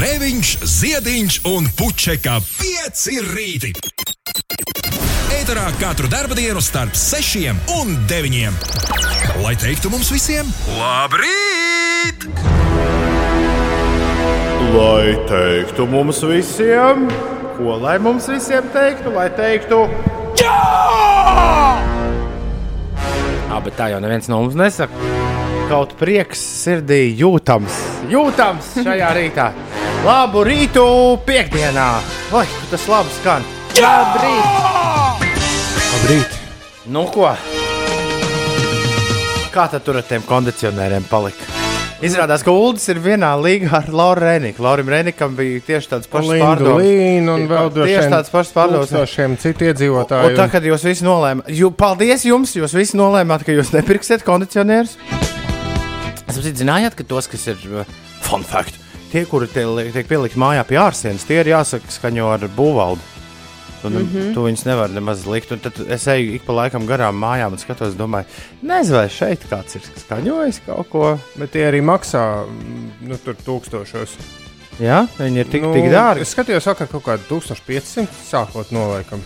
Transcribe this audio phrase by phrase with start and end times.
[0.00, 3.00] Grēviņš, Ziediņš un Puķeka 5
[3.34, 3.68] rīti.
[5.36, 8.48] Eterā katru dienu starp 6 un 9.
[9.44, 12.24] Lai teiktu mums visiem, labrīt!
[14.72, 17.04] Lai teiktu mums visiem,
[17.58, 19.84] ko lai mums visiem teiktu, lai teiktu,
[20.40, 20.60] jā!
[23.50, 25.12] Jā, bet tā jau neviens no mums nesaka.
[25.68, 27.76] Kaut prieks sirdī jūtams,
[28.08, 29.52] jūtams šajā rītā.
[30.00, 30.82] Labu rītu
[31.28, 31.88] piekdienā!
[32.32, 33.44] Vai tas labi skan?
[33.76, 34.46] Labrīt!
[35.90, 36.36] Labrīt!
[36.90, 37.28] Nu ko?
[39.52, 41.44] Kā tad tur ar tiem kondicionieriem palika?
[42.00, 44.64] Izrādās, ka Ulas ir vienā līgā ar Lauru Rēniku.
[44.64, 46.80] Laurim Rēnikam bija tieši tāds pārdoms.
[46.80, 48.88] Līnu un vēl Tieši tāds pašs pārdoms.
[48.88, 50.32] tūkstošiem citu Un iedzīvotāju.
[50.38, 54.96] tā, kad jūs visi nolēmāt, jū, paldies jums, jūs visi nolēmāt, ka jūs nepirksiet kondicionierus.
[56.24, 58.80] Es saprotu, zinājāt, ka tos, kas ir uh, fun fact,
[59.12, 63.08] tie, kuri tie, tiek pielikt mājā pie ārsienas, tie ir jāsaka skaņo ar būvvaldu.
[63.80, 64.34] Tu, mm -hmm.
[64.34, 65.52] tu viņus nevari nemaz likt.
[65.52, 68.26] Un tad es eju ik pa laikam garām mājām un skatos, domāju,
[68.62, 71.18] nezinu, vai šeit kāds ir skaņojis kaut ko.
[71.36, 74.16] Bet tie arī maksā mm, nu, tur tūkstošos.
[74.80, 76.20] Jā, viņi ir tik, nu, tik dārgi.
[76.20, 79.24] Es skatījos, vakar kaut kādu 1500 sākot nolaikam.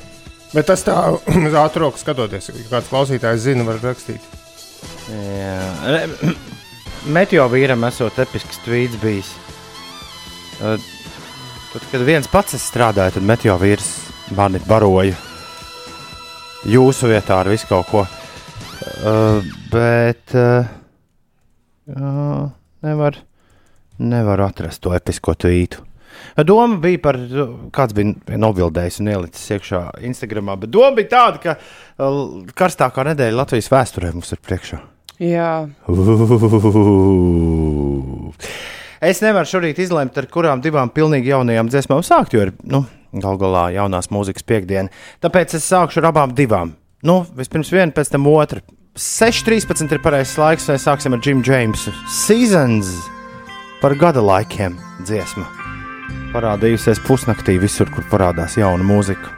[0.54, 0.96] Bet tas tā,
[1.48, 4.22] uz ātrāk roku skatoties, ja kāds klausītājs zina, var rakstīt.
[5.10, 6.04] Jā,
[7.14, 9.34] Meteo vīram esot episks tvīts bijis.
[10.62, 10.78] Uh,
[11.74, 13.88] Tad, kad viens pats es strādāju, tad meteo vīrs
[14.38, 15.16] mani baroja
[16.70, 18.02] jūsu vietā ar visu kaut ko.
[19.02, 19.40] Uh,
[19.72, 20.68] bet uh,
[21.90, 22.44] jā,
[22.86, 23.18] nevar,
[23.98, 25.82] nevar atrast to episko tvītu.
[26.46, 27.18] Doma bija par,
[27.74, 32.22] kāds bija novildējis un ielicis iekšā Instagram, bet doma bija tāda, ka uh,
[32.54, 34.78] karstākā nedēļa Latvijas vēsturē mums ir priekšā.
[35.18, 35.50] Jā,
[39.02, 42.84] Es nevaru šorīt izlemt, ar kurām divām pilnīgi jaunajām dziesmām sākt, jo ir nu,
[43.22, 44.92] gal galā jaunās mūzikas piekdiena.
[45.24, 46.74] Tāpēc es sākšu ar abām divām.
[47.04, 48.62] Nu, vispirms viena, pēc tam otra.
[48.94, 51.92] 6.13 ir pareizais laiks, lai sāksim ar Jimu Jamesu.
[52.06, 52.92] Seasons
[53.82, 55.48] par gada laikiem dziesma.
[56.34, 59.34] Parādījusies pusnaktī visur, kur parādās jauna mūzika.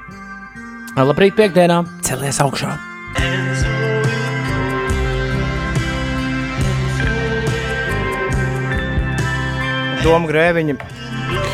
[0.97, 1.83] Labrīt, piekdienā!
[2.05, 2.77] Celies augšā!
[10.05, 10.75] Doma grēviņa,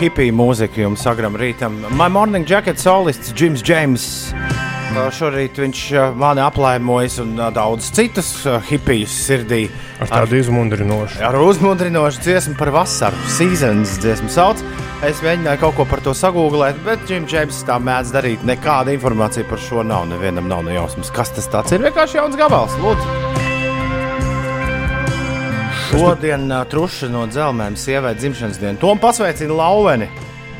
[0.00, 1.78] hipija mūzika jums agram rītam.
[1.96, 4.06] My morning jacket solists Jims James.
[4.92, 5.82] Šorīt viņš
[6.20, 8.32] mani aplēmojas un daudz citus
[8.68, 9.62] hipijus sirdī.
[10.04, 11.22] Ar tādu izmundrinošu.
[11.24, 14.60] Ar uzmundrinošu dziesmu par vasaru, sezonas dziesmu sauc.
[15.06, 18.44] Es mēģināju kaut ko par to sagūglēt, bet Jims James tā mēdz darīt.
[18.46, 20.04] Nekāda informācija par šo nav.
[20.12, 21.82] Nevienam nav ne jausmas, kas tas tāds ir.
[21.88, 22.76] Vienkārši jauns gabals.
[22.84, 23.51] Lūdzu.
[25.92, 28.78] Šodien uh, truša no dzelzceļa sievai dzimšanas diena.
[28.80, 30.08] Tom pasveicina Lauveni.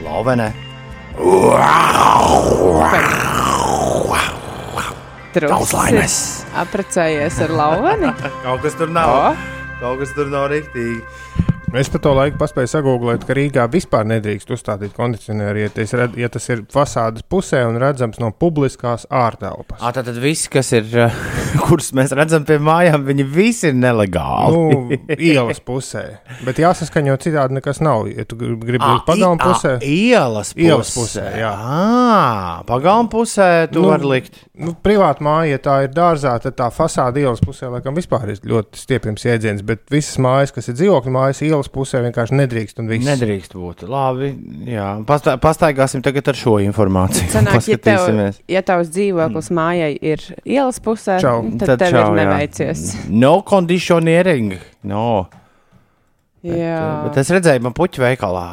[0.04, 0.50] Lauvenē.
[5.32, 6.16] Daudz laimes.
[6.60, 8.10] Apprecējies ar lauveni.
[8.44, 9.12] Kaut kas tur nav.
[9.16, 11.00] O, Kaut kas tur nav rīktīgi.
[11.72, 16.18] Es pa to laiku paspēju sagūglēt, ka Rīgā vispār nedrīkst uzstādīt kondicionieri, ja, tas red-
[16.20, 19.80] ja tas ir fasādes pusē un redzams no publiskās ārtelpas.
[19.80, 21.14] À, tad visi, kas ir, uh,
[21.64, 24.52] kurus mēs redzam pie mājām, viņi visi ir nelegāli.
[24.52, 26.02] Nu, ielas pusē.
[26.44, 28.04] Bet jāsaskaņo citādi nekas nav.
[28.12, 30.66] Ja tu gri- gribi būt pagalmu pusē, Ielas pusē.
[30.68, 31.54] Ielas pusē, jā.
[31.56, 34.36] À, pagalmu pusē tu nu, vari likt.
[34.60, 38.44] nu, privāta māja, ja tā ir dārzā, tad tā fasāde ielas pusē laikam vispār ir
[38.44, 39.64] ļoti stiepjams jēdziens.
[39.64, 42.78] Bet visas mājas, kas ir dzīvokļu mājas, ielas pusē vienkārši nedrīkst.
[42.78, 43.06] un viss.
[43.06, 43.84] Nedrīkst būt.
[43.88, 44.32] Labi,
[44.66, 45.04] jā.
[45.06, 47.28] Pastā, pastaigāsim tagad ar šo informāciju.
[47.32, 48.40] Sanāk, ja, tev, Paskatīsimies.
[48.48, 51.42] ja tavs dzīvoklis mājai ir ielas pusē, Čau.
[51.58, 52.24] tad, tad tev čau, ir jā.
[52.24, 52.84] neveicies.
[53.08, 54.58] No conditioning.
[54.82, 55.28] No.
[56.42, 58.46] Jā, Bet es redzēju, man puķu veikalā,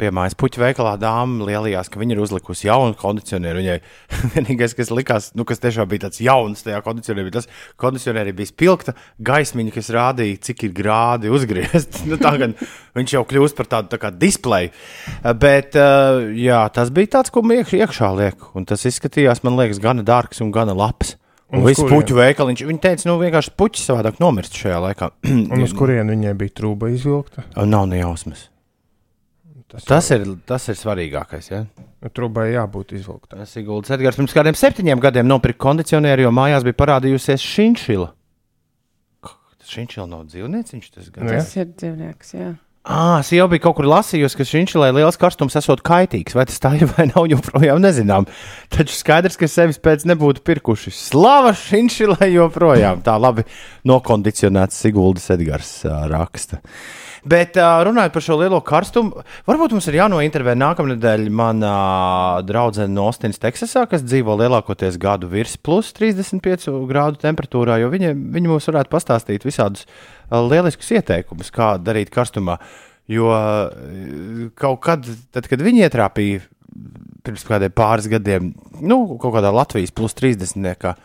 [0.00, 3.60] pie mājas puķu veikalā dāma lielījās, ka viņa ir uzlikusi jaunu kondicionieru.
[3.60, 3.76] Viņai
[4.36, 8.32] vienīgais, kas likās, nu, kas tiešām bija tāds jauns tajā kondicionierī, bija tas, ka kondicionierī
[8.38, 8.96] bija spilgta
[9.28, 12.00] gaismiņa, kas rādīja, cik ir grādi uzgriezt.
[12.08, 12.56] nu, tā gan
[12.96, 14.72] viņš jau kļūst par tādu tā displeju.
[15.36, 18.48] Bet eh, jā, tas bija tāds, ko iekš, iekšā liek.
[18.56, 21.18] Un tas izskatījās, man liekas, gana dārgs un gana labs.
[21.54, 22.64] Un viss puķu veikaliņš.
[22.66, 25.12] Viņa teica, nu vienkārši puķis savādāk nomirst šajā laikā.
[25.52, 27.46] Un uz kurien viņai bija trūka izvilkta?
[27.62, 28.48] Nav ne jausmas.
[29.86, 31.48] Tas ir, tas ir svarīgākais.
[31.50, 31.64] Ja?
[32.02, 33.40] Nu, Trūbai jābūt izvilktai.
[33.42, 34.18] Tas ir Guldas Edgars.
[34.18, 38.12] Pirms kādiem septiņiem gadiem nopirka kondicionieru, jo mājās bija parādījusies šinšila.
[39.26, 40.92] Tas šinšila nav dzīvnieciņš.
[40.94, 41.30] Tas gan.
[41.30, 42.34] Tas ir dzīvnieks.
[42.38, 42.52] Jā.
[42.86, 46.36] Ah, es jau biju kaut kur lasījusi, ka šinšilē liels karstums esot kaitīgs.
[46.38, 48.28] Vai tas tā ir vai nav, joprojām nezinām.
[48.70, 50.92] Taču skaidrs, ka sevis pēc nebūtu pirkuši.
[50.94, 53.02] Slava šinšilē joprojām.
[53.02, 53.42] Tā labi
[53.90, 56.60] nokondicionēts Siguldas Edgars uh, raksta.
[57.26, 62.94] Bet uh, runājot par šo lielo karstumu, varbūt mums ir jānointervē nākamnedēļ mana uh, draudzene
[62.94, 68.52] no Ostinas, Teksasā, kas dzīvo lielākoties gadu virs plus 35 grādu temperatūrā, jo viņi, viņi
[68.52, 72.58] mums varētu pastāstīt visādus uh, lieliskus ieteikumus, kā darīt karstumā.
[73.10, 76.42] Jo uh, kaut kad, tad, kad viņi ietrāpīja
[77.26, 78.50] pirms kādiem pāris gadiem,
[78.82, 80.58] nu, kaut kādā Latvijas plus 30.
[80.62, 80.96] Nekā,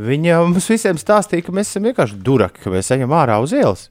[0.00, 3.88] Viņa mums visiem stāstīja, ka mēs esam vienkārši duraki, ka mēs ejam ārā uz ielas.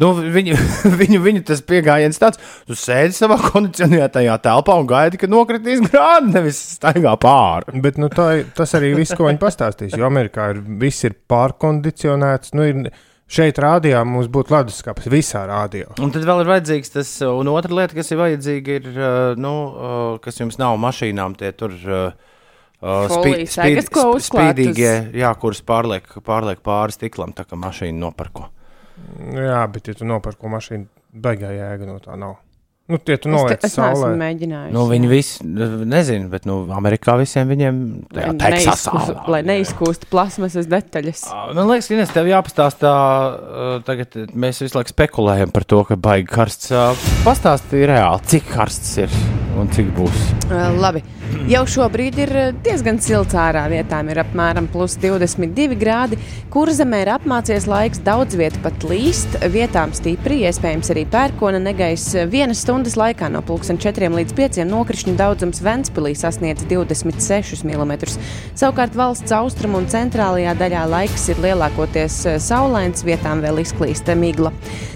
[0.00, 0.56] Nu, viņu,
[1.00, 6.32] viņu, viņu tas pieejams tāds, tu sēdi savā kondicionētajā telpā un gaidi, ka nokritīs grādi,
[6.36, 7.82] nevis staigā pāri.
[7.84, 9.96] Bet nu, tā, tas arī viss, ko viņi pastāstīs.
[9.98, 12.54] Jo Amerikā ir, viss ir pārkondicionēts.
[12.58, 12.92] Nu, ir,
[13.32, 15.94] šeit rādījā mums būtu leduskapis visā rādījā.
[16.04, 19.54] Un tad vēl ir vajadzīgs tas, un otra lieta, kas ir vajadzīga, ir, uh, nu,
[19.72, 21.74] uh, kas jums nav mašīnām, tie tur.
[21.88, 22.28] uh,
[22.82, 24.24] Uh, Folijas segas, ko uzklāt uz-
[24.74, 28.48] spīdīgie, jā, kuras pārliek, pārliek pāri stiklam, tā kā mašīna nopirko.
[29.38, 32.40] Jā, bet, ja tu nopērci mašīnu, baigā jēga no tā nav.
[32.90, 34.16] Nu, tie tu Es, te, noliec es neesmu saulē.
[34.20, 34.72] mēģinājis.
[34.74, 37.78] Nu, viņi visi, nezinu, bet nu, Amerikā visiem viņiem
[38.12, 39.04] tajā Teksasā.
[39.32, 41.22] Lai neizkūstu plasmasas detaļas.
[41.54, 42.92] Man liekas, Ines, tev jāpastāstā,
[43.86, 46.74] tagad mēs visu laiku spekulējam par to, ka baigi karsts.
[47.24, 49.16] Pastāstīja reāli, cik karsts ir
[49.62, 50.22] un cik būs.
[50.82, 51.02] Labi.
[51.48, 52.32] Jau šobrīd ir
[52.62, 53.64] diezgan silts ārā.
[53.72, 56.18] Vietām ir apmēram plus 22 grādi.
[56.52, 59.38] Kurzemē ir apmācies laiks, daudz vietu pat līst.
[59.52, 62.04] Vietām stipri, iespējams, arī pērkona negais.
[62.30, 67.92] Vienas stundas laikā no 4 līdz 5 nokrišņu daudzums Ventspīlī sasniedz 26 mm.
[68.58, 74.52] Savukārt valsts austrumu un centrālajā daļā laiks ir lielākoties saulains, vietām vēl izklīsta migla.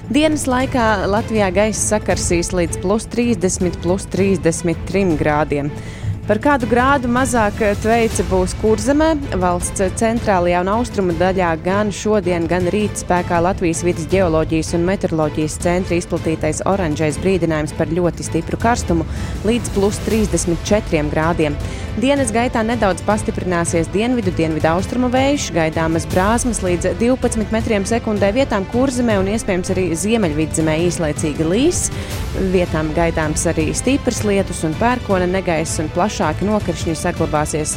[0.07, 5.73] Dienas laikā Latvijā gaisa sakarsīs līdz plus 30, plus 33 grādiem.
[6.27, 9.13] Par kādu grādu mazāk tveica būs kurzemē.
[9.39, 15.59] Valsts centrālajā un austrumu daļā gan šodien, gan rīt spēkā Latvijas vidas geoloģijas un meteoroloģijas
[15.63, 19.07] centra izplatītais oranžais brīdinājums par ļoti stipru karstumu
[19.47, 21.55] līdz plus 34 grādiem.
[21.97, 28.67] Dienas gaitā nedaudz pastiprināsies dienvidu, dienvidu austrumu vējš, gaidāmas brāzmas līdz 12 metriem sekundē vietām
[28.69, 31.87] kurzemē un iespējams arī ziemeļvidzemē īslaicīgi līs.
[32.53, 37.77] Vietām gaidāms arī stiprs lietus un pērkona negaiss un plašāki nokrišņi saglabāsies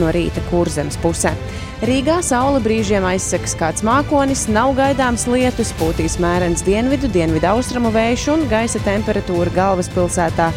[0.00, 1.34] no rīta kurzemes pusē.
[1.84, 8.28] Rīgā saule brīžiem aizsaks kāds mākonis, nav gaidāms lietus, pūtīs mērens dienvidu, dienvidu austrumu vējš
[8.32, 10.48] un gaisa temperatūra galvaspilsētā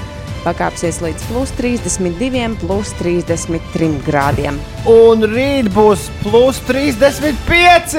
[0.46, 4.56] pakāpsies līdz plus 32, plus 33 grādiem.
[4.88, 7.98] Un rīt būs plus 35!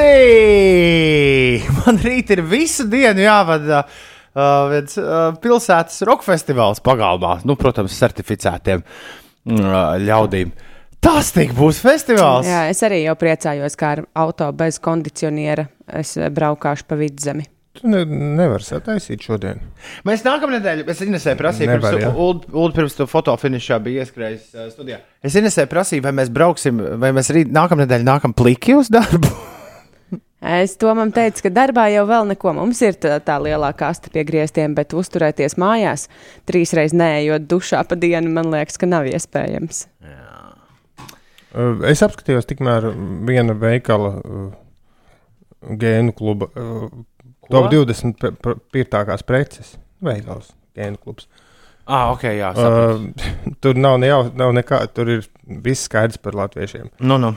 [1.82, 7.38] Man rīt ir visu dienu jāvada uh, viens uh, pilsētas roka festivāls pagalmā.
[7.48, 10.52] Nu, protams, certificētiem uh, ļaudīm.
[10.98, 12.48] Tas tik būs festivāls!
[12.48, 17.46] Jā, es arī jau priecājos, kā ar auto bez kondicioniera es eh, braukāšu pa vidzemi.
[17.78, 19.60] Tu ne, nevari sataisīt šodien.
[20.08, 24.48] Mēs nākamā nedēļa, es Inesēju prasīju, Nevar, pirms, Uld, Uld, pirms tu fotofinišā bija ieskrējis
[24.56, 24.98] uh, studijā.
[25.22, 29.31] Es Inesēju prasīju, vai mēs brauksim, vai mēs rīt nākamā nedēļa nākam pliki uz darbu.
[30.40, 32.52] Es domam teicu, ka darbā jau vēl neko.
[32.55, 36.05] Mums ir tā, tā lielākā asta pie griestiem, bet uzturēties mājās
[36.46, 39.87] trīsreiz neejot dušā pa dienu, man liekas, ka nav iespējams.
[40.05, 42.90] Uh, Es apskatījos tikmēr
[43.26, 44.49] viena veikala uh,
[45.81, 46.50] gēnu kluba.
[46.55, 46.88] Uh,
[47.49, 49.73] Top 20 pe- pe- pirktākās preces.
[50.05, 51.25] Veikals, gēnu klubs.
[51.88, 52.50] Ah, ok, jā.
[52.55, 53.08] saprotu.
[53.08, 55.24] Uh, tur nav, ne jau, nav nekā, tur ir
[55.65, 56.91] viss skaidrs par latviešiem.
[57.01, 57.32] Nu, nu.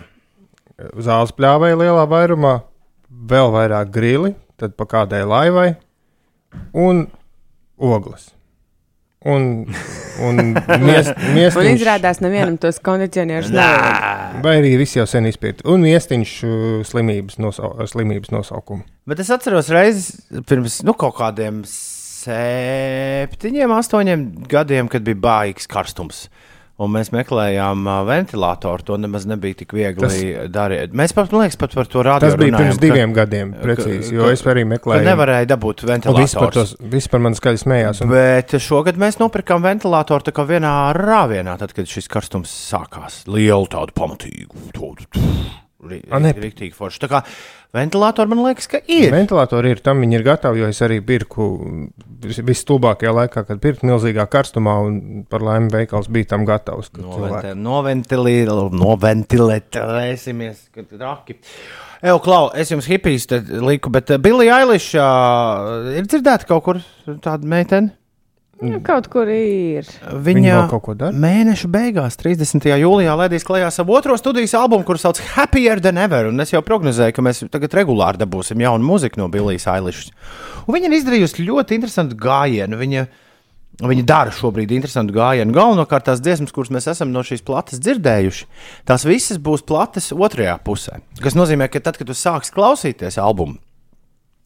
[1.00, 2.58] Zāles pļāvēja lielā vairumā,
[3.12, 5.74] vēl vairāk grili, tad pa kādai laivai
[6.78, 7.08] un
[7.82, 8.32] ogles.
[9.22, 9.68] Un,
[10.26, 10.40] un
[10.82, 14.42] mies, Un miestiņš, izrādās, nevienam tos kondicionierus nav.
[14.42, 16.54] vai arī viss jau sen izpētīts, un miestiņš uh,
[16.90, 18.82] slimības, nosau, ar slimības nosaukumu.
[19.10, 21.62] Bet es atceros reizes pirms nu, kaut kādiem
[22.22, 26.26] septiņiem, astoņiem gadiem, kad bija baigs karstums.
[26.82, 28.86] Un mēs meklējām uh, ventilatoru.
[28.88, 30.18] To nemaz nebija tik viegli Tas-
[30.50, 30.96] darīt.
[30.98, 32.34] Mēs pat, man liekas, pat par to rādījām.
[32.34, 35.06] Tas bija pirms diviem gadiem, precīzi, jo es arī meklēju.
[35.06, 36.52] nevarēja dabūt ventilatoru.
[36.56, 38.02] tos, viss par mani skaļi smējās.
[38.06, 43.22] Un, Bet šogad mēs nopirkām ventilatoru tā kā vienā rāvienā, tad, kad šis karstums sākās.
[43.30, 44.72] Lielu tādu pamatīgu.
[44.74, 45.06] Tādu,
[45.90, 46.34] ri- A, ne.
[46.34, 47.00] riktīgi forši.
[47.04, 47.22] Tā kā
[47.74, 49.12] ventilātori man liekas, ka ir.
[49.14, 51.48] Ventilatori ir tam, viņi ir gatavi, jo es arī pirku
[52.22, 56.92] vis- visstulbākajā laikā, kad pirku milzīgā karstumā, un par laimi veikals bija tam gatavs.
[59.32, 61.36] Noventilēsimies, kad raki.
[62.02, 66.80] Evo, Klau, es jums hipijs te liku, bet Billy Eilish ir dzirdēta kaut kur
[67.22, 67.94] tāda meitene?
[68.62, 69.88] Nu, kaut kur ir.
[70.22, 71.18] Viņa kaut ko dara?
[71.18, 72.68] Mēneša beigās, 30.
[72.78, 76.30] jūlijā, laidīs klajā savu otro studijas albumu, kurš sauc Happier Than Ever.
[76.30, 80.12] Un es jau prognozēju, ka mēs tagad regulāri dabūsim jaunu mūziku no Billijas Eilish.
[80.68, 82.78] Un viņa ir izdarījusi ļoti interesantu gājienu.
[82.84, 83.08] Viņa,
[83.82, 85.58] viņa dara šobrīd interesantu gājienu.
[85.58, 88.48] Galvenokārt tās dziesmas, kuras mēs esam no šīs plates dzirdējuši,
[88.86, 91.02] tās visas būs plates otrajā pusē.
[91.18, 93.58] Tas nozīmē, ka tad, kad tu sāksi klausīties albumu,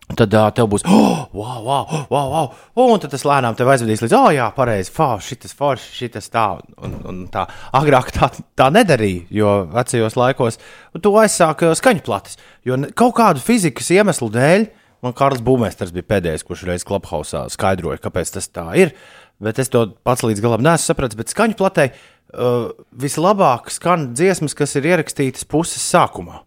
[0.05, 2.33] Tad uh, tev būs, oh, wow, wow, wow,
[2.77, 2.91] wow.
[2.93, 6.45] un tas lēnām tev aizvedīs līdz, oh, jā, pareizi, šis forši, šis tā.
[6.85, 7.47] Un, un tā.
[7.74, 10.62] Agrāk tā, tā nedarīja, jo vecajos laikos
[11.01, 12.38] tu aizsāki skaņu plates.
[12.69, 14.67] Jo kaut kādu fizikas iemeslu dēļ
[15.05, 18.93] man Karls Būmēsters bija pēdējais, kurš reiz Clubhouse skaidroja, kāpēc tas tā ir.
[19.41, 21.17] Bet es to pats līdz galam neesmu sapratis.
[21.17, 26.45] Bet skaņu platē uh, vislabāk skan dziesmas, kas ir ierakstītas puses sākumā.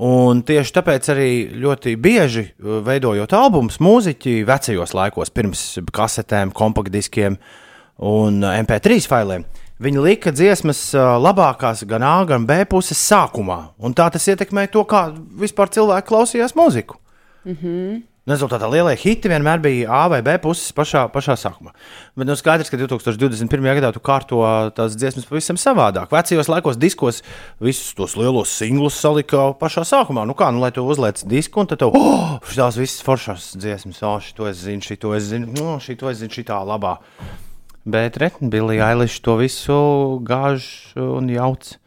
[0.00, 1.30] Un tieši tāpēc arī
[1.60, 7.36] ļoti bieži uh, veidojot albumus, mūziķi vecajos laikos, pirms kasetēm, kompaktdiskiem
[8.08, 9.44] un uh, MP3 failiem,
[9.84, 13.58] viņi lika dziesmas uh, labākās gan A, gan B puses sākumā.
[13.76, 15.10] Un tā tas ietekmēja to, kā
[15.42, 16.96] vispār cilvēki klausījās mūziku.
[18.28, 21.70] Rezultātā lielie hiti vienmēr bija A vai B puses pašā, pašā sākumā.
[22.20, 23.64] Bet nu, skaidrs, ka 2021.
[23.78, 24.42] gadā tu kārto
[24.76, 26.12] tās dziesmas pavisam savādāk.
[26.12, 27.22] Vecajos laikos diskos
[27.64, 30.26] visus tos lielos singlus salika pašā sākumā.
[30.28, 34.02] Nu kā, nu, lai tu uzliec disku, un tad tev, oh, tās visas foršās dziesmas,
[34.04, 36.98] oh, šito es zinu, šito es zinu, no, šito es zinu, šitā labā.
[37.88, 41.78] Bet Billy Eilish to visu gāž un jauc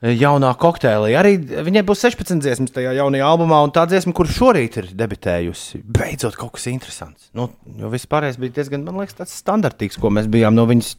[0.00, 1.12] jaunā kokteilī.
[1.18, 5.82] Arī viņai būs 16 dziesmas tajā jaunajā albumā, un tā dziesma, kur šorīt ir debitējusi,
[5.84, 7.28] beidzot kaut kas interesants.
[7.36, 10.94] Nu, jo viss pārējais bija diezgan, man liekas, tāds standartīgs, ko mēs bijām no viņas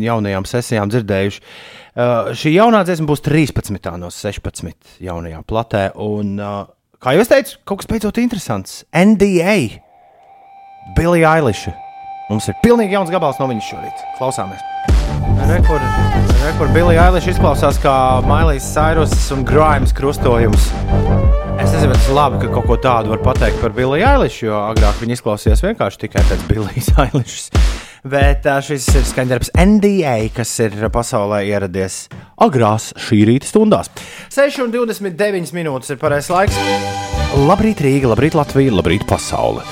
[0.00, 1.44] jaunajām sesijām dzirdējuši.
[1.92, 6.64] Uh, šī jaunā dziesma būs 13 no 16 jaunajā platē, un, uh,
[7.04, 8.82] kā jau es teicu, kaut kas beidzot interesants.
[8.96, 9.58] NDA,
[10.96, 11.68] Billy Eilish.
[12.30, 14.06] Mums ir pilnīgi jauns gabals no viņas šorīt.
[14.16, 14.62] Klausāmies!
[16.42, 17.94] Rekord, rekord Billy Eilish izklausās kā
[18.26, 20.64] Mailijas Cyrus un Grimes krustojums.
[21.62, 24.56] Es nezinu, tas ir labi, ka kaut ko tādu var pateikt par Billy Eilish, jo
[24.58, 27.52] agrāk viņa izklausījās vienkārši tikai pēc Billy Eilish.
[28.02, 32.08] Bet šis ir skaņdarbs NDA, kas ir pasaulē ieradies
[32.42, 33.92] agrās šī rīta stundās.
[34.34, 36.58] 6,29 minūtes ir pareizais laiks.
[37.46, 39.62] Labrīt, Rīga, labrīt, Latvija, labrīt, pasaule!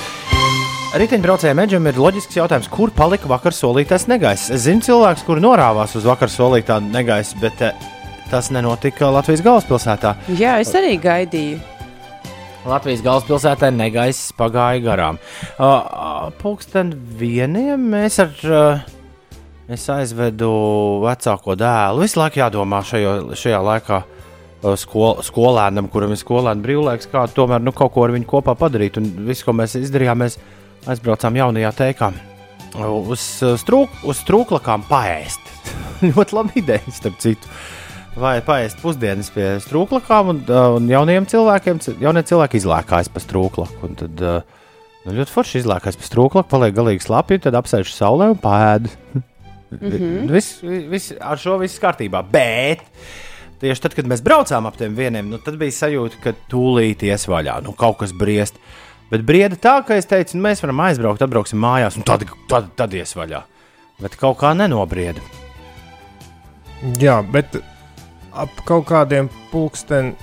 [0.91, 4.49] Riteņbraucējiem Edžam ir loģisks jautājums, kur palika vakar solītais negaiss.
[4.51, 7.85] Es zinu cilvēkus, kuri norāvās uz vakar solītā negaisa, bet eh,
[8.27, 10.11] tas nenotika Latvijas galvaspilsētā.
[10.35, 11.61] Jā, es arī gaidīju.
[12.67, 15.21] Latvijas galvaspilsētā negaiss pagāja garām.
[15.55, 18.35] Uh, Pūksteni vieniem mēs ar.
[18.43, 18.85] Uh,
[19.71, 20.51] es aizvedu
[21.07, 22.03] vecāko dēlu.
[22.03, 24.05] Visu laiku jādomā šajo, šajā laikā.
[24.77, 28.99] Skol, skolēnam, kuram ir skolēna brīvlaiks, kā tomēr nu, kaut ko ar viņu kopā padarīt.
[28.99, 30.35] Un viss, ko mēs izdarījām, mēs
[30.89, 32.11] aizbraucām jaunajā teikā
[32.79, 35.51] uz, uh, strūk, uz strūklakām paēst.
[36.07, 37.51] Ļoti labi ideja, starp citu.
[38.19, 43.23] Vai paēst pusdienas pie strūklakām, un, uh, un jauniem cilvēkiem, ci- jaunie cilvēki izlēkājas pa
[43.23, 43.91] strūklaku.
[44.01, 44.61] Tad uh,
[45.05, 48.91] nu, ļoti forši izlēkājas pa strūklaku, paliek galīgi slapji, tad apsēž saulē un pēd.
[49.71, 50.27] Mm -hmm.
[50.27, 50.57] viss,
[50.91, 52.19] viss, ar šo viss kārtībā.
[52.27, 52.81] Bet
[53.61, 57.23] tieši tad, kad mēs braucām ap tiem vieniem, nu, tad bija sajūta, ka tūlīt ies
[57.23, 58.59] vaļā, nu, kaut kas briest.
[59.11, 62.69] Bet brieda tā, ka es teicu, nu, mēs varam aizbraukt, atbrauksim mājās, un tad, tad,
[62.79, 63.41] tad ies vaļā.
[64.01, 65.19] Bet kaut kā nenobrieda.
[67.01, 67.59] Jā, bet
[68.31, 70.15] ap kaut kādiem pulksten.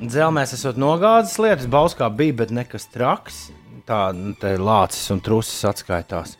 [0.00, 3.46] Dzelmēs esot nogāzes lietas, bauskā bija, bet nekas traks.
[3.86, 6.34] Tā nu, te lācis un trusis atskaitās.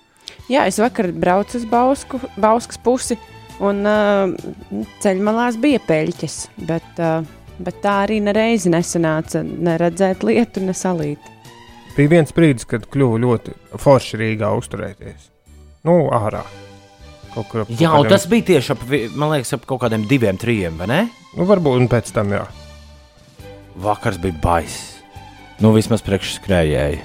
[0.50, 3.16] Jā, es vakar braucu uz Bausku, Bauskas pusi,
[3.62, 4.32] un uh,
[5.04, 6.40] ceļmalās bija peļķes.
[6.66, 7.22] Bet, uh,
[7.58, 11.32] bet tā arī nereizi nesanāca neredzēt lietu, ne salīt.
[11.96, 15.30] Bija viens brīdis, kad kļuva ļoti forši Rīgā uzturēties.
[15.88, 16.42] Nu, ārā.
[17.32, 20.88] Kaut kur Jā, un tas bija tieši ap, liekas, ap kaut kādiem diviem, trim, vai
[20.90, 21.00] ne?
[21.36, 22.44] Nu, varbūt un pēc tam, jā.
[23.80, 24.96] Vakars bija baiss.
[25.60, 27.00] Nu, vismaz priekšskrējēji.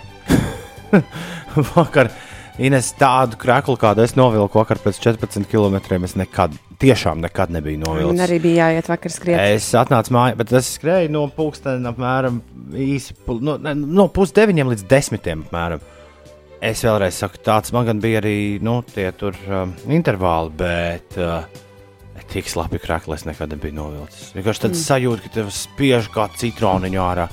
[1.75, 2.11] Vakar
[2.61, 5.79] Ines tādu krāklu, kādu es novilku vakar pēc 14 km.
[6.05, 8.21] Es nekad, tiešām nekad nebiju Man novilcis.
[8.27, 9.41] arī bija jāiet vakar skriet.
[9.55, 12.37] Es atnācu mājā, bet es skrēju no pulksteņa apmēram
[12.77, 15.47] īsi, no, no pusdeviņiem līdz desmitiem.
[15.49, 15.81] Apmēram.
[16.61, 21.41] Es vēlreiz saku, tāds man gan bija arī nu, tie tur um, intervāli, bet uh,
[22.31, 24.29] Tik slapi krāklēs nekad nebija novilcis.
[24.37, 24.85] Vienkārši tāds mm.
[24.85, 27.25] sajūta, ka tev spiež kā citroniņu ārā.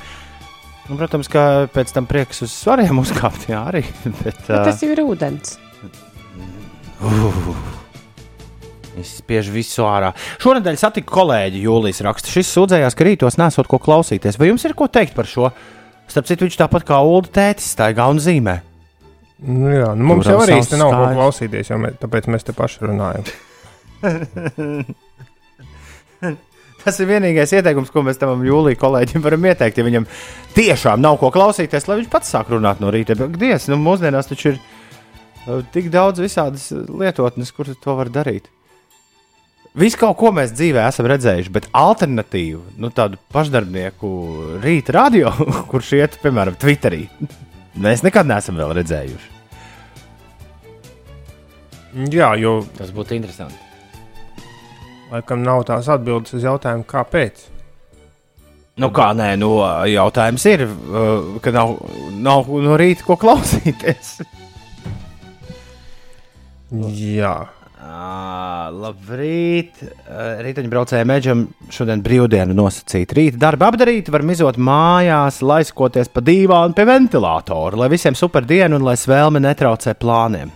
[0.89, 3.85] Nu, protams, ka pēc tam prieks uz svariem uzkāpt, jā, arī.
[4.05, 5.59] Bet, Bet tas jau ir ūdens.
[6.99, 7.53] Uh,
[8.99, 10.11] Viņš spiež visu ārā.
[10.43, 12.33] Šonadēļ satiku kolēģi Jūlijas rakstu.
[12.35, 14.39] Šis sūdzējās, ka rītos nesot ko klausīties.
[14.41, 15.53] Vai jums ir ko teikt par šo?
[16.11, 18.57] Starp citu, viņš tāpat kā Ulu tētis staigā un zīmē.
[19.47, 22.49] Nu, jā, nu, mums Kuram jau arī īsti nav ko klausīties, jo mē, tāpēc mēs
[22.49, 23.29] te paši runājam.
[26.85, 29.81] Tas ir vienīgais ieteikums, ko mēs tam jūlijā kolēģim varam ieteikt.
[29.81, 30.07] Ja viņam
[30.57, 33.17] tiešām nav ko klausīties, lai viņš pats sāk runāt no rīta.
[33.19, 38.49] Bet, Dievs, nu, mūsdienās taču ir uh, tik daudz visādas lietotnes, kur to var darīt.
[39.79, 44.11] Visu kaut ko mēs dzīvē esam redzējuši, bet alternatīvu, nu, tādu pašdarbnieku
[44.65, 45.35] rīta radio,
[45.71, 47.05] kurš iet, piemēram, Twitterī,
[47.79, 49.35] mēs nekad neesam vēl redzējuši.
[52.13, 53.68] Jā, jo Tas būtu interesanti.
[55.13, 57.45] Laikam nav tās atbildes uz jautājumu, kāpēc.
[58.79, 59.57] Nu, kā nē, nu,
[59.91, 61.79] jautājums ir, uh, ka nav,
[62.23, 64.19] nav no rīta ko klausīties.
[67.19, 67.37] Jā,
[67.89, 69.81] À, labrīt!
[70.45, 73.15] Rītaņbraucēji mežam šodien brīvdienu nosacīt.
[73.17, 78.81] Rīta darba apdarīt, var mizot mājās, laiskoties pa dīvānu pie ventilatora, lai visiem super dienu
[78.81, 80.53] un lai svēlme netraucē plāniem.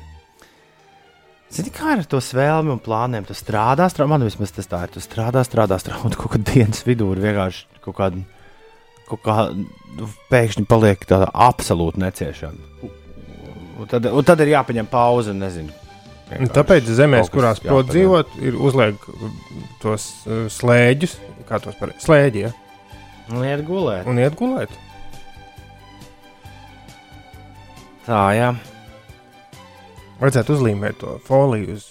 [1.52, 3.26] Zini, kā ar to svēlmi un plāniem?
[3.28, 4.92] Tu strādā, strādā, man vismaz tas tā ir.
[4.94, 8.22] Tu strādā, strādā, strādā, un kaut kādā dienas vidū ir vienkārši kaut kāda,
[9.10, 9.36] kaut kā,
[9.98, 12.88] nu, pēkšņi paliek tāda absolūti neciešama.
[13.82, 15.76] Un tad, un tad ir jāpaņem pauze, nezinu.
[16.32, 19.04] Tāpēc zemēs, kurās prot dzīvot, ir uzliek
[19.82, 21.18] tos uh, slēģus,
[21.48, 22.54] kā tos par slēģi, ja?
[23.32, 24.08] Un iet gulēt.
[24.08, 24.72] un iet gulēt.
[28.06, 28.54] Tā, jā.
[30.22, 31.88] Vajadzētu uzlīmēt to foliju uz,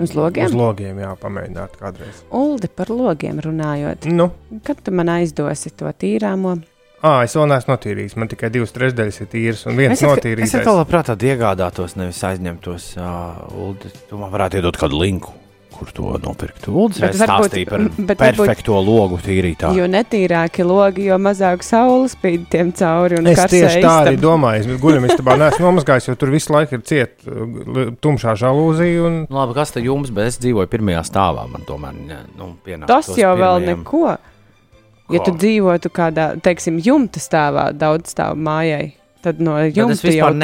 [0.00, 0.46] Uz logiem?
[0.46, 2.20] uz logiem, jā, pamēģināt kādreiz.
[2.36, 4.06] Uldi par logiem runājot.
[4.12, 4.30] Nu,
[4.64, 6.58] Kad tu man aizdosi to tīrāmo?
[7.00, 10.08] ā, es vēl neesmu notīrījis, man tikai divas trešdaļas ir tīras un viens Es, es
[10.08, 10.54] notīrīts.
[10.60, 12.90] atkal labprāt tādu iegādātos, nevis aizņemtos.
[13.00, 15.32] Uh, Uldi, tu man varētu iedot kādu linku,
[15.80, 16.66] kur to nopirkt.
[16.68, 19.74] Reiz varbūt- stāstīja par bet varbūt- perfekto logu tīrītāju.
[19.80, 23.18] Jo netīrāki logi, jo mazāk saules spīd tiem cauri.
[23.18, 24.22] un Es tieši tā arī istaba.
[24.28, 24.60] domāju.
[24.60, 29.06] Es guļam, es tā neesmu nomazgājis, jo tur visu laiku ir cieta uh, tumšā žalūzija.
[29.06, 29.18] Un...
[29.30, 31.48] Nu, Labi, kas te jums, bet es dzīvoju pirmajā stāvā.
[31.50, 33.84] Man tomēr ne, nu, pienāktos Tas jau vēl pirmajam.
[33.84, 34.18] neko.
[35.10, 35.38] Ja tu Ko?
[35.42, 38.92] dzīvotu kādā, teiksim, jumta stāvā, daudz stāvu mājai,
[39.24, 40.36] tad no Tad jumta es vispār.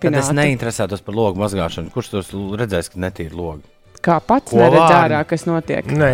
[0.00, 1.92] Tad es neinteresētos par logu mazgāšanu.
[1.92, 3.62] Kurš tos redzēs, ka netīra logi?
[4.04, 4.98] Kā pats Ko neredz vārni?
[5.00, 5.86] ārā, kas notiek.
[5.88, 6.10] Nē,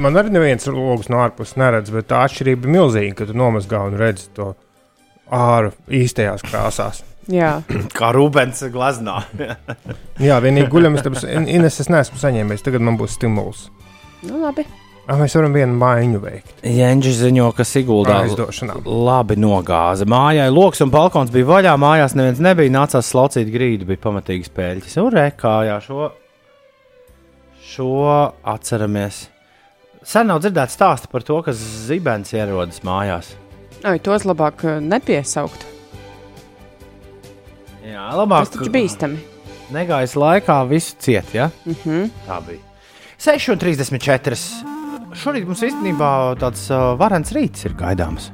[0.00, 3.82] man arī neviens logs no ārpuses neredz, bet tā atšķirība ir milzīga, kad tu nomazgā
[3.90, 4.54] un redz to
[5.32, 7.02] āru īstajās krāsās.
[7.32, 7.56] Jā,
[7.98, 9.18] Kā Rūpens glaznā.
[10.28, 12.62] Jā, vienīgi guļam, es tāpēc Ines es neesmu saņēmis.
[12.64, 13.66] Tagad man būs stimuls.
[14.28, 14.64] nu labi.
[15.06, 16.48] Ah, mēs varam vienu mājiņu veikt.
[16.66, 18.80] Jēnģis ziņo, ka Aizdošanām.
[18.86, 20.02] labi nogāza.
[20.02, 22.72] Mājai loks un balkons bija vaļā, mājās neviens nebija.
[22.74, 24.96] Nācās slaucīt grīdu, bija pamatīgi spēļas.
[25.04, 26.08] Un rekā, jā, šo,
[27.76, 29.26] šo atceramies.
[30.06, 33.34] Sen nav dzirdēts stāsti par to, ka zibens ierodas mājās.
[33.84, 35.66] Ai, tos labāk eh, nepiesaukt.
[37.86, 38.46] Jā, labāk.
[38.46, 39.20] Tas taču bīstami.
[39.74, 41.50] Negājas laikā visu ciet, ja?
[41.66, 42.10] Uh -huh.
[42.26, 42.62] Tā bija.
[43.18, 44.36] 6,34.
[45.16, 48.30] Šorīt mums īstenībā tāds uh, varants rīts ir gaidāms.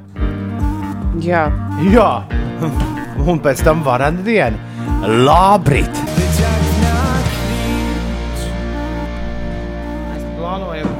[1.21, 1.51] Jā,
[1.93, 2.25] Jā,
[3.31, 4.59] un pēc tam varana diena.
[5.03, 6.12] Labrīt!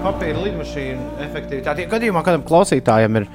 [0.03, 1.87] Papīra lidmašīnu efektivitāti.
[1.87, 3.29] Ja gadījumā kādam klausītājam ir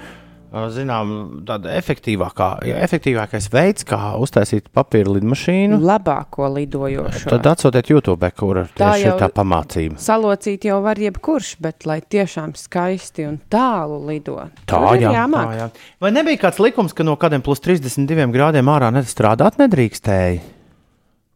[0.72, 1.10] zinām,
[1.48, 2.48] tāda efektīvākā,
[2.88, 7.30] efektīvākais veids, kā uztaisīt papīra lidmašīnu, labāko lidojošo.
[7.34, 10.00] tad atsūtiet YouTube, kur Nu, Tā ir tā pamācība.
[10.02, 14.40] Salocīt jau var jebkurš, bet lai tiešām skaisti un tālu lido.
[14.66, 15.52] Tā ir jā, jāmāk.
[15.52, 15.70] tā jā.
[16.02, 20.57] Vai nebija kāds likums, ka no kādiem plus 32 grādiem ārā nestrādāt nedrīkstēji?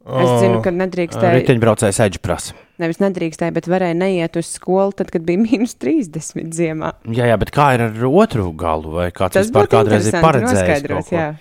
[0.02, 2.56] Es zinu, ka nedrīkstēja, Riteņbraucējs Edžs prasa.
[2.82, 6.96] nevis nedrīkstēja, bet varēja neiet uz skolu, tad, kad bija mīnus 30 ziemā.
[7.06, 8.96] Jā, jā, bet kā ir ar otru galu?
[8.98, 11.38] Vai kāds Tas vispār kādreiz ir paredzējis?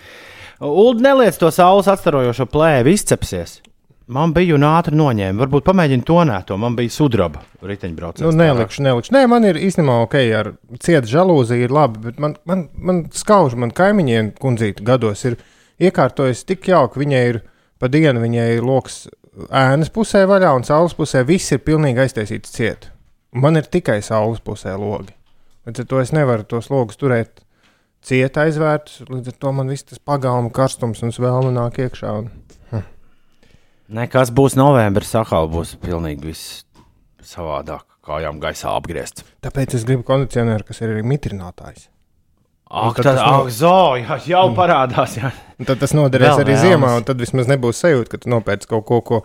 [0.60, 3.60] Ulu neliec to saules atstarojošo plēvi, izcepsies.
[4.10, 5.38] Man bija un ātri noņēma.
[5.38, 8.26] Varbūt pamēģini to nē, man bija sudraba riteņbraucējs.
[8.26, 9.14] Nu, nelikšu, nelikšu.
[9.14, 10.50] Nē, man ir īstenībā ok, ar
[10.82, 15.38] cietu žalūziju ir labi, bet man, man, man skauž, man kaimiņiem kundzīte gados ir
[15.78, 17.04] iekārtojusi tik jauki.
[17.04, 17.40] Viņai ir
[17.80, 19.06] pa dienu, viņai lokus
[19.48, 21.24] ēnas pusē vaļā un saules pusē.
[21.26, 22.90] Viss ir pilnīgi aiztaisīts ciet.
[23.32, 25.14] Man ir tikai saules pusē logi.
[25.68, 27.44] Līdz ar to es nevaru tos logus turēt
[28.06, 29.04] cieta aizvērtus.
[29.10, 32.16] Līdz ar to man viss tas pagalma karstums un svēlme nāk iekšā.
[32.22, 32.30] Un...
[34.00, 36.64] Nekas būs novembris, sakal būs pilnīgi viss
[37.26, 37.86] savādāk.
[38.06, 39.24] kājām gaisā apgriezt.
[39.44, 41.89] Tāpēc es gribu kondicionēru, kas ir arī mitrinātājs.
[42.70, 45.16] Ak, tad tad, no- ak, zo, jā, jau parādās.
[45.18, 45.32] Jā.
[45.66, 46.66] Tad tas noderēs Vēl arī vēlams.
[46.66, 49.22] ziemā, un tad vismaz nebūs sajūta, ka tu nopērci kaut ko, ko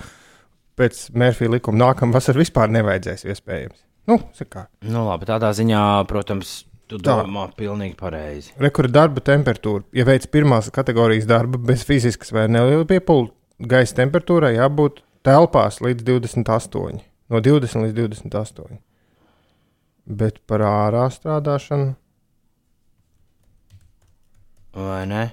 [0.76, 3.78] pēc Mērfija likuma nākamā vasarā vispār nevajadzēs iespējams.
[4.08, 4.18] Nu.
[4.82, 7.22] Nu, labi, tādā ziņā, protams, tu Tā.
[7.24, 8.52] domā pilnīgi pareizi.
[8.62, 9.84] Rekorda darba temperatūra.
[9.94, 13.32] Ja veids pirmās kategorijas darbu bez fiziskas vai neliela piepūles,
[13.62, 17.02] gaisa temperatūrai jābūt telpās līdz 28.
[17.30, 18.78] No 20 līdz 28.
[20.06, 21.96] Bet par ārā strādāšanu
[24.76, 25.30] Vai ne?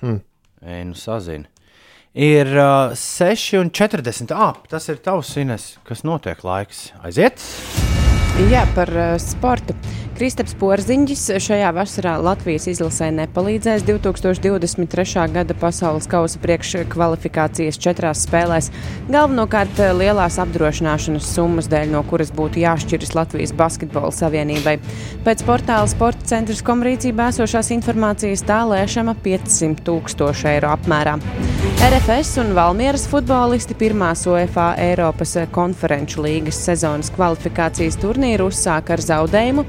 [0.00, 0.20] Hm.
[0.60, 1.48] Ej, nu sazini.
[2.12, 4.34] Ir uh, 6,40.
[4.34, 6.90] Ah, tas ir tavs sines, kas notiek laiks.
[7.00, 7.40] Aiziet!
[8.50, 9.76] Jā, par uh, sportu.
[10.20, 15.22] Kristaps Porziņģis šajā vasarā Latvijas izlasē nepalīdzēs 2023.
[15.32, 18.68] gada pasaules kausa priekškvalifikācijas četrās spēlēs.
[19.08, 24.76] Galvenokārt eh, lielās apdrošināšanas summas dēļ, no kuras būtu jāšķiras Latvijas Basketbola Savienībai.
[25.24, 31.16] Pēc portāla sporta centra komrīcībā esošās informācijas tā lēšama 500 tūkstoši eiro apmērā.
[31.80, 39.64] RFS un Valmieras futbolisti pirmās UEFA Eiropas konferenču līgas sezonas kvalifikācijas turnīru uzsāka ar zaudējumu.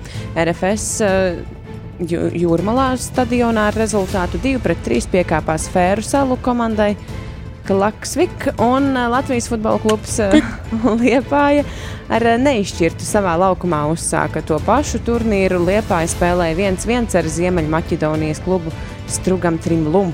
[0.46, 1.42] RFS eh,
[2.02, 6.96] Jū- Jūrmalā stadionā ar rezultātu 2-3 piekāpās Fēru salu komandai.
[7.68, 10.34] Klaksvik un eh, Latvijas futbola klubs eh,
[11.04, 11.66] Liepāja
[12.12, 15.62] ar neizšķirtu savā laukumā uzsāka to pašu turnīru.
[15.68, 18.74] Liepāja spēlēja 1-1 ar Ziemeļmaķedonijas klubu
[19.12, 20.14] Strugam Trimlum.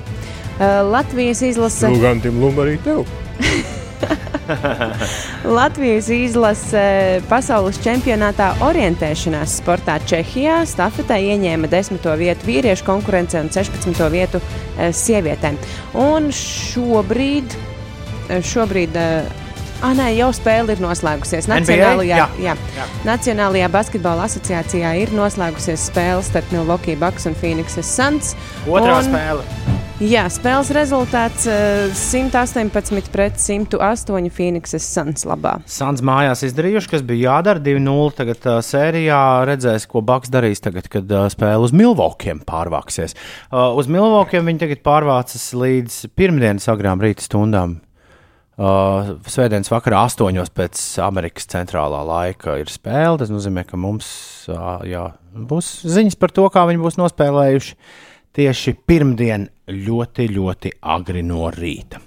[0.57, 1.91] Latvijas izlase.
[1.93, 3.03] Lūgām, Lūgām, arī tev.
[5.57, 12.07] Latvijas izlase pasaules čempionātā orientēšanās sportā Čehijā stafetē ieņēma 10.
[12.19, 14.05] vietu vīriešu konkurencē un 16.
[14.13, 15.59] vietu eh, sievietēm.
[15.97, 17.57] Un šobrīd,
[18.29, 18.97] eh, šobrīd
[19.77, 21.45] Ah, nē, jau spēle ir noslēgusies.
[21.45, 21.59] NBA?
[21.61, 22.25] Nacionālajā, Jā.
[22.41, 22.55] jā.
[22.73, 22.85] Jā.
[23.05, 28.33] Nacionālajā basketbola asociācijā ir noslēgusies spēle starp Milwaukee Bucks un Phoenix Suns.
[28.65, 29.66] Otrā Un- spēle.
[29.97, 35.55] Jā, spēles rezultāts eh, 118 pret 108 Phoenix Suns labā.
[35.65, 38.11] Sans mājās izdarījuši, kas bija jādara 2-0.
[38.19, 43.17] Tagad uh, sērijā redzēs, ko Baks darīs tagad, kad uh, spēle uz Milvokiem pārvāksies.
[43.49, 47.79] Uh, uz Milvokiem viņi tagad pārvācas līdz pirmdienas agrām rīta stundām.
[48.53, 50.45] Uh, Svētdienas vakarā, 8.
[50.61, 53.17] pēc Amerikas centrālā laika, ir spēle.
[53.23, 54.13] Tas nozīmē, ka mums
[54.53, 57.79] uh, jā, būs ziņas par to, kā viņi būs nospēlējuši
[58.37, 62.01] tieši pirmdien ļoti, ļoti agri no rīta.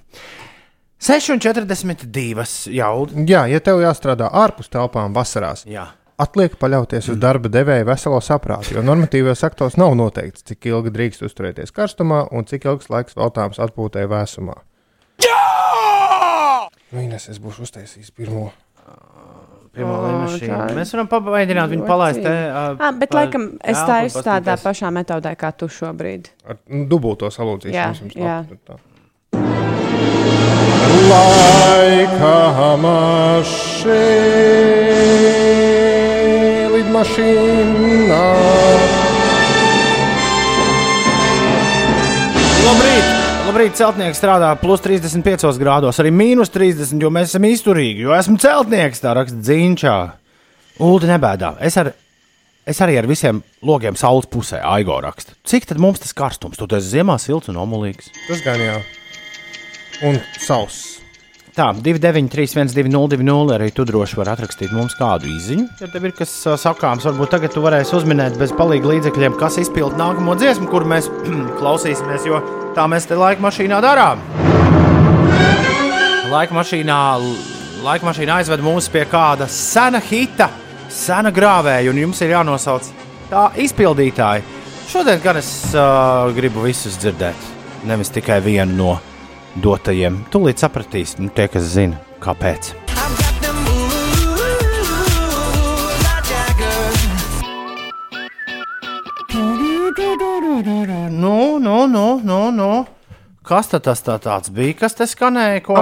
[1.00, 2.92] 6,42 jau.
[3.28, 5.86] Jā, ja tev jāstrādā ārpus telpām vasarās, Jā.
[6.20, 11.24] atliek paļauties uz darba devēja veselo saprātu, jo normatīvajos aktos nav noteikts, cik ilgi drīkst
[11.24, 14.58] uzturēties karstumā un cik ilgs laiks veltāms atpūtai vēsumā.
[15.24, 15.40] Jā!
[16.92, 18.50] Vīnes, es būšu uztaisījis pirmo.
[19.70, 20.50] Pirmā līnija.
[20.50, 22.20] tā- Mēs varam pamēģināt viņu palaist.
[22.22, 25.66] Te, uh, Ah, bet, pa laikam, es telpu tā esmu tādā pašā metodē kā tu
[25.68, 26.26] šobrīd.
[26.48, 28.10] Ar nu, dubulto salūzīšanu.
[28.16, 28.44] Jā, jā.
[28.48, 28.74] tad tā.
[31.10, 32.36] Laika
[32.82, 33.94] mašīna,
[36.74, 38.20] lidmašīna.
[43.50, 43.72] Labrīt!
[43.74, 48.04] Celtnieks strādā plus 35 grādos, arī mīnus 30, jo mēs esam izturīgi.
[48.04, 49.94] Jo esmu celtnieks, tā raksta Zīņķā.
[50.86, 51.56] Ulu nebēdā.
[51.66, 51.90] Es, ar,
[52.62, 55.34] es arī ar visiem logiem saules pusē, Aigo raksta.
[55.42, 56.62] Cik tad mums tas karstums?
[56.62, 58.12] Tu esi ziemā silts un omulīgs.
[58.28, 58.78] Tas gan jā.
[60.06, 60.99] Un sauss.
[61.60, 65.66] Tā, 293, 202, arī tu droši vari atrakstīt mums kādu īziņu.
[65.82, 66.30] Ja tev ir kas
[66.62, 71.10] sakāms, varbūt tagad tu varēsi uzminēt bez palīga līdzekļiem, kas izpild nākamo dziesmu, kur mēs
[71.60, 72.40] klausīsimies, jo
[72.78, 74.22] tā mēs te laika mašīnā darām.
[76.32, 77.02] Laika mašīnā,
[77.84, 80.48] laika mašīnā aizved mūs pie kāda sena hita,
[80.88, 82.88] sena grāvēja, un jums ir jānosauc
[83.28, 84.48] tā izpildītāji.
[84.88, 87.48] Šodien gan es uh, gribu visus dzirdēt,
[87.84, 88.98] nevis tikai vienu no
[89.56, 90.24] dotajiem.
[90.32, 92.74] Tūlīt sapratīs, nu, tie, kas zina, kāpēc.
[101.10, 102.86] Nu, nu, nu, nu, nu.
[103.42, 104.74] Kas tad tas tā tāds bija?
[104.84, 105.62] Kas te skanēja?
[105.64, 105.74] Ko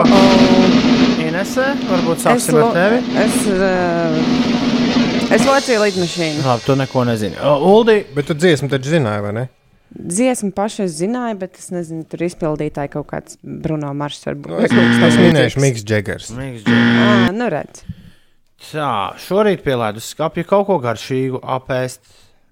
[1.19, 1.67] Inesē?
[1.89, 2.99] Varbūt sāksim ar lo- tevi.
[3.25, 6.45] es, uh, es locīju lidmašīnu.
[6.47, 7.37] Labi, tu neko nezini.
[7.37, 9.45] Uh, Uldi, Bet tu dziesmu taču zināji, vai ne?
[9.89, 14.53] Dziesmu pašu es zināju, bet es nezinu, tur izpildītāji kaut kāds Bruno Mars varbūt.
[14.53, 16.29] Nu, es, es minēšu Miks Džegers.
[16.37, 17.01] Miks Džeks.
[17.07, 17.87] Ā, nu redz.
[18.69, 18.91] Tā,
[19.23, 22.03] šorīt pielēdu skāpju kaut ko garšīgu apēst.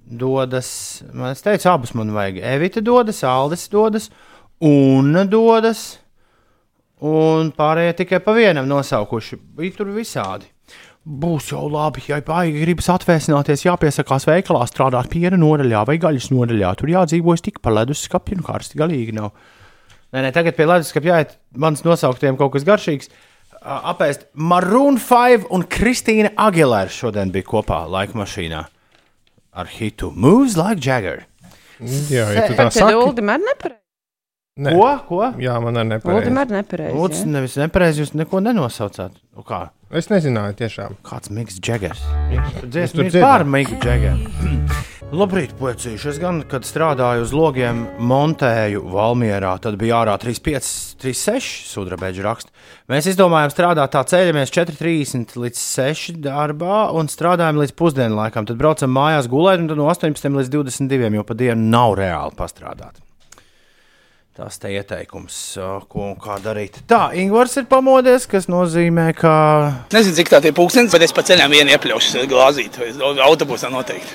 [0.07, 0.68] Dodas,
[1.11, 2.38] man es teicu, abus man vajag.
[2.46, 4.07] Evita dodas, Aldis dodas,
[4.62, 5.87] un dodas.
[7.03, 9.37] Un pārējie tikai pa vienam nosaukuši.
[9.59, 10.46] Bija tur visādi.
[11.06, 12.02] Būs jau labi.
[12.10, 16.72] Ja baigi gribas atvēsināties, jāpiesakās veikalā, strādāt piena nodaļā vai gaļas nodaļā.
[16.80, 19.32] Tur jādzīvojas tik pa leduskapju, un karsti galīgi nav.
[20.14, 23.10] Nē, nē, tagad pie leduskapja jāiet manas nosauktiem kaut kas garšīgs.
[23.66, 28.62] Apēst Maroon 5 un Kristīna Agilēra šodien bija kopā laika mašīnā
[29.56, 31.24] ar hitu Moves Like Jagger.
[31.80, 32.94] Jā, ja tu tā saki.
[34.56, 34.72] Nē.
[34.72, 34.86] Ko?
[35.04, 35.18] Ko?
[35.36, 36.30] Jā, man ir Uldim nepareizi.
[36.32, 36.96] ir nepareizi.
[36.96, 37.32] Lūdzu, jā.
[37.34, 39.18] nevis nepareizi, jūs neko nenosaucāt.
[39.36, 39.66] Nu kā?
[39.92, 40.96] Es nezināju, tiešām.
[41.04, 42.00] Kāds Miks Džegers?
[42.56, 43.20] tur Dziesma ir dziedāju.
[43.26, 44.32] pār Miku Džegeru.
[45.20, 46.08] Labrīt, puicīši.
[46.08, 50.72] Es gan, kad strādāju uz logiem, montēju Valmierā, tad bija ārā 35,
[51.04, 52.50] 36 sudrabeģa raksts.
[52.90, 58.48] Mēs izdomājām strādāt tā ceļamies 4.30 līdz 6 darbā un strādājam līdz pusdienu laikam.
[58.48, 62.34] Tad braucam mājās gulēt un tad no 18 līdz 22, jo pa dienu nav reāli
[62.40, 63.04] pastrādāt.
[64.37, 65.37] Tas te ieteikums,
[65.88, 66.83] ko un kā darīt.
[66.90, 69.33] Tā, Ingūns ir pamodies, kas nozīmē, ka
[69.94, 72.77] Nezinu, cik tā ir pūkstens, bet es pa ceļam vienu iepļaušu glāzīt.
[72.77, 72.90] vai
[73.25, 74.12] Autobusā noteikti.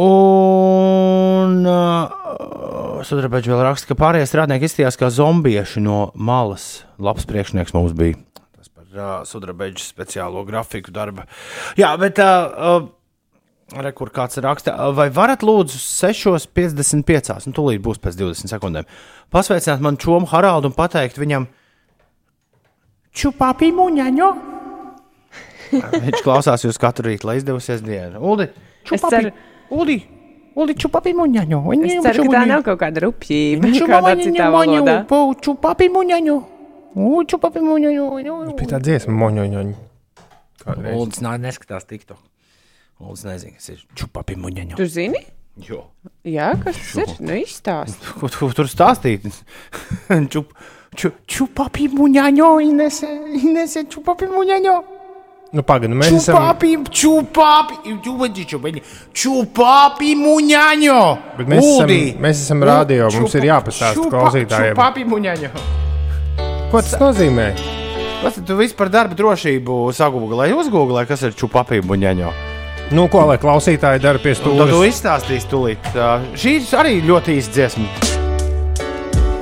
[0.00, 6.86] Un uh, Sudrabeģis vēl raksta, ka pārējie strādnieki izskatījās kā zombieši no malas.
[6.96, 8.16] Labs priekšnieks mums bija.
[8.56, 11.28] Tas par uh, Sudrabeģis speciālo grafiku darba.
[11.76, 12.48] Jā, bet uh,
[12.80, 12.88] uh,
[13.82, 18.88] re, kur kāds raksta, vai varat lūdzu 6.55, nu tūlīt būs pēc 20 sekundēm,
[19.34, 21.48] pasveicināt man čomu Haraldu un pateikt viņam,
[23.14, 24.32] čupāpī muņaņo.
[26.04, 28.20] Viņš klausās jūs katru rītu, lai izdevusies diena.
[28.22, 28.50] Uldi,
[28.86, 29.32] čupāpī,
[29.74, 29.96] Uldi,
[30.54, 31.62] Uldi, čupāpī muņaņo.
[31.80, 33.72] Es ceru, ka tā nav kaut kāda rupjība.
[33.90, 35.00] Kādā citā valodā.
[35.42, 36.36] Čupāpī muņaņo.
[37.32, 38.06] Čupāpī muņaņo.
[38.54, 39.32] Bija tā dziesma.
[40.64, 40.94] Kādreiz.
[40.96, 42.16] Uldis neskatās tikto.
[43.00, 44.76] Uldis nezina, kas ir čupāpī muņaņo.
[44.78, 45.20] Tu zini?
[45.68, 45.84] Jo.
[46.26, 47.20] Jā, kas tas ir?
[47.22, 47.98] Nu, izstāst.
[48.20, 49.26] Ko tu tur stāstīt?
[50.32, 50.50] Čup,
[50.98, 53.10] ču, čupāpī muņaņo, Inese,
[53.42, 54.76] Inese, čupāpī muņaņo.
[55.54, 56.34] Nu, pagaidi, mēs esam.
[56.34, 58.80] Čupāpī, čupāpī, čupāpī, čupāpī,
[59.14, 60.98] čupāpī muņaņo.
[61.38, 62.00] Bet mēs esam- Uldi.
[62.24, 64.74] mēs esam rādio, mums ir jāpastāsta Čupa- klausītājiem.
[64.74, 65.50] Čupāpī muņaņo.
[66.72, 67.46] Ko tas nozīmē?
[68.24, 72.32] Kas tu vispār darba drošību sagūglēji, uzgooglēji, kas ir čupāpī muņaņo?
[72.94, 74.86] Nu, ko lai klausītāji dara pie Un Tad tu stūra?
[74.86, 75.86] izstāstīsi tūlīt.
[75.98, 77.88] Uh, Šī ir arī ļoti īsta dziesma.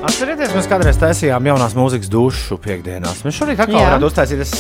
[0.09, 3.21] Atcerieties, mēs kādreiz taisījām jaunās mūzikas dušu piekdienās.
[3.27, 4.41] Mēs šorīt atkal varētu uztaisīt.
[4.47, 4.55] Es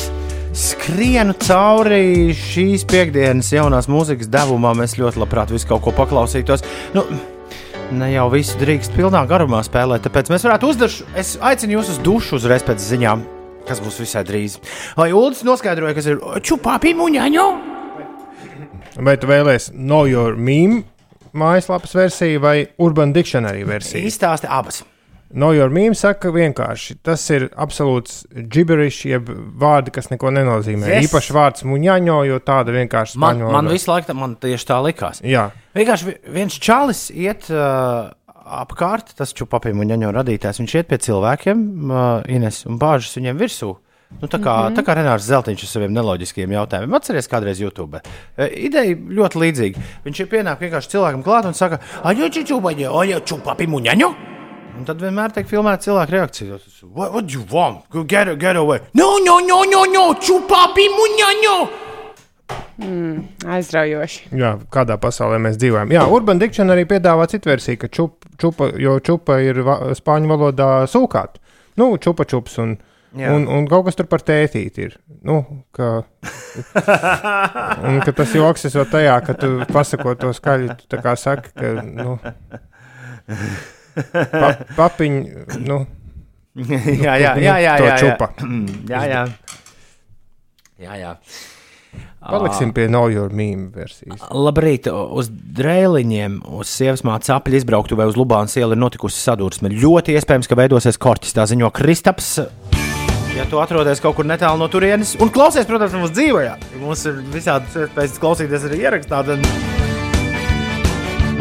[0.76, 4.84] skrienu cauri šīs piekdienas jaunās mūzikas devumam.
[4.84, 6.66] Es ļoti labprāt visu kaut ko paklausītos.
[6.96, 7.06] Nu,
[7.92, 11.02] Ne jau visu drīkst pilnā garumā spēlēt, tāpēc mēs varētu uzdarīt.
[11.20, 13.24] Es aicinu jūs uz dušu uzreiz pēc ziņām,
[13.68, 14.54] kas būs visai drīz.
[14.96, 17.44] Lai Ulas noskaidroja, kas ir čupāpī muņaņo.
[19.00, 20.82] Vai tu vēlēsies Know Your Meme
[21.32, 24.04] mājaslapas versiju vai Urban Dictionary versiju?
[24.08, 24.82] Izstāsti abas.
[25.32, 28.18] Know Your Meme saka vienkārši, tas ir absolūts
[28.52, 29.30] gibberish, jeb
[29.62, 30.90] vārdi, kas neko nenozīmē.
[30.92, 31.06] Yes.
[31.08, 35.22] Īpaši vārds muņaņo, jo tāda vienkārši Man, spāņu man visu laiku man tieši tā likās.
[35.24, 38.10] Jā, Vienkārši vi- viens čalis iet uh,
[38.44, 40.60] apkārt, tas čupapiem un ņaņo radītājs.
[40.60, 43.72] Viņš iet pie cilvēkiem, uh, Ines, un bāžas viņiem virsū.
[44.20, 44.76] Nu, tā kā, mm -hmm.
[44.76, 46.94] tā kā Renārs Zeltiņš ar saviem neloģiskiem jautājumiem.
[46.94, 48.00] Atcerieties, kādreiz YouTube.
[48.36, 49.78] E, ideja ļoti līdzīga.
[50.04, 54.14] Viņš ir pienācis vienkārši cilvēkam klāt un saka, aļo, čupaņo, aļo, čupapi muņaņo.
[54.78, 56.58] Un tad vienmēr tiek filmēta cilvēka reakcija.
[56.94, 57.88] What, what do you want?
[57.90, 58.80] Go get, get away.
[58.94, 61.56] No, no, no, no, no, čupapi muņaņo.
[63.46, 64.32] Aizraujoši.
[64.38, 65.92] jā, kādā pasaulē mēs dzīvojam.
[65.94, 70.70] Jā, Urban Dictionary piedāvā citu versiju, ka čup, čupa, jo čupa ir va, spāņu valodā
[70.90, 71.38] sūkāt.
[71.80, 72.74] Nu, čupa čups un,
[73.12, 73.32] Jā.
[73.36, 74.96] un, un kaut kas tur par tētīt ir.
[75.28, 75.42] Nu,
[75.76, 76.02] ka,
[77.88, 81.52] un ka tas joks ir tajā, ka tu pasako to skaļi, tu tā kā saki,
[81.52, 82.16] ka, nu,
[84.32, 85.18] pa, papiņ,
[85.66, 85.82] nu,
[87.04, 88.14] jā, jā, jā, jā, jā, jā.
[88.92, 89.24] jā, jā.
[90.80, 91.16] jā, jā.
[92.22, 94.22] Paliksim pie Know Your Meme versijas.
[94.30, 99.72] Labrīt, uz drēliņiem, uz sievas mātes apli izbrauktu vai uz Lubānas ielu ir notikusi sadursme.
[99.74, 101.34] Ļoti iespējams, ka veidosies korķis.
[101.36, 102.36] Tā ziņo Kristaps.
[103.32, 106.42] Ja tu atrodies kaut kur netālu no turienes, un klausies, protams, mūsu dzīvē,
[106.82, 109.46] mums ir visādi iespējas klausīties arī ierakstā, tad,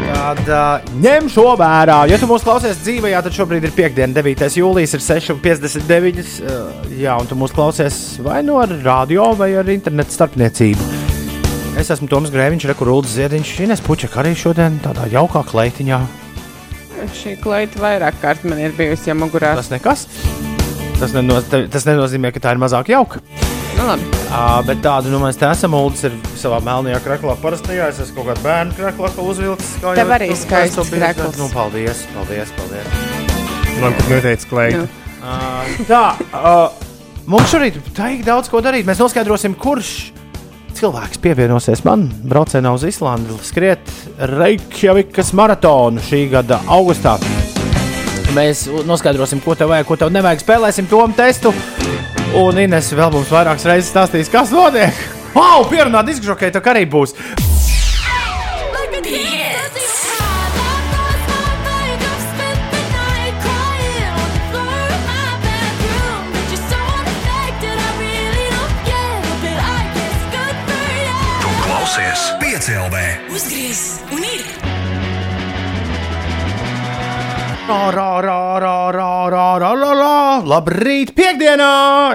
[0.06, 1.98] tad uh, ņem šo vērā.
[2.08, 4.48] Ja tu mūs klausies dzīvē, tad šobrīd ir piekdiena, 9.
[4.56, 6.32] jūlijas, ir 6,59.
[6.40, 10.88] Uh, jā, un tu mūs klausies vai no radio, vai ar internetu starpniecību.
[11.80, 16.00] Es esmu Toms Grēviņš, Rekurūdas Ziediņš, Ines Puķek arī šodien tādā jaukā kleitiņā.
[17.20, 19.52] Šī klaita vairāk kārt man ir bijusi jau mugurā.
[19.60, 20.06] Tas nekas.
[21.02, 23.18] Tas, neno, tas nenozīmē, ka tā ir mazāk jauka.
[23.74, 24.04] Nu, labi.
[24.28, 25.74] Uh, bet tādu nu, mēs te esam.
[25.74, 27.88] Uldis ir savā melnajā krāklā, parastajā.
[27.90, 29.72] Es esmu kaut kādā bērnu krāklā, ko uzvilcis.
[29.82, 31.40] kā Tev arī skaists krākls.
[31.40, 32.94] Nu, paldies, paldies, paldies.
[33.82, 34.84] Man pat neteica klēja.
[34.84, 34.88] Nu.
[35.26, 36.04] Uh, tā,
[36.38, 36.86] uh,
[37.26, 38.86] mums šorīt ir daudz ko darīt.
[38.86, 40.12] Mēs noskaidrosim, kurš
[40.78, 43.90] cilvēks pievienosies man braucienā uz Islandi, skriet
[44.36, 47.18] Reikjavikas maratonu šī gada augustā.
[48.32, 50.40] Mēs noskaidrosim, ko tev vajag, ko tev nevajag.
[50.40, 51.52] Spēlēsim to testu.
[52.40, 54.96] Un Ines vēl mums vairākas reizes stāstīs, kas notiek.
[55.36, 57.12] Wow, pierunāt izgrokēju, tā arī būs.
[71.42, 73.06] Tu klausies piecēlē.
[73.28, 74.31] Uzgriez un
[80.50, 81.68] Labrīt, piekdienā!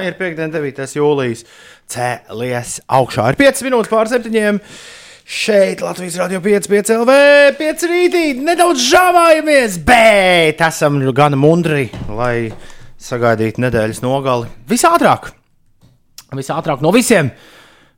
[0.03, 0.83] Ir piekdiena, 9.
[0.99, 1.45] jūlijas.
[1.88, 3.29] Cēlies augšā.
[3.31, 4.60] Ir 5 minūtes pār 7.
[5.23, 7.15] Šeit Latvijas Rādio 5, 5 LV,
[7.62, 8.25] 5 rītī.
[8.43, 12.49] Nedaudz žāvājamies, bet esam gan mundri, lai
[12.99, 15.31] sagaidītu nedēļas nogali visātrāk.
[16.36, 17.31] Visātrāk no visiem.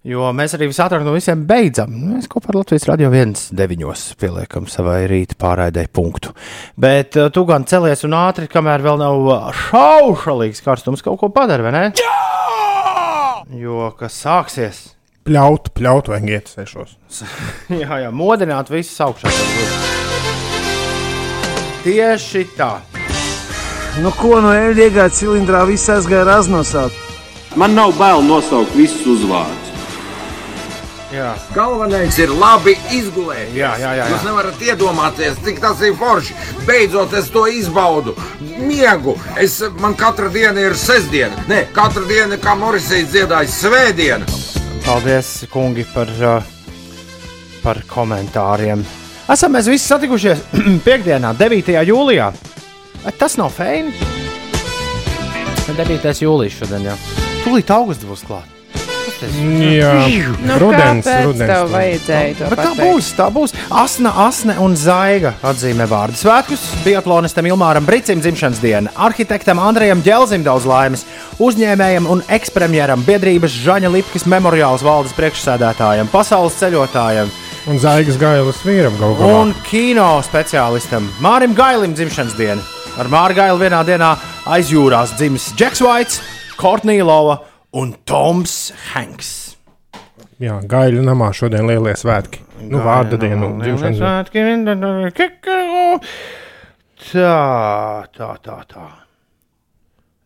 [0.07, 1.91] Jo mēs arī visātrāk no visiem beidzam.
[1.91, 6.31] Mēs kopā ar Latvijas radio viens deviņos pieliekam savai rīta pārraidē punktu.
[6.79, 11.31] Bet uh, tu gan celies un ātri, kamēr vēl nav uh, šaušalīgs karstums, kaut ko
[11.35, 11.83] padara, vai ne?
[11.99, 12.15] Jā!
[13.59, 14.81] Jo kas sāksies?
[15.27, 16.95] Pļaut, pļaut, vajag iet sešos.
[17.81, 19.35] jā, jā, modināt visus augšā.
[21.83, 22.77] Tieši tā.
[23.99, 26.95] Nu, ko no ēdīgā cilindrā viss aizgāja raznosāt?
[27.59, 29.68] Man nav bail nosaukt visus uzvārdus.
[31.09, 33.49] Jā, Galvenais ir labi izgulēt.
[33.57, 33.93] jā, jā.
[33.97, 34.25] jā, Jūs jā.
[34.27, 36.35] nevarat iedomāties, cik tas ir forši.
[36.67, 38.13] Beidzot, es to izbaudu.
[38.61, 39.15] Miegu.
[39.41, 41.33] Es, man katra diena ir sestdiena.
[41.49, 44.29] Nē, katra diena, kā Morisijas dziedājas, svētdiena.
[44.85, 46.13] Paldies, kungi, par,
[47.63, 48.85] par komentāriem.
[49.29, 50.45] Esam mēs visi satikušies
[50.85, 51.73] piekdienā, 9.
[51.89, 52.29] jūlijā.
[53.01, 53.97] Vai tas nav feini?
[55.73, 56.13] 9.
[56.21, 56.95] jūlijas šodien, jā.
[57.41, 58.58] Tūlīt augusts būs klāts.
[59.21, 59.93] Jā,
[60.45, 61.49] Nu, rudens, rudens.
[61.49, 62.79] tev vajadzēja to Bet tā pateikt?
[62.86, 63.53] būs, tā būs.
[63.69, 66.63] Asna, Asne un Zaiga atzīmē vārdu svētkus.
[66.86, 71.05] Biatlonistam Ilmāram Brīsīm dzimšanas diena, arhitektam Andrejam Dželzim daudz laimes,
[71.39, 77.29] uzņēmējam un ekspremjeram, biedrības Žaņa Lipkas memoriāls valdes priekšsēdētājam, pasaules ceļotājam
[77.67, 79.41] Un zaigas gailas vīram galu galā.
[79.41, 82.62] un kino speciālistam Mārim Gailim dzimšanas diena.
[82.97, 84.13] Ar Māru Gailu vienā dienā
[84.47, 86.21] aizjūrās dzimis Džeks Vaits,
[86.58, 87.38] Kortnija Lova
[87.75, 89.58] un Toms Hanks.
[90.39, 92.41] Jā, gaļu namā šodien lielie svētki.
[92.63, 94.10] Nu, vārda diena, dzimšanas diena.
[97.10, 97.36] Tā,
[98.15, 98.88] tā, tā, tā.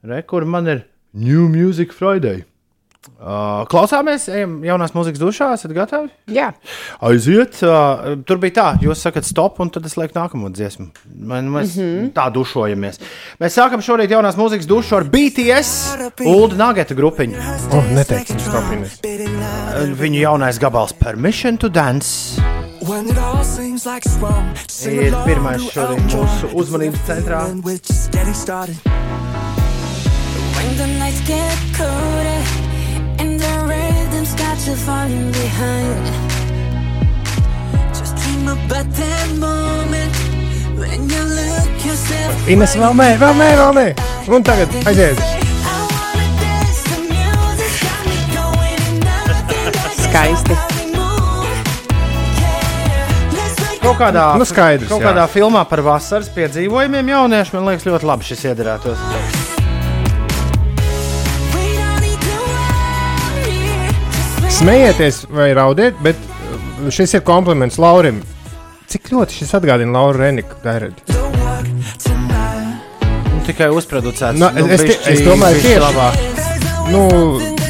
[0.04, 2.44] Rekur man ir New Music Friday.
[3.04, 6.08] Uh, klausāmies, ejam jaunās mūzikas dušā, esat gatavi?
[6.32, 6.54] Jā,
[7.04, 10.88] Aiziet, uh, tur bija tā, jūs sakat, stop, un tad es lieku nākamo dziesmu.
[11.12, 12.14] Man, mēs mm -hmm.
[12.16, 13.00] tā dušojamies.
[13.44, 15.72] Mēs sākam šorīt jaunās mūzikas dušu ar BTS,
[16.24, 17.36] Ulu Nageta grupiņu.
[17.72, 19.00] Oh, neteiksim, stopinies.
[19.04, 22.42] Uh, Viņu jaunais gabals Permission to Dance.
[24.84, 27.48] Ir pirmais šodien mūsu uzmanības centrā.
[30.56, 32.23] When the nights get the
[34.74, 36.06] you falling behind.
[37.94, 40.14] Just dream about that moment
[40.80, 42.50] when you look yourself.
[42.50, 43.86] Ines, vēl nē, vēl nē, vēl nē.
[44.34, 45.22] Un tagad aiziet.
[50.08, 50.58] Skaisti.
[53.84, 55.10] Kaut kādā, Nu, skaidrs, kaut jā.
[55.12, 59.43] kādā filmā par vasaras piedzīvojumiem jaunieši man liekas ļoti labi šis iedarētos.
[64.54, 68.22] Smējieties vai raudiet, bet uh, šis ir kompliments Laurim.
[68.92, 70.60] Cik ļoti šis atgādina Lauru Reniku?
[72.14, 74.38] Nu, tikai uzproducēts.
[74.40, 75.82] Nu, nu, es- es- es domāju, bišķi tieši.
[75.82, 76.14] labāk.
[76.94, 77.02] Nu,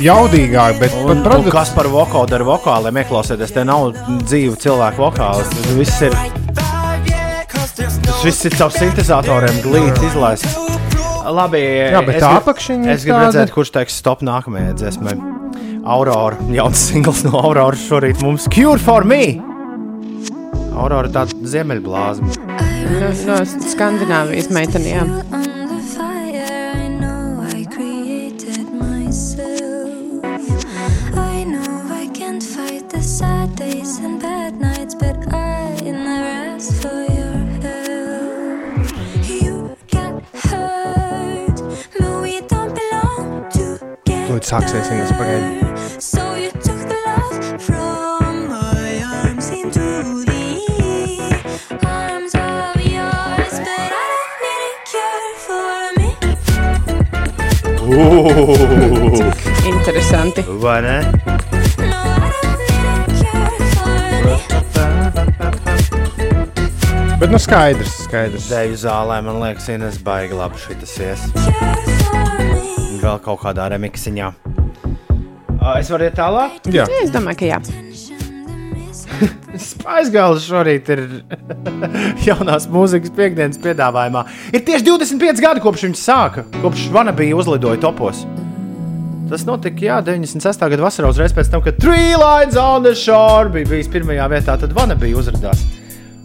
[0.03, 1.51] jaudīgāk, bet Un, pat un produkts.
[1.53, 3.53] kas par vokālu ar vokāliem ieklausieties?
[3.53, 3.93] Te nav
[4.25, 5.49] dzīvu cilvēku vokāls.
[5.53, 6.11] Tas viss ir,
[7.47, 10.57] tas viss ir caur sintezatoriem glīti izlaists.
[11.23, 11.61] Labi,
[11.93, 15.15] Jā, bet es tā apakšiņa Es gribu redzēt, kurš teiks stop nākamajai dziesmai.
[15.85, 19.35] Aurora, jauns singls no Auroras šorīt mums Cure for me!
[20.71, 22.31] Aurora ir tāda ziemeļblāzma.
[23.01, 23.39] no, no
[23.73, 25.11] Skandināvijas meitenēm.
[25.35, 26.47] Under fire,
[26.79, 27.65] I know I
[59.65, 60.43] Interesanti.
[60.47, 60.97] Vai ne?
[67.19, 68.47] Bet nu skaidrs, skaidrs.
[68.51, 71.27] Deju zālē, man liekas, Ines baigi labi šitas ies.
[73.03, 74.31] Vēl kaut kādā remiksiņā.
[75.79, 76.59] Es varu iet tālāk?
[76.71, 77.82] Jā, es domāju, ka jā.
[79.53, 81.03] Aizgājis šorīt ir
[82.27, 84.25] jaunās mūzikas piekdienas piedāvājumā.
[84.53, 88.23] Ir tieši 25 gadi kopš viņš sāka, kopš Vanabija uzlidoja topos.
[89.29, 90.65] Tas notika jā, 96.
[90.73, 94.57] gada vasarā, uzreiz pēc tam, kad Three Lines on the Shore bija bijis pirmajā vietā,
[94.59, 95.63] tad Vanabija uzrādījās.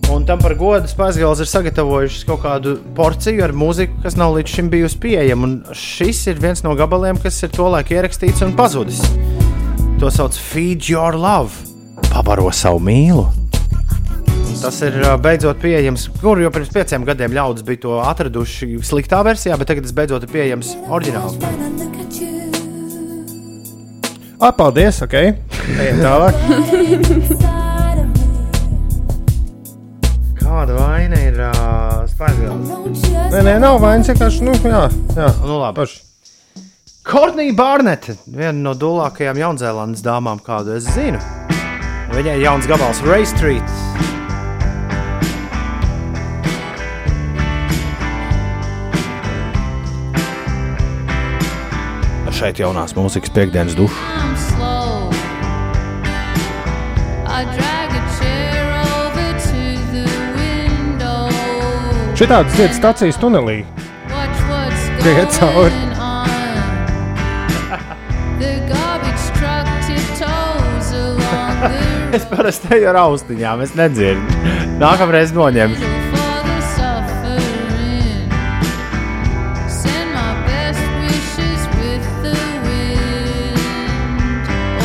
[0.08, 4.54] Un tam par godu Spāņģis ir sagatavojušas kaut kādu porciju ar mūziku, kas nav līdz
[4.56, 5.44] šim bijusi pieejama.
[5.44, 9.02] Un šis ir viens no gabaliem, kas ir tolaik ierakstīts un pazudis.
[10.00, 11.67] To sauc Feed Your Love,
[12.12, 13.26] pabaro savu mīlu.
[14.58, 19.54] Tas ir beidzot pieejams, kur jau pirms pieciem gadiem ļaudis bija to atraduši sliktā versijā,
[19.60, 21.36] bet tagad tas beidzot ir pieejams oriģināli.
[24.40, 25.14] ah, paldies, ok.
[25.78, 26.34] Ejam tālāk.
[30.42, 33.06] Kāda vaina ir uh, Spāņģis?
[33.30, 35.28] Nē, nē, nav vainas, vienkārši, nu, jā, jā.
[35.44, 35.84] Nu, labi.
[35.84, 36.02] Paši.
[37.08, 41.22] Kornija Barnete, viena no dūlākajām Jaunzēlandes dāmām, kādu es zinu.
[42.08, 43.76] Viņai ir jauns gabals, Ray Street.
[52.38, 53.74] Šeit jaunās mūzikas piekdienas
[60.38, 61.26] window.
[62.14, 63.64] Šitādas lietas stācijas tunelī.
[64.06, 65.74] Watch what's Iet cauri.
[68.38, 68.62] The
[72.16, 74.22] Es parasti eju ar austiņām, es nedzirdu.
[74.80, 75.84] Nākamreiz noņemšu.
[75.84, 78.30] road for the suffering.
[79.68, 83.60] Send my best wishes with the wind.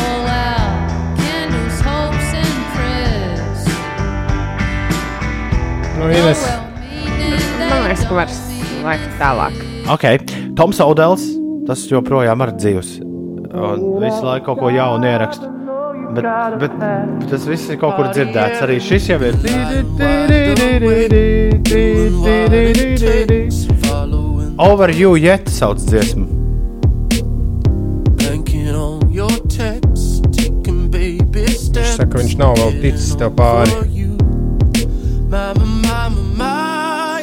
[0.03, 0.83] All out
[1.21, 3.61] candles, hopes and prayers.
[5.95, 6.43] Nu, Ines,
[7.69, 8.35] Man liekas, ka var
[8.83, 9.63] laikt tālāk.
[9.95, 10.05] Ok,
[10.59, 11.23] Toms Audels,
[11.71, 12.95] tas joprojām ir dzīvs.
[13.53, 15.62] Un visu laiku kaut ko jaunu ierakstu.
[16.13, 16.25] Bet,
[16.59, 18.61] bet, bet tas viss ir kaut kur dzirdēts.
[18.65, 19.33] Arī šis jau ir.
[24.59, 26.43] Over you yet sauc dziesmu.
[31.93, 33.73] viņš saka, viņš nav vēl ticis tev pāri.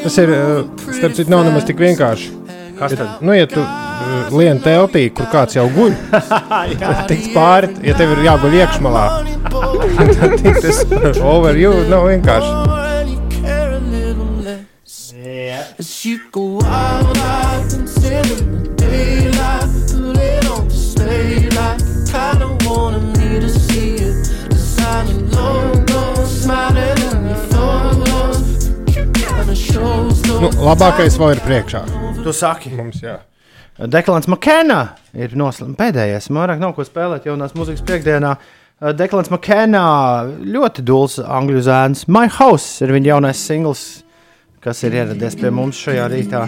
[0.00, 0.64] Tas ir, eh,
[0.96, 2.30] starp citu, nav nemaz tik vienkārši.
[2.78, 3.08] Kas Ja, tad?
[3.20, 3.60] nu, ja tu
[4.10, 5.94] uh, lien teltī, kur kāds jau guļ,
[7.10, 9.06] tiks pāri, ja tev ir jāguļ iekšmalā.
[10.20, 10.84] tad tas
[11.22, 12.78] over you nav vienkārši.
[15.80, 23.04] As you go and sit in the daylight, put it on display like kinda wanted
[23.18, 24.28] me to see it.
[24.50, 31.84] Designing logos, smiling in your photos, kinda shows Nu, no labākais vēl ir priekšā.
[32.20, 33.18] Tu saki, Mums, jā.
[33.88, 34.80] Deklans Makēnā
[35.16, 36.26] ir noslēgts pēdējais.
[36.28, 38.34] Man vairāk nav ko spēlēt jaunās mūzikas piekdienā.
[38.96, 39.84] Deklans Makēnā
[40.44, 42.04] ļoti dūls angļu zēns.
[42.12, 43.84] My House ir viņa jaunais singls,
[44.60, 46.44] kas ir ieradies pie mums šajā rītā.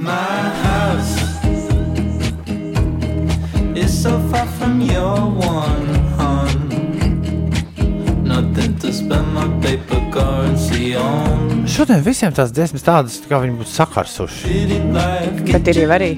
[0.00, 1.16] My house
[3.76, 6.09] is so far from your one,
[11.70, 14.50] Šodien visiem tās dziesmas tādas, kā viņi būtu sakarsuši.
[15.46, 16.10] Bet ir jau arī.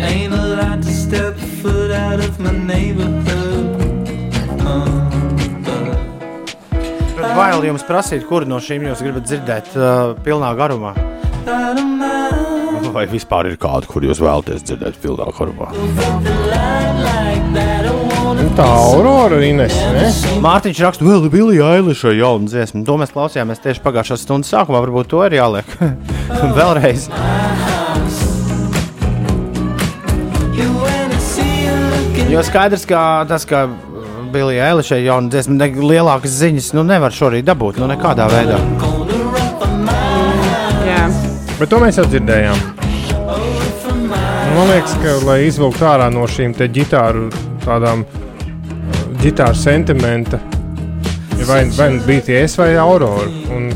[0.00, 3.76] Ain't allowed to step foot out of my neighborhood.
[4.62, 5.10] Uh,
[7.16, 10.94] but Bail jums prasīt, kuru no šīm jūs gribat dzirdēt uh, pilnā garumā.
[12.90, 15.68] Vai vispār ir kāda, kur jūs vēlaties dzirdēt pilnā garumā?
[18.40, 20.06] Nu, tā aurora Ines, ne?
[20.40, 22.80] Mārtiņš raksta, vēl ir Bilija Eiliša jauna dziesma.
[22.88, 24.80] To mēs klausījāmies tieši pagājušā stundas sākumā.
[24.80, 25.68] Varbūt to ir jāliek
[26.58, 27.10] vēlreiz.
[32.30, 33.66] Jo skaidrs, ka tas, ka
[34.32, 37.82] Bilija Eiliša jauna dziesma, ne, lielākas ziņas nu, nevar šorīt dabūt.
[37.82, 38.56] Nu, nekādā veidā.
[40.88, 41.04] Jā.
[41.58, 42.64] Bet to mēs jau dzirdējām.
[44.56, 47.28] Man liekas, ka, lai izvilktu ārā no šīm te ģitāru
[47.66, 48.29] tādām uh,
[49.20, 50.38] ģitāru sentimenta,
[51.48, 53.28] vai, vai nu BTS vai Aurora.
[53.54, 53.68] Un,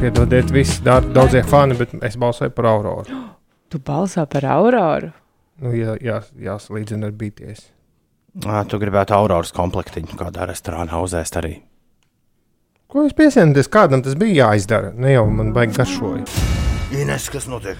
[0.00, 3.04] piedodiet, visi dar- daudzie fani, bet es balsoju par Auroru.
[3.68, 5.10] Tu balso par Auroru.
[5.60, 7.66] Nu, jā, jā, jāsalīdzina ar BTS.
[8.46, 11.58] Ā, Tu gribētu auroras komplektiņu kādā restorānā uzēst arī.
[12.88, 13.68] Ko jūs piesienaties?
[13.68, 14.94] Kādam tas bija jāizdara?
[14.96, 16.24] Ne jau man baigi garšoja.
[16.96, 17.76] Ines, kas notiek?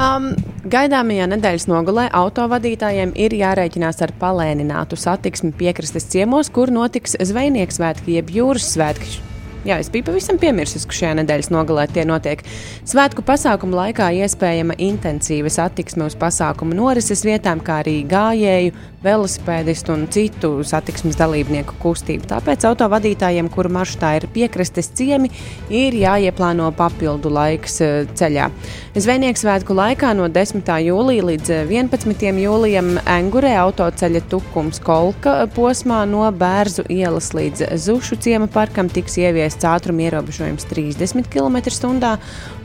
[0.00, 0.30] Um,
[0.72, 8.16] gaidāmajā nedēļas nogalē autovadītājiem ir jārēķinās ar palēninātu satiksmi piekrastes ciemos, kur notiks zvejnieks svētki
[8.16, 9.18] jeb jūras svētki.
[9.60, 12.40] Jā, es biju pavisam piemirsis, ka šajā nedēļas nogalē tie notiek.
[12.88, 18.72] Svētku pasākumu laikā iespējama intensīva satiksme uz pasākumu norises vietām, kā arī gājēju,
[19.04, 22.24] velosipēdistu un citu satiksmes dalībnieku kustību.
[22.32, 25.28] Tāpēc autovadītājiem, kuru maršrutā ir piekrastes ciemi,
[25.68, 28.48] ir jāieplāno papildu laiks eh, ceļā.
[28.90, 30.66] Zvejnieku svētku laikā no 10.
[30.82, 32.24] jūlija līdz eh, 11.
[32.42, 39.62] jūlijam Engurē autoceļa tukums Kolka posmā no Bērzu ielas līdz Zušu ciema parkam tiks ieviests
[39.70, 42.10] ātruma ierobežojums 30 km/h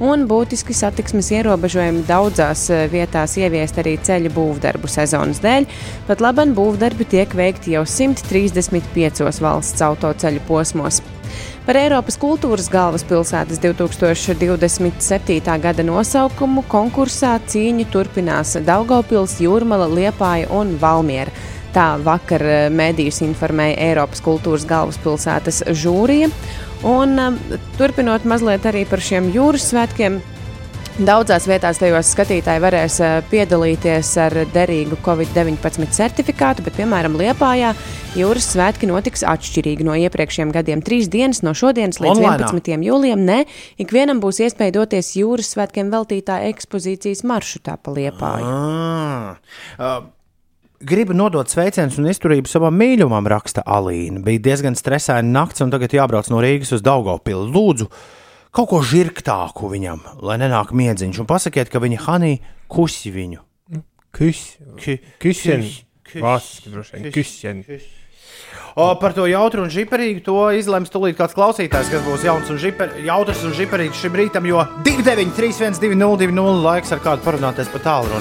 [0.01, 5.69] un būtiski satiksmes ierobežojumi daudzās eh, vietās ieviest arī ceļu būvdarbu sezonas dēļ.
[6.09, 11.05] Pat laban būvdarbi tiek veikti jau 135 valsts autoceļu posmos.
[11.65, 15.39] Par Eiropas kultūras galvaspilsētas 2027.
[15.63, 21.34] gada nosaukumu konkursā cīņu turpinās Daugopils, Jūrmala, Liepāja un Valmiera.
[21.76, 26.30] Tā vakar eh, mēdījus informēja Eiropas kultūras galvaspilsētas žūrija.
[26.86, 27.38] Un, um,
[27.80, 30.19] turpinot mazliet arī par šiem jūras svētkiem,
[30.96, 37.74] Daudzās vietās tajos skatītāji varēs eh, piedalīties ar derīgu Covid-19 certifikātu, bet, piemēram, Liepājā
[38.16, 40.86] jūras svētki notiks atšķirīgi no iepriekšējiem gadiem.
[40.88, 42.48] Trīs dienas no šodienas līdz Onlinā?
[42.48, 42.88] 11.
[42.88, 43.28] jūlijam.
[43.28, 43.41] Nē,
[43.84, 48.56] ikvienam būs iespēja doties jūras svētkiem veltītā ekspozīcijas maršrutā pa Liepāju.
[48.56, 49.36] Ah,
[49.76, 50.00] uh,
[50.80, 54.24] gribu nodot sveicienus un izturību savam mīļumam, raksta Alīna.
[54.24, 57.50] Bija diezgan stresaina nakts, un tagad jābrauc no Rīgas uz Daugopilu.
[57.52, 57.91] Lūdzu,
[58.56, 62.34] kaut ko žirgtāku viņam, lai nenāk miedziņš, un pasakiet, ka viņa Hanī
[62.72, 63.41] kusi viņu.
[64.16, 65.66] Kus, Ku- kusen,
[66.08, 67.64] kus- vāciski droši vien, kus- kusen.
[68.76, 72.58] O, par to jautru un žiparīgu to izlems tūlīt kāds klausītājs, kas būs jauns un
[72.60, 78.20] žiper, jautrs un žiparīgs šim rītam, jo 293, 202, laiks ar kādu parunāties pa tālu.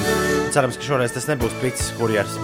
[0.55, 2.39] Cerams, ka šoreiz tas nebūs pits kurjers.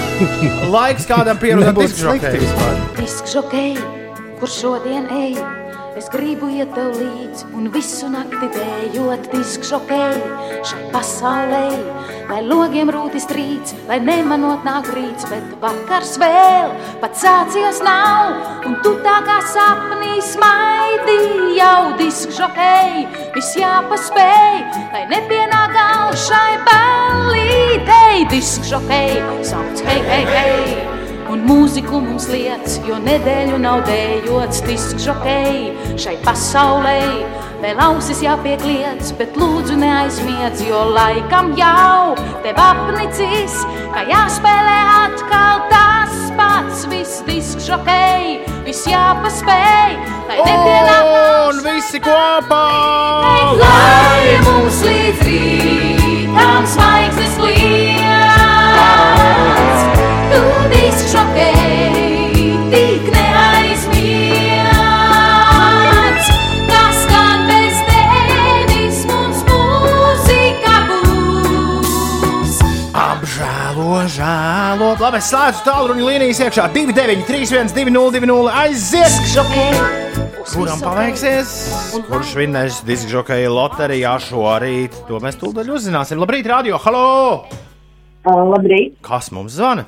[0.72, 2.80] Laiks kādam pierunāt vispār.
[2.96, 3.76] Diskžokei,
[4.40, 5.65] kur šodien ej?
[5.96, 10.18] Es gribu iet tev līdzi un visu nakti dējot diskžokei
[10.68, 11.70] šai pasaulē.
[12.28, 18.34] Lai logiem rūtis trīc, lai nemanot nāk rīts, bet vakars vēl pat sācies nav.
[18.68, 21.16] Un tu tā kā sapnī smaidi
[21.56, 23.06] jau diskžokei,
[23.38, 24.60] viss jāpaspēj,
[24.92, 28.28] lai nepienāk gals šai ballītei.
[28.34, 29.16] Diskžokei,
[29.48, 30.95] sauc hei, hei, hei!
[31.26, 37.00] Un mūziku mums liec, jo nedēļu nav dējots diskžokei šai pasaulē.
[37.56, 42.14] Vēl ausis jāpiekliedz, bet lūdzu neaizmiedz, jo laikam jau
[42.44, 43.56] tev apnicis,
[43.94, 49.98] ka jāspēlē atkal tas pats viss diskžokei, viss jāpaspēj,
[50.28, 51.12] lai nepienāk
[51.46, 52.62] Un visi kopā!
[53.60, 57.55] Lai mums līdz rītam zvaigznes kliedz,
[75.16, 76.64] Labi, es slēdzu tālruņa līnijas iekšā.
[76.74, 79.14] 293, 202, aiziet!
[80.50, 81.54] Kuram paveiksies?
[82.04, 84.98] Kurš vinnēs diskžokeja loterijā šorīt?
[85.08, 86.20] To mēs tūlīt uzzināsim.
[86.20, 86.76] Labrīt, radio!
[86.84, 87.48] Halo!
[88.28, 89.86] Labrīt, Kas mums zvana?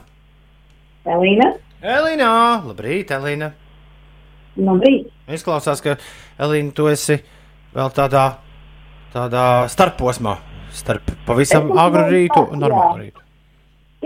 [1.05, 1.51] Elīna.
[1.85, 2.33] Elīna!
[2.65, 3.53] Labrīt, Elīna!
[4.57, 5.13] Labrīt.
[5.29, 6.01] Izklausās, ka
[6.41, 7.21] Elīna, tu esi
[7.77, 8.31] vēl tādā,
[9.13, 10.39] tādā starposmā.
[10.73, 13.28] Starp pavisam agru rītu un normālu rītu.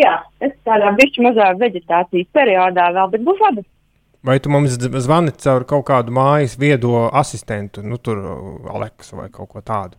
[0.00, 3.64] Jā, es tādā bišķi mazā veģetācijas periodā vēl, bet būs labi.
[4.24, 9.26] Vai tu mums zvani caur kaut kādu mājas viedo asistentu, nu, tur uh, Aleksu vai
[9.34, 9.98] kaut ko tādu?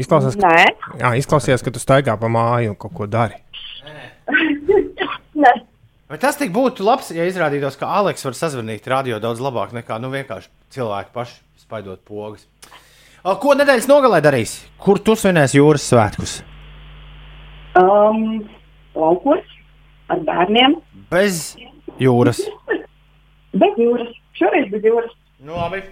[0.00, 0.64] Izklausās, ka, Nē.
[1.02, 3.36] jā, izklausās, ka tu staigā pa māju un kaut ko dari.
[5.44, 5.52] Nē.
[6.12, 10.00] Vai tas tik būtu labs, ja izrādītos, ka Aleks var sazvanīt radio daudz labāk nekā
[10.00, 12.48] nu, vienkārši cilvēki paši spaidot pogas?
[13.22, 14.58] O, Ko nedēļas nogalē darīs?
[14.82, 16.34] Kur tu svinēsi jūras svētkus?
[17.78, 18.42] Um,
[18.98, 19.56] laukos
[20.12, 20.76] ar bērniem.
[21.12, 21.54] Bez
[22.00, 22.42] jūras.
[23.52, 24.12] Bez jūras.
[24.38, 25.12] Šoreiz bez jūras.
[25.42, 25.82] Nu, labi.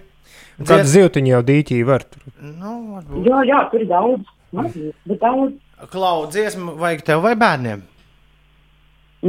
[0.61, 2.23] Kādu zīltiņu jau dīķī var tur?
[2.37, 3.27] Nu, varbūt.
[3.27, 4.31] Jā, jā, tur ir daudz.
[4.55, 5.57] Mazliet, bet daudz.
[5.91, 7.83] Klau, dziesmu vajag tev vai bērniem?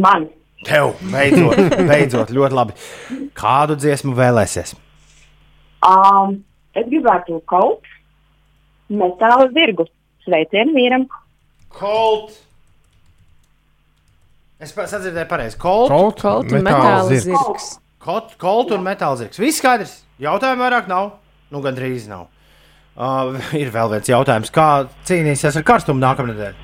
[0.02, 0.28] Man.
[0.66, 1.58] Tev, beidzot,
[1.90, 2.76] beidzot, ļoti labi.
[3.38, 4.74] Kādu dziesmu vēlēsies?
[5.82, 6.38] Um,
[6.78, 7.88] es gribētu kaut
[8.92, 9.88] metāla zirgu.
[10.26, 11.08] Sveicienu vīram.
[11.74, 12.36] Colt.
[14.62, 15.58] Es sadzirdēju pareizi.
[15.58, 17.72] Colt un metāla zirgs.
[18.02, 19.40] Colt un metāla zirgs.
[19.42, 19.96] Viss skaidrs.
[20.22, 21.16] Jautājumu vairāk nav.
[21.50, 22.28] Nu, gandrīz nav.
[22.92, 26.54] Uh, ir vēl viens jautājums, kā cīnīsies ar karstumu nākamnedēļ?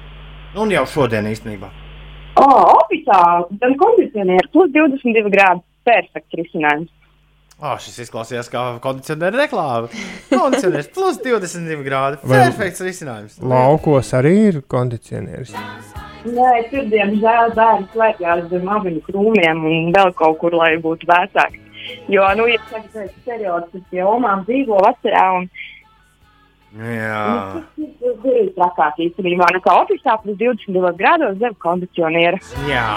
[0.54, 1.68] Nu, Un jau šodien īstenībā.
[2.38, 2.46] O,
[2.76, 5.64] oficiāli, gan kondicionieris, plus 22 grādi.
[5.88, 6.90] Perfekts risinājums.
[7.58, 9.88] Oh, šis izklausījās kā kondicionēra reklāma.
[10.30, 12.20] Kondicionērs plus 22 grādi.
[12.22, 13.40] Perfekts risinājums.
[13.42, 15.56] Laukos arī ir kondicionieris.
[16.26, 21.60] Nē, tur diemžēl bērni slēpjas zem aviņu krūmiem un vēl kaut kur, lai būtu vecāki.
[22.10, 25.48] Jo, nu, ja tagad ir periods, kad pie omām dzīvo vecajā un
[26.78, 27.22] Jā.
[27.72, 32.38] tas ir trakāk īstenībā nekā oficiāli plus 22 grādos zem kondicioniera.
[32.68, 32.88] Jā.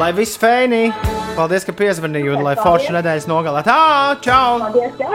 [0.00, 0.88] Lai viss fēnī.
[1.36, 3.62] Paldies, ka piezvanīji un lai forša nedēļas nogalē.
[3.66, 4.58] Tā, čau!
[4.64, 5.10] Paldies, čau!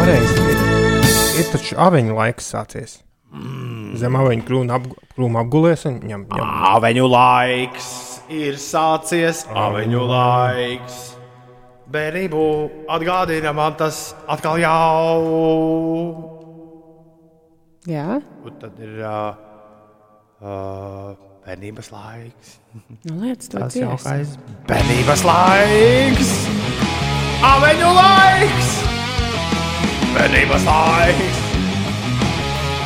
[0.00, 0.49] Pareizi.
[1.40, 2.98] Ir, ir taču aveņu laiks sācies.
[3.30, 3.94] Mm.
[4.00, 6.24] Zem aveņu krūma ap, krūma apgulies un ņem.
[6.34, 6.50] ņem.
[6.74, 7.86] Aveņu laiks
[8.30, 10.98] ir sācies, aveņu laiks.
[11.90, 12.42] Bērnību
[12.94, 15.16] atgādina man tas atkal jau.
[17.88, 19.32] Jā, Un tad ir uh,
[20.44, 21.16] uh,
[21.46, 22.58] bērnības laiks.
[23.08, 23.88] nu, to Tas dziesmu.
[23.88, 24.36] jaukais
[24.68, 26.32] bērnības laiks.
[27.40, 28.99] Aveņu laiks!
[30.14, 31.44] Bērnības laiks!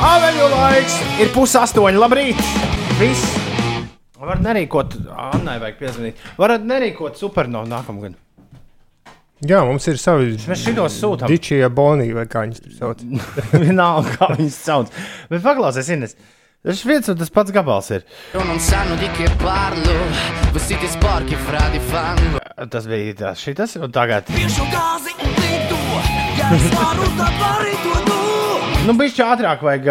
[0.04, 0.98] Aveņu laiks!
[1.22, 2.40] Ir pus astoņi, labrīt!
[3.00, 3.38] Viss!
[4.24, 6.20] Varat nerīkot, Annai vajag piezvanīt.
[6.40, 8.14] Varat nerīkot supernovu nākamgad.
[9.44, 10.36] Jā, mums ir savi.
[10.38, 11.26] Sūtām.
[11.28, 13.02] Dičija Bonija vai kā viņas tur sauc.
[13.64, 14.94] Vienalga, kā viņas sauc.
[15.32, 16.16] Bet paklausies, Ines.
[16.64, 18.06] Tas viens un tas pats gabals ir.
[18.32, 19.96] Non sanno di che parlo,
[20.54, 22.40] vestiti sporchi fra di fango.
[22.72, 24.30] Tas bija tas, šitas, un tagad.
[24.32, 25.83] Piršu gāzi un lidu,
[28.84, 29.86] Nu, bija ātrāk, vajag,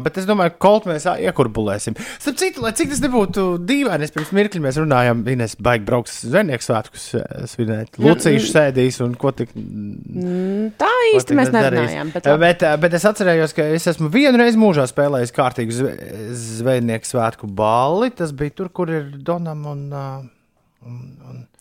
[0.00, 1.98] bet es domāju, ka koltu mēs iekurbulēsim.
[2.16, 6.22] Starp citu, lai cik tas nebūtu dīvaini, es pirms mirkļa mēs runājām, Ines baigi brauks
[6.24, 7.10] zvejnieku svētkus
[7.52, 8.00] svinēt.
[8.00, 9.52] Lucīšu sēdīs un ko tik.
[9.52, 12.14] Mm, Tā īsti mēs nerunājām.
[12.16, 16.08] Bet, Bet, bet, es atcerējos, ka es esmu vienu reizi mūžā spēlējis kārtīgu zve-
[16.56, 18.08] zvejnieku svētku balli.
[18.16, 19.84] Tas bija tur, kur ir Donam un.
[19.92, 20.18] Uh,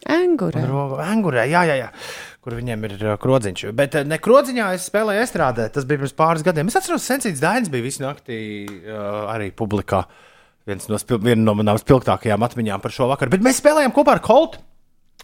[0.08, 0.62] Angurē.
[1.04, 1.88] Angurē, jā, jā, jā.
[2.46, 3.66] Kur viņiem ir uh, krodziņš.
[3.76, 5.68] Bet uh, ne krodziņā es spēlēju estrādē.
[5.74, 6.70] Tas bija pirms pāris gadiem.
[6.70, 10.06] Es atceros, ka Sensīts Dainis bija visu naktī uh, arī publikā.
[10.68, 13.34] Viens no, viena no manām spilgtākajām atmiņām par šo vakaru.
[13.36, 14.62] Bet mēs spēlējām kopā ar Koltu.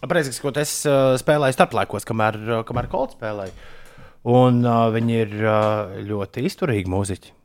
[0.04, 3.54] Precīzi sakot, es uh, spēlēju starplaikos, kamēr, uh, kamēr Kolts spēlēja.
[4.34, 7.36] Un uh, viņi ir uh, ļoti izturīgi mūziķi.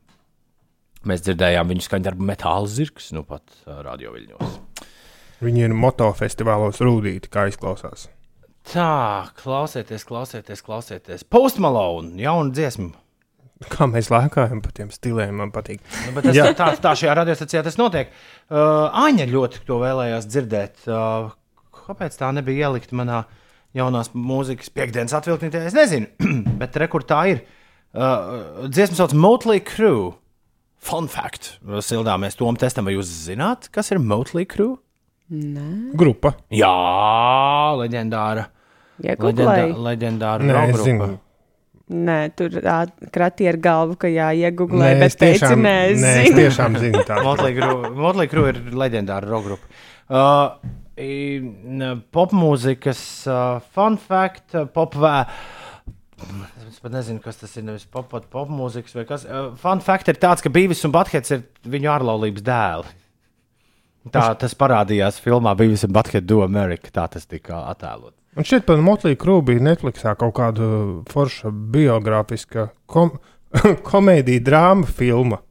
[1.08, 4.59] Mēs dzirdējām viņu skaņdarbu metāla zirgs, nu pat uh, radioviļņos.
[5.40, 8.08] Viņi ir motofestivālos rūtīti, kā izklausās.
[8.68, 11.24] Tā, klausieties, klausieties, klausieties.
[11.24, 12.92] Postmalone, jauna dziesma.
[13.72, 15.82] Kā mēs lēkājam pa tiem stiliem, man patīk.
[16.06, 18.12] Nu, tas, tā, tā, tā šajā radiostacijā tas notiek.
[18.48, 20.84] Uh, Aņa ļoti to vēlējās dzirdēt.
[20.88, 21.32] Uh,
[21.76, 23.24] kāpēc tā nebija ielikta manā
[23.76, 25.52] jaunās mūzikas piekdienas atvilktnē?
[25.68, 26.08] Es nezinu,
[26.62, 27.42] bet rekur tā ir.
[27.92, 30.14] Uh, dziesma sauc Motley Crue.
[30.80, 31.58] Fun fact.
[31.84, 34.78] Sildā mēs tom testam, vai jūs zināt, kas ir Motley Crue?
[35.30, 36.32] Nē, Grupa.
[36.50, 36.70] Jā,
[37.78, 38.48] leģendāra.
[39.00, 39.74] Iegooglēji?
[39.78, 41.06] Leģenda, leģendāra Nē, es zinu.
[41.90, 42.56] Nē tur
[43.14, 46.36] krati ar galvu, ka jāiegūglē, bet es tiešām- teici, nē, es nē, es zinu.
[46.40, 47.24] tiešām zinu tādu.
[47.28, 49.66] Motley Crue- Motley Crue ir leģendāra roka grupa.
[50.10, 50.76] Uh,
[52.12, 53.00] Popmūzikas
[53.30, 55.14] uh, fun fact, uh, pop vē.
[56.68, 57.64] Es pat nezinu, kas tas ir.
[57.64, 59.24] Nevis pop, pop, popmūzikas vai kas.
[59.24, 62.92] Uh, fun fact ir tāds, ka Bīvis un Bathets ir viņu ārlaulības dēli.
[64.08, 66.88] Tā tas parādījās filmā Bīvis un Bathets Do America.
[66.94, 68.14] Tā tas tika attēlot.
[68.38, 70.66] Un šeit par Motliju Krūbu bija Netflixā kaut kāda
[71.10, 73.16] forša biogrāfiska kom
[73.90, 75.42] komēdija drāma filma.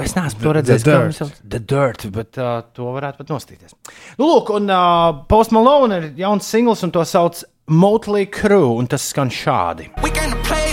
[0.00, 0.84] Es neesmu to redzējis.
[0.86, 1.08] The kā Dirt.
[1.10, 1.40] viņi sauc?
[1.44, 3.76] The Dirt, bet uh, to varētu pat nostīties.
[4.16, 8.88] Nu, lūk, un uh, Post Malone ir jauns singls, un to sauc Motley Crue, un
[8.88, 9.90] tas skan šādi.
[10.00, 10.63] We to play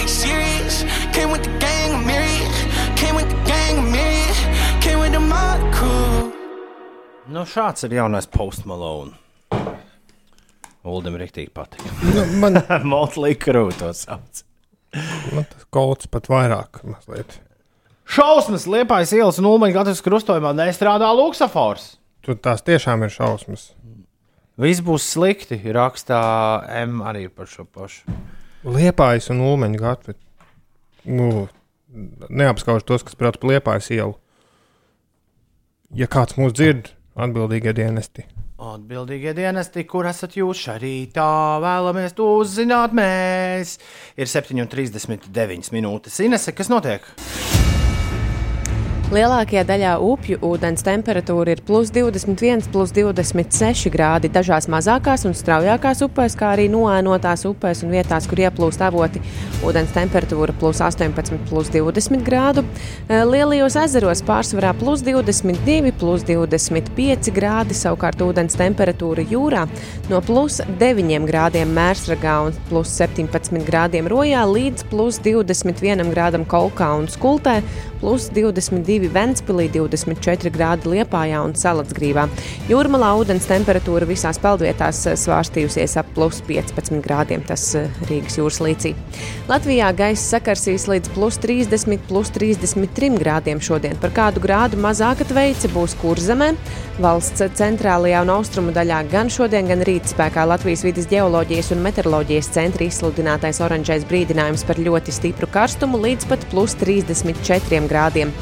[7.31, 9.13] Nu, šāds ir jaunais Post Malone.
[10.83, 11.85] Uldam rīktīgi patīk.
[12.11, 12.59] Nu, man
[12.91, 14.41] Motley Crue to sauc.
[15.31, 17.37] man tas kolts pat vairāk mazliet.
[18.11, 21.93] Šausmas, liepais ielas un ulmaņa gatavs krustojumā nestrādā luksafors.
[22.25, 23.69] Tur tās tiešām ir šausmas.
[24.59, 26.19] Viss būs slikti, rakstā
[26.83, 28.11] M arī par šo pašu.
[28.67, 30.17] Liepājas un ulmeņa gatava.
[31.07, 31.47] Nu,
[32.27, 34.17] neapskauž tos, kas prāt par liepājas ielu.
[35.95, 36.91] Ja kāds mūs dzird,
[37.21, 38.25] atbildīgie dienesti.
[38.61, 41.31] Atbildīgie dienesti, kur esat jūs šajā rītā,
[41.63, 42.93] vēlamies to uzzināt.
[42.97, 43.77] Mēs
[44.13, 46.21] ir 7,39 minūtes.
[46.27, 47.09] Inese, kas notiek?
[49.11, 54.29] Lielākajā daļā upju ūdens temperatūra ir plus 21, plus 26 grādi.
[54.31, 59.19] Dažās mazākās un straujākās upēs, kā arī noēnotās upēs un vietās, kur ieplūst avoti,
[59.67, 62.63] ūdens temperatūra plus 18, plus 20 grādu.
[63.09, 67.75] Eh, Lielajos ezeros pārsvarā plus 22, plus 25 grādi.
[67.75, 69.65] Savukārt ūdens temperatūra jūrā
[70.07, 76.93] no plus 9 grādiem mērsragā un plus 17 grādiem rojā līdz plus 21 grādam kolkā
[76.95, 77.59] un skultē,
[77.99, 82.27] plus 22 Ventspilī, 24 grādi Liepājā un Salacgrīvā.
[82.69, 88.61] Jūrmalā ūdens temperatūra visās peldvietās eh, svārstījusies ap plus 15 grādiem, tas eh, Rīgas jūras
[88.61, 88.93] līcī.
[89.49, 93.97] Latvijā gaisa sakarsīs līdz plus 30, plus 33 grādiem šodien.
[94.01, 96.51] Par kādu grādu mazāka tveice būs kurzemē.
[97.01, 102.51] Valsts centrālajā un austrumu daļā gan šodien, gan rīt spēkā Latvijas vidas geoloģijas un meteoroloģijas
[102.53, 108.33] centra izsludinātais oranžais brīdinājums par ļoti stipru karstumu līdz pat plus 34 grādiem.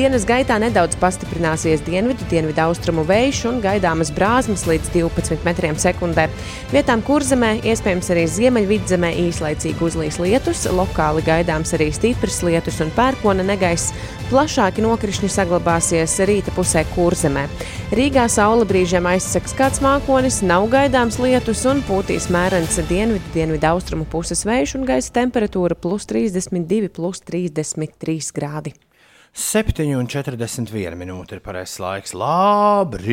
[0.00, 6.24] Dienas gaitā nedaudz pastiprināsies dienvidu, dienvidu austrumu vējš un gaidāmas brāzmas līdz 12 metriem sekundē.
[6.70, 13.44] Vietām kurzemē, iespējams arī ziemeļvidzemē īslaicīgi uzlīs lietus, lokāli gaidāms arī stiprs lietus un pērkona
[13.44, 13.92] negaiss.
[14.32, 17.44] Plašāki nokrišņi saglabāsies rīta pusē kurzemē.
[17.92, 24.08] Rīgā saule brīžiem aizseks kāds mākonis, nav gaidāms lietus un pūtīs mērens dienvidu, dienvidu austrumu
[24.08, 28.80] puses vējš un gaisa temperatūra plus 32, plus 33 grādi.
[29.30, 32.14] 7,41 minūte ir pareizais laiks.
[32.18, 33.10] Labrīt!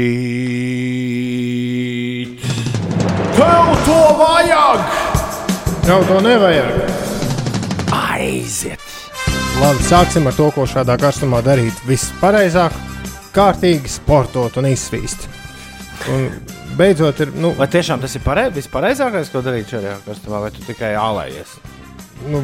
[3.37, 4.81] Tev to vajag!
[5.85, 6.73] Tev to nevajag!
[7.93, 8.81] Aiziet!
[9.61, 11.77] Labi, sāksim ar to, ko šādā karstumā darīt.
[11.85, 12.73] Viss pareizāk,
[13.37, 15.29] kārtīgi sportot un izsvīst.
[16.13, 16.29] Un
[16.77, 17.33] beidzot, ir.
[17.37, 21.57] Nu, Vai tiešām tas ir parei, vispareizākais, ko darīt šajā karstumā, vai tu tikai ālējies?
[22.27, 22.41] Nu,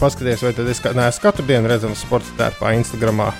[0.00, 3.30] paskaties, vai es kā- neesmu katru dienu redzams sporta tērpā, Instagramā.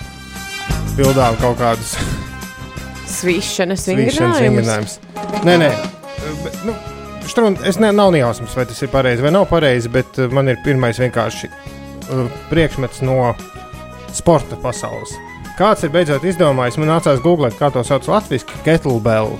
[0.96, 1.96] Bildām kaut kādus
[3.16, 4.98] Svīšanas vingrinājumus.
[5.46, 5.70] Nē, nē.
[6.44, 6.74] Bet, nu,
[7.28, 10.48] štrun, es ne, nav nejausmas, vai tas ir pareizi vai nav pareizi, bet uh, man
[10.52, 13.32] ir pirmais vienkārši uh, priekšmets no
[14.14, 15.12] sporta pasaules.
[15.58, 19.34] Kāds ir beidzot izdomājis, man nācās googlēt, kā to sauc latviešu kettlebell,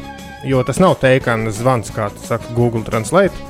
[0.49, 3.49] jo tas nav teikams zvans, kā tas saka Google Translate.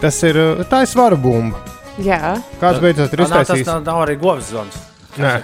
[0.00, 1.60] Tas ir, uh, tā ir svaru bumba.
[2.00, 3.66] Jā, Kāds beidzot ir nav, Tas uztaisījis?
[3.68, 4.76] nav, nav arī govs zvans.
[5.20, 5.34] Nē.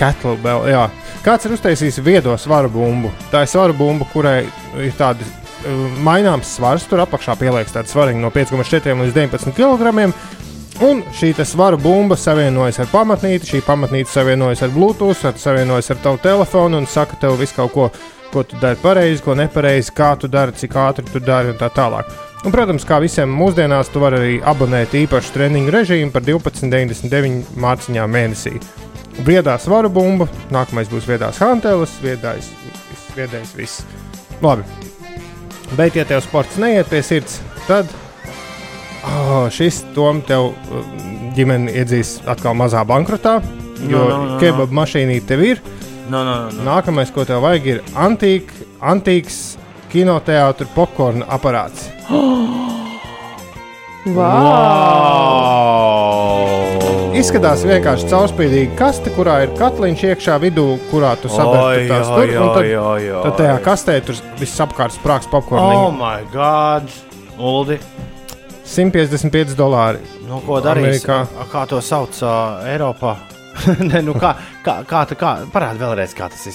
[0.00, 0.86] Kettlebell, jā.
[1.24, 3.10] Kāds ir uztaisījis viedo svaru bumbu?
[3.32, 4.46] Tā ir svaru bumba, kurai
[4.80, 6.86] ir tādi uh, maināms svars.
[6.88, 10.06] Tur apakšā pieliekas tāda svariņa no 5,4 līdz 19 kg.
[10.80, 15.92] Un šī te svaru bumba savienojas ar pamatnīti, šī pamatnīte savienojas ar Bluetooth, ar savienojas
[15.92, 17.90] ar tavu telefonu un saka tev visu kaut ko,
[18.32, 21.68] ko tu dari pareizi, ko nepareizi, kā tu dari, cik ātri tu dari un tā
[21.76, 22.08] tālāk.
[22.40, 28.14] Un, protams, kā visiem mūsdienās, tu vari arī abonēt īpašu treniņu režīmu par 12,99 mārciņām
[28.14, 28.54] mēnesī.
[29.26, 30.24] Viedā svaru bumba,
[30.54, 32.48] nākamais būs viedās hantelis, viedais,
[32.88, 33.82] viss, viedais viss.
[34.40, 34.64] Labi.
[35.76, 37.92] Bet, ja tev sports neiet pie sirds, tad
[39.04, 40.54] oh, šis tom tev
[41.36, 43.42] ģimene iedzīs atkal mazā bankrotā,
[43.84, 44.40] jo No, no, no, no.
[44.40, 45.60] kebab mašīnī tev ir.
[46.08, 46.64] No, no, no.
[46.64, 48.48] Nākamais, ko tev vajag, ir antīk,
[48.80, 49.58] antīks
[49.92, 51.88] kinoteātris popkorna aparāts.
[56.00, 57.12] Wow!
[57.20, 62.32] Izskatās vienkārši caurspīdīga kaste, kurā ir katliņš iekšā vidū, kurā tu sabēri tās tur.
[62.40, 63.22] un Tad, oi, oi.
[63.26, 65.98] tad tajā kastē tur viss apkārt sprāgs Oh, popkorniņš.
[66.00, 66.88] my God!
[67.40, 67.76] Uldi,
[68.70, 70.00] 155 dolāri.
[70.28, 71.02] nu, ko darīs?
[71.04, 71.46] Amerikā.
[71.52, 73.16] Kā to sauc uh, Eiropā?
[73.90, 74.34] Nē, nu, kā,
[74.64, 76.54] kā, kā, kā, parādi vēlreiz, kā tas ir.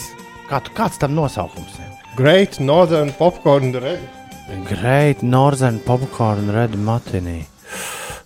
[0.50, 1.92] Kā kāds tam nosaukums ir?
[2.16, 4.00] Great Northern Popcorn Red.
[4.70, 7.46] Great Northern Popcorn Red Matinī.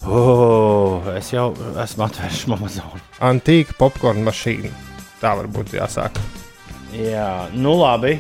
[0.06, 1.50] Oh, es jau
[1.82, 3.02] esmu atvērts Amazon.
[3.26, 4.70] Antīka popkorna mašīna.
[5.20, 6.20] Tā varbūt jāsāk.
[6.96, 8.20] Jā, nu labi.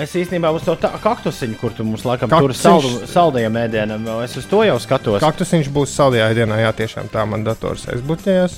[0.00, 2.62] Es īstenībā uz to kaktusiņu, kur tu mums laikam tur Kaktusiņš.
[2.64, 5.20] saldu, saldējiem ēdienam, es uz to jau skatos.
[5.20, 8.56] Kaktusiņš būs saldajā dienā, jā, tiešām tā man dators aizbuļķējās.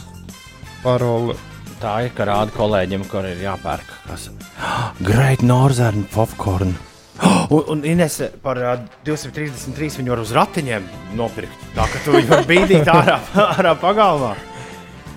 [0.85, 1.35] Paroli.
[1.83, 3.93] Tā ir, ka rāda kolēģiem, kur ir jāpērk.
[4.09, 4.29] Kas?
[5.09, 6.75] Great Northern Popcorn.
[7.55, 10.87] Un, un Ines par uh, 233 viņu var uz ratiņiem
[11.19, 11.67] nopirkt.
[11.77, 13.19] Tā ka tu viņu vari bīdīt ārā,
[13.59, 14.33] ārā pagalmā.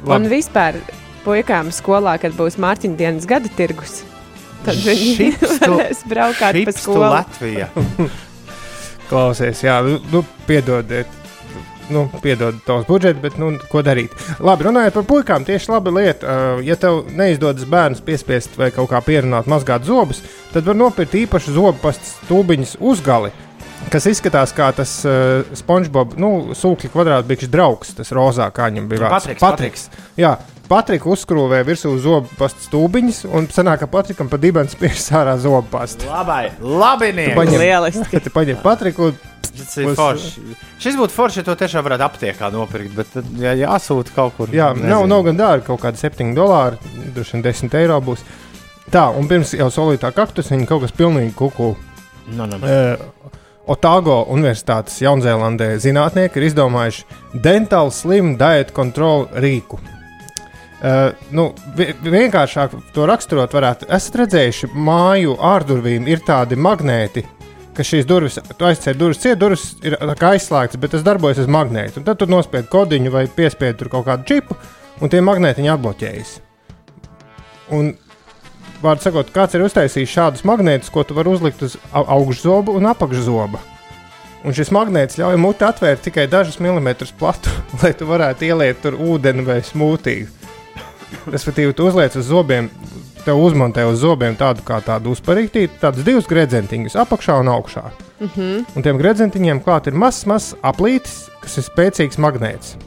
[0.06, 0.78] un vispār
[1.26, 4.02] puikām skolā, kad būs Mārtiņa dienas gada tirgus,
[4.68, 5.32] tad viņi
[5.64, 7.10] varēs braukāt pa skolu.
[7.16, 7.70] Latvija.
[9.10, 11.08] Klausies, jā, nu, nu piedodiet.
[11.90, 14.12] Nu, piedod tavs budžets, bet nu, ko darīt?
[14.44, 16.34] Labi, runājot par puikām, tieši laba lieta.
[16.68, 20.20] Ja tev neizdodas bērns piespiest vai kaut kā pierunāt, mazgāt zobus,
[20.52, 23.32] tad var nopirkt īpašu zobu pastas tūbiņas uzgali,
[23.94, 29.06] kas izskatās kā tas uh, SpongeBob, nu, sūkļa kvadrātbikšu draugs, tas rozā, kā viņam bija
[29.06, 29.16] vārds.
[29.24, 29.88] Patriks, Patriks.
[30.20, 30.34] Jā,
[30.68, 35.64] Patrika uzskrūvē virsū zobu pasta stūbiņas, un sanāk, ka Patrikam pa dibens spiež ārā zobu
[35.72, 36.04] pasta.
[36.12, 38.20] Labai, labi, Tu paņem- Lieliski.
[38.28, 39.14] Tu paņem Patriku.
[39.58, 40.44] Tas ir forši.
[40.84, 44.52] Šis būtu forši, ja to tiešām varētu aptiekā nopirkt, bet tad, ja jāsūta kaut kur.
[44.54, 44.90] Jā, nezinu.
[44.92, 46.78] nav, nav gan dārgi, kaut kādi 7 dolāri,
[47.16, 48.24] droši vien 10 eiro būs.
[48.92, 51.74] Tā, un pirms jau solītā kaktus viņa kaut kas pilnīgi kuku.
[52.36, 52.58] No, no.
[52.60, 52.96] Uh,
[53.68, 57.04] Otago Universitātes Jaunzēlandē zinātnieki ir izdomājuši
[57.44, 59.80] Dental Slim Diet Control rīku.
[60.78, 63.88] Uh, nu, vi- vienkāršāk to raksturot, varētu.
[63.92, 67.26] Esat redzējuši, māju ārdurvīm ir tādi magnēti,
[67.78, 72.02] ka šīs durvis, tu aizcer durvis, ciet durvis ir aizslēgtas, bet tas darbojas uz magnētu.
[72.08, 74.58] Tad tu nospied kodiņu vai piespied tur kaut kādu čipu,
[75.02, 76.36] un tie magnētiņi atbloķējas.
[77.78, 77.92] Un,
[78.82, 82.90] vārdu sakot, kāds ir uztaisījis šādus magnētus, ko tu vari uzlikt uz au- augšzobu un
[82.94, 83.62] apakšzobu.
[84.48, 87.52] Un šis magnēts ļauj muti atvērt tikai dažus milimetrus platu,
[87.82, 90.30] lai tu varētu ieliet tur ūdeni vai smūtiju.
[91.32, 92.70] Respektīvi, tu uzliec uz zobiem,
[93.28, 97.84] tev uzmontē uz zobiem tādu kā tādu uzparītītu, tādus divus gredzentiņus apakšā un augšā.
[98.24, 98.62] Mhm.
[98.76, 102.78] Un tiem gredzentiņiem klāt ir mazs, mazs aplītis, kas ir spēcīgs magnēts.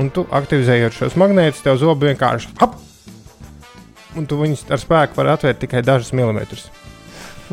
[0.00, 2.78] Un tu aktivizējot šos magnētus, tev zobi vienkārši ap!
[4.18, 6.68] Un tu viņus ar spēku vari atvērt tikai dažus milimetrus.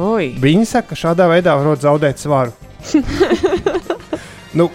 [0.02, 0.32] Ui.
[0.40, 2.54] Viņi saka, ka šādā veidā var zaudēt svaru.
[4.58, 4.70] nu,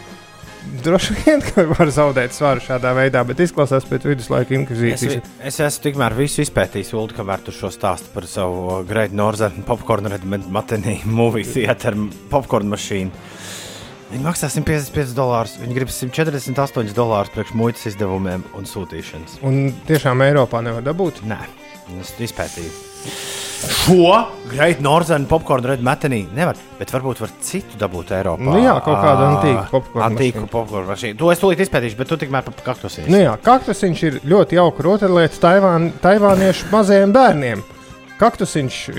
[0.84, 5.14] droši vien, ka var zaudēt svaru šādā veidā, bet izklausās pēc viduslaika Es, inkvizīcijas.
[5.14, 9.62] vi- es esmu tikmēr visu izpētījis, Ulu, kamēr tu šo stāstu par savu Great Northern
[9.66, 10.06] popcorn
[10.50, 11.94] Matenī, movie theater
[12.30, 13.10] popcorn mašīnu.
[14.12, 19.40] Viņi maksā 155 dolārus, viņi grib 148 dolārus priekš muitas izdevumiem un sūtīšanas.
[19.42, 21.24] Un tiešām Eiropā nevar dabūt?
[21.26, 21.40] Nē,
[22.00, 22.70] es izpētīju.
[23.66, 28.44] Šo Great Northern popcorn redakciju Matenī nevar, bet varbūt var citu dabūt Eiropā.
[28.44, 31.18] Nu jā, kaut kādu antīku popcorn Antīku popcorn mašīnu.
[31.20, 33.08] To es tūlīt izpētīšu, bet tu tikmēr par kaktusiem.
[33.12, 37.64] Nu jā, kaktusiņš ir ļoti jauka rotaļlieta Taivān, taivāniešu mazajiem bērniem.
[38.16, 38.98] Kaktusiņš uh,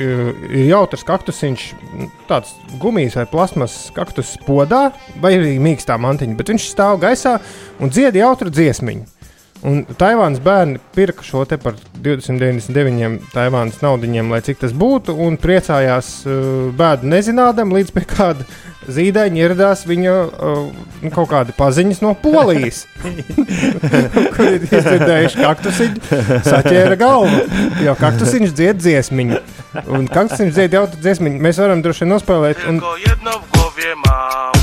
[0.51, 2.51] ir jautrs kaktusiņš, m, tāds
[2.81, 4.91] gumijas vai plasmas kaktus podā,
[5.23, 7.39] vai arī mīkstā mantiņa, bet viņš stāv gaisā
[7.81, 9.16] un dzied jautru dziesmiņu.
[9.65, 15.39] Un Taivānas bērni pirka šo te par 299 Taivānas naudiņiem, lai cik tas būtu, un
[15.41, 18.45] priecājās uh, bēdu nezinādam, līdz pie kāda
[18.87, 20.59] zīdaiņa ieradās viņa uh,
[21.01, 22.85] nu, kaut kādi paziņas no Polijas.
[24.35, 27.41] kur ir izdzirdējuši kaktusiņu, saķēra galvu.
[27.83, 29.41] Jo kaktusiņš dzied dziesmiņu.
[29.89, 31.43] Un kaktusiņš dzied jau dziesmiņu.
[31.43, 32.63] Mēs varam droši vien nospēlēt.
[32.69, 32.81] Un...
[33.03, 34.56] Jedno w głowie mam,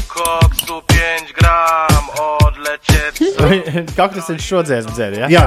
[0.65, 2.05] koksu 5 gram,
[2.47, 5.29] odlecieć Kaktus viņš šo dziesmu dzēra, ja?
[5.29, 5.45] Jā.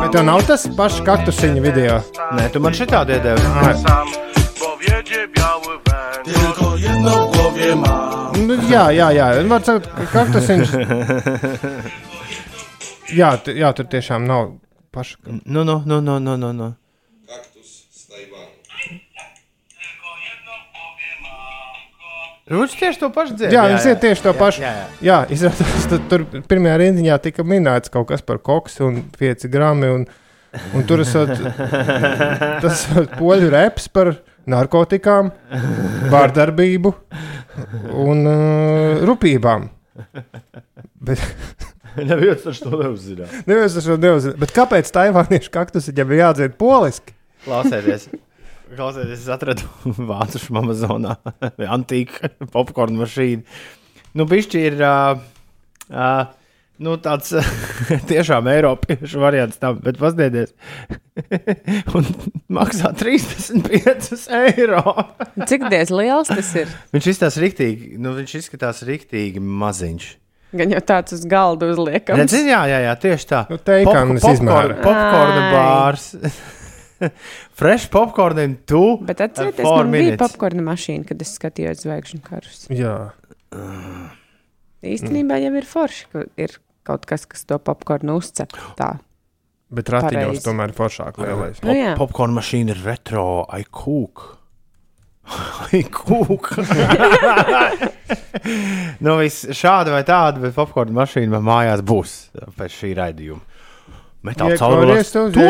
[0.00, 1.98] Bet tev nav tas pašs kaktusiņa video.
[2.38, 3.40] Nē, tu man šitādi iedevi.
[6.24, 8.46] Tylko jedno w głowie mam.
[8.46, 9.26] Nu, jā, jā, jā.
[9.48, 10.68] Var teikt, ka kaktusiņš.
[13.08, 14.50] Jā, t- jā, tur tiešām nav
[14.92, 15.16] paša.
[15.48, 16.52] Nu, nu, nu, nu, nu, nu,
[22.48, 23.52] Viņš tieši to pašu dzēra.
[23.52, 24.62] Jā, viņš ir tieši to pašu.
[24.64, 24.86] Jā, jā.
[25.08, 29.92] jā izrādās, tur pirmajā rindiņā tika minēts kaut kas par koksu un 5 gramu.
[29.98, 30.06] Un,
[30.74, 31.34] un tur esot,
[32.64, 34.14] tas ir poļu reps par
[34.48, 35.32] narkotikām,
[36.12, 36.94] vārdarbību
[38.00, 39.68] un uh, rupībām.
[41.04, 41.20] Bet,
[42.10, 43.26] Neviens taču to neuzzina.
[43.46, 44.38] Neviens to neuzzina.
[44.38, 47.16] Bet kāpēc Taivāniešu kaktus ir jādzird poliski?
[47.44, 48.08] Klausieties.
[48.68, 49.64] Klausieties, es atradu
[50.10, 51.16] vācu Amazonā
[51.76, 53.44] antīku popkornu mašīnu.
[54.18, 55.20] Nu, bišķi ir uh,
[55.92, 56.28] uh,
[56.84, 57.32] nu, tāds
[58.10, 60.54] tiešām Eiropiešu variants tam, bet paskatieties.
[61.96, 62.08] Un
[62.52, 64.84] maksā 35 eiro.
[65.48, 66.72] Cik diez liels tas ir?
[66.94, 70.08] Viņš izskatās rīktīgi, nu, viņš izskatās rīktīgi maziņš.
[70.58, 72.22] Gan jau tāds uz galda uzliekams.
[72.22, 73.42] Redzi, jā, jā, jā, tieši tā.
[73.52, 74.78] Nu, teikanas izmēra.
[74.80, 76.06] Popkorna bārs.
[77.60, 78.98] Fresh popcorn and two.
[79.08, 82.64] Bet atcerieties, man bija popkorna mašīna, kad es skatījos zvaigžņu karus.
[82.74, 82.96] Jā.
[84.88, 88.56] Īstenībā jau ir forši, ka ir kaut kas, kas to popkornu uzcep.
[88.78, 88.96] Tā.
[89.68, 91.60] Bet ratiņos tomēr ir foršāk lielais.
[91.66, 91.92] Nu jā.
[91.98, 94.24] Popkorna mašīna ir retro, I cook.
[95.76, 96.54] I cook.
[99.04, 102.16] nu, viss šāda vai tāda, bet popkorna mašīna man mājās būs
[102.56, 103.57] pēc šī raidījuma.
[104.26, 105.44] Metāla tu To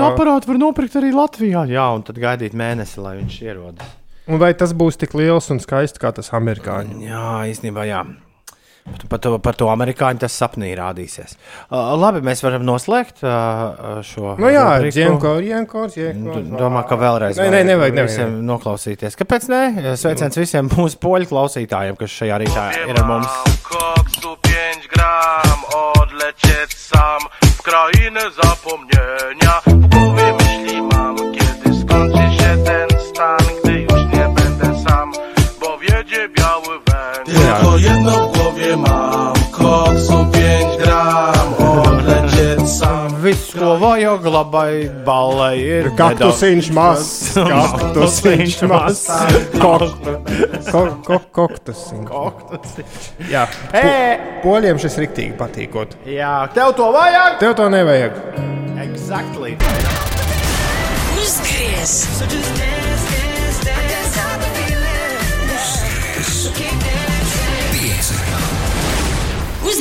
[0.00, 0.06] jā.
[0.12, 1.66] aparātu var nopirkt arī Latvijā.
[1.68, 3.90] Jā, un tad gaidīt mēnesi, lai viņš ierodas.
[4.28, 7.02] Un vai tas būs tik liels un skaists kā tas amerikāņu?
[7.04, 8.00] Jā, īstenībā jā.
[9.08, 11.34] Par to, par to amerikāņu tas sapnī rādīsies.
[11.68, 14.32] Uh, labi, mēs varam noslēgt uh, šo.
[14.40, 14.96] Nu jā, rubriku.
[14.96, 16.46] Dženkors, Jenkors, Jenkors.
[16.48, 18.08] D- Domā, ka vēlreiz Nē, nē, nevajag, nevajag.
[18.08, 19.18] visiem noklausīties.
[19.20, 19.60] Kāpēc ne?
[20.00, 24.17] Sveiciens visiem mūsu poļu klausītājiem, kas šajā rītā ir ar mums.
[27.68, 29.67] krajine zapomnienia
[43.54, 44.72] ko vajag, labai
[45.06, 47.10] ballai, ir Kaktusiņš mazs,
[47.52, 49.06] kaktusiņš mazs,
[51.38, 53.08] koktusiņš.
[53.32, 53.94] Jā, po,
[54.44, 55.96] poļiem šis riktīgi patīkot.
[56.08, 57.38] Jā, tev to vajag?
[57.42, 58.20] Tev to nevajag.
[58.84, 59.56] Exactly.
[61.18, 62.87] Uzgriez!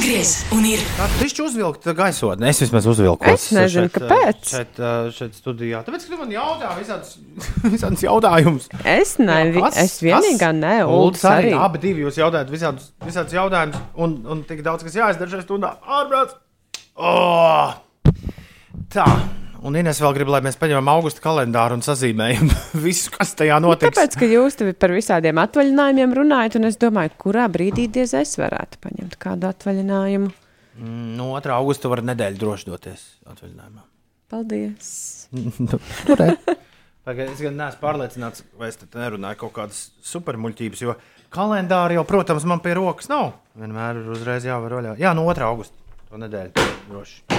[0.07, 0.45] Uzgriez!
[0.55, 0.79] Un ir!
[1.19, 2.45] Tu taču uzvilkt gaisotni?
[2.47, 3.27] Es vismaz uzvilku.
[3.27, 4.45] Es nezinu, kāpēc.
[4.53, 5.81] Šeit, ā, šeit studijā.
[5.83, 7.17] Tāpēc, ka tu man jautā visādus,
[7.73, 8.69] visādus jautājumus.
[8.87, 11.49] Es nevi, es vienīgā ne, Uldis arī.
[11.49, 11.57] arī.
[11.59, 15.73] Abi divi jūs jautājat visādus, visādus jautājumus, un, un tik daudz, kas jāizdara šajā stundā.
[15.83, 16.39] Ārprāts!
[16.95, 17.75] Oh!
[18.95, 19.09] Tā.
[19.68, 22.47] Un Ines vēl grib, lai mēs paņemam augusta kalendāru un sazīmējam
[22.86, 23.97] visu, kas tajā notiks.
[23.97, 28.80] Tāpēc, ka jūs par visādiem atvaļinājumiem runājat, un es domāju, kurā brīdī diez es varētu
[28.86, 30.32] paņemt kādu atvaļinājumu.
[30.78, 31.51] Mm, No 2.
[31.57, 33.84] augusta var nedēļu droši doties atvaļinājumā.
[34.32, 34.93] Paldies!
[35.36, 35.80] Nu, nu.
[37.07, 40.95] Pagaid, Es gan neesmu pārliecināts, vai es te nerunāju kaut kādas supermuļķības, jo
[41.32, 43.34] kalendāri jau, protams, man pie rokas nav.
[43.59, 44.95] Vienmēr ir uzreiz jāvar vaļā.
[45.03, 45.47] Jā, no 2.
[45.47, 45.76] augusta
[46.07, 47.36] to nedēļu droši.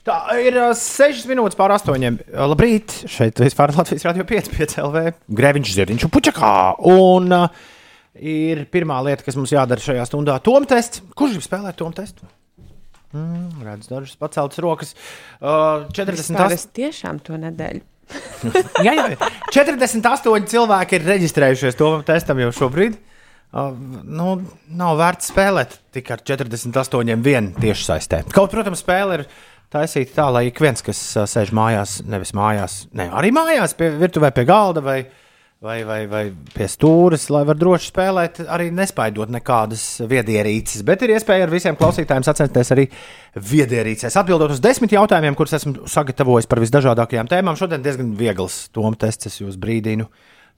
[0.00, 2.22] Tā ir 6 minūtes pār 8.
[2.48, 2.94] Labrīt!
[3.10, 5.02] Šeit vispār Latvijas Rādio 5, 5 LV.
[5.36, 6.52] Grēviņš, Zirdiņš un Puķakā.
[6.88, 7.66] Un uh,
[8.16, 11.02] ir pirmā lieta, kas mums jādara šajā stundā- tom tests.
[11.12, 12.24] Kurš grib spēlēt tom testu?
[13.12, 14.94] Mm, redz, dažas paceltas rokas.
[15.36, 16.32] Uh, 48.
[16.32, 17.84] Vispār Es tiešām to nedēļu.
[18.86, 22.96] jā, jā, 48 cilvēki ir reģistrējušies to testam jau šobrīd.
[23.50, 23.74] Uh,
[24.06, 24.32] nu,
[24.78, 28.24] nav vērts spēlēt tikai ar 48 vienu tieši saistē.
[28.30, 29.24] Kaut, protams, spēle ir
[29.72, 33.90] taisīta tā, lai ik viens, kas uh, sēž mājās, nevis mājās, ne, arī mājās, pie
[34.00, 34.98] virtuvē, pie galda vai,
[35.62, 36.22] vai, vai, vai
[36.54, 40.82] pie stūres, lai var droši spēlēt, arī nespaidot nekādas viedierīces.
[40.88, 42.88] Bet ir iespēja ar visiem klausītājiem sacensties arī
[43.52, 44.18] viedierīcēs.
[44.20, 49.30] Atbildot uz desmit jautājumiem, kurus esmu sagatavojis par visdažādākajām tēmām, šodien diezgan viegls tom tests,
[49.30, 50.08] es jūs brīdinu.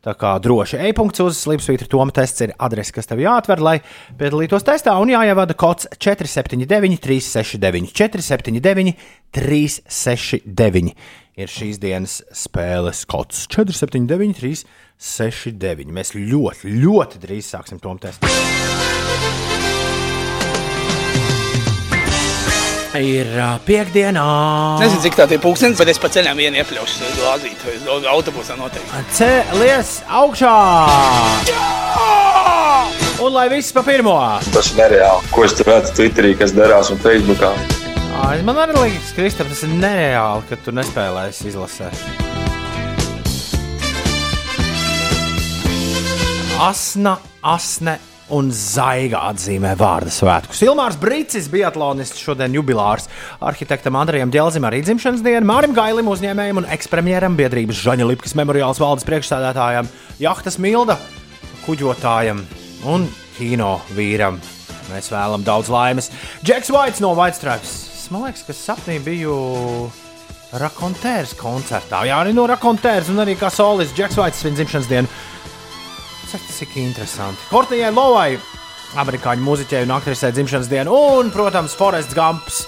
[0.02, 3.76] Tā kā droši e-punkts uz Slimsvītra Toma tests ir adrese, kas tev jāatver, lai
[4.18, 4.96] piedalītos testā.
[4.98, 8.96] Un jāievada kods 479, 369, 479,
[9.38, 10.96] 369.
[11.38, 15.94] Ir šīs dienas spēles kods 479, 369.
[15.94, 18.91] Mēs ļoti, ļoti drīz sāksim Toma testu.
[22.92, 24.22] Ir ā, piekdienā.
[24.82, 27.62] Nezinu, cik tā ir pūkstens, bet es pa ceļam vienu iepļaušu glāzīt.
[27.64, 29.00] vai Autobusā noteikti.
[29.16, 30.52] Cēlies augšā!
[33.22, 34.18] Un lai viss pa pirmo!
[34.52, 35.30] Tas ir nereāli.
[35.32, 37.54] Ko es tur redzu Twitterī, kas darās un Facebookā?
[38.26, 41.88] Ai, Man arī liekas, Kristap, tas ir nereāli, ka tu nespēlēsi izlasē.
[46.60, 47.96] Asna, asne
[48.32, 50.62] un zaiga atzīmē vārdu svētkus.
[50.64, 53.08] Ilmārs Brīsis, biatlonists, šodien jubilārs.
[53.44, 58.80] Arhitektam Andrejam Dzelzim arī dzimšanas diena, Mārim Gailim, uzņēmējam un ekspremjeram, biedrības Žaņa Lipkas memoriāls
[58.82, 59.90] valdes priekšstādātājam,
[60.22, 60.96] Jahtas Milda,
[61.66, 62.44] kuģotājam
[62.88, 63.06] un
[63.36, 64.40] kino vīram.
[64.92, 66.10] Mēs vēlamies daudz laimes.
[66.44, 67.76] Džeks Vaits no Vaitstrāps.
[68.12, 69.34] Man liekas, ka sapnī biju
[70.60, 72.02] Rakontērs koncertā.
[72.04, 75.08] Jā, arī no Rakontērs un arī kā solists Džeks Vaits svin dzimšanas dienu.
[76.32, 77.42] Cik, interesanti.
[77.50, 78.38] Kortnijai Lovai,
[78.96, 82.62] amerikāņu mūziķei un aktrisei dzimšanas diena, un, protams, Forests Gumps.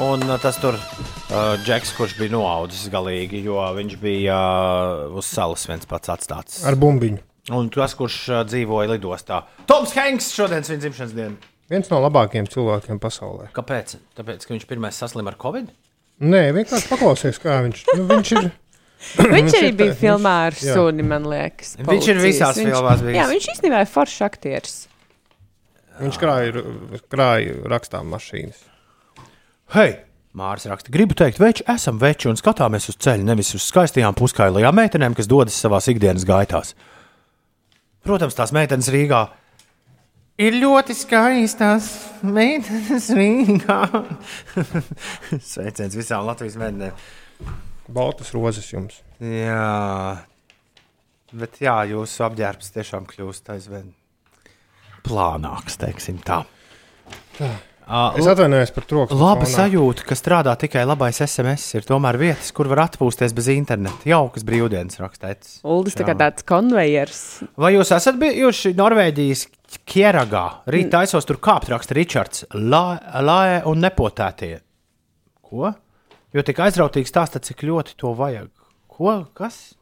[0.00, 5.28] Un uh, tas tur uh, Džeks, kurš bija noaudzis galīgi, jo viņš bija uh, uz
[5.28, 6.62] salas viens pats atstāts.
[6.64, 7.20] Ar bumbiņu.
[7.52, 9.42] Un tas, kurš uh, dzīvoja lidostā.
[9.68, 11.52] Toms Hanks šodien svin dzimšanas dienu.
[11.68, 13.52] Viens no labākajiem cilvēkiem pasaulē.
[13.52, 13.98] Kāpēc?
[14.16, 15.68] Tāpēc, ka viņš pirmais saslima ar covid.
[16.24, 18.54] Nē, vienkārši paklausies, kā viņš, nu, viņš ir.
[19.18, 21.76] Viņš arī bija filmā ar suni, man liekas.
[21.78, 22.24] Viņš ir policijas.
[22.24, 23.18] visās Viņš- filmās bijis.
[23.18, 24.74] Jā, viņš īstenībā ir foršs aktieris.
[26.00, 26.64] Viņš krāja,
[27.12, 28.64] krāja rakstām mašīnas.
[29.76, 29.92] Hei!
[30.34, 34.74] Mārcis raksta, gribu teikt, veči, esam veči un skatāmies uz ceļa, nevis uz skaistajām puskailajām
[34.74, 36.72] meitenēm, kas dodas savā ikdienas gaitās.
[38.02, 39.28] Protams, tās meitenes Rīgā
[40.42, 41.90] ir ļoti skaistas.
[42.26, 43.78] Meitenes Rīgā.
[45.52, 46.98] Sveiciens visām Latvijas meitenēm.
[47.88, 49.02] Baltas rozes jums.
[49.20, 50.24] Jā,
[51.36, 53.92] bet jā, jūsu apģērbs tiešām kļūst aizvien
[55.04, 56.42] plānāks, teiksim tā.
[57.36, 57.52] Tā.
[57.84, 59.56] Uh, Es atvainojos par troksni Laba fonā.
[59.68, 61.66] sajūta, ka strādā tikai labais SMS.
[61.76, 64.08] Ir tomēr vietas, kur var atpūsties bez interneta.
[64.08, 65.58] Jaukas brīvdienas rakstēts.
[65.68, 67.20] Uldis tā kā tāds konvejers.
[67.60, 69.44] Vai jūs esat bijuši Norvēģijas
[69.84, 70.46] Kieragā?
[70.72, 72.46] Rīt taisos tur kāpt, raksta Ričards.
[72.56, 74.62] Lāē un nepotētie.
[75.44, 75.74] Ko?
[76.34, 78.48] Jo tik aizrautīgs stāsta, cik ļoti to vajag.
[78.90, 79.12] Ko?
[79.38, 79.74] Kas?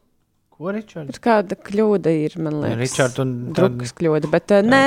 [0.53, 1.17] Ko, Ričards?
[1.21, 2.77] Kāda kļūda ir, man liekas.
[2.83, 4.83] Ričard un tad- Drukas kļūda, bet uh, nē,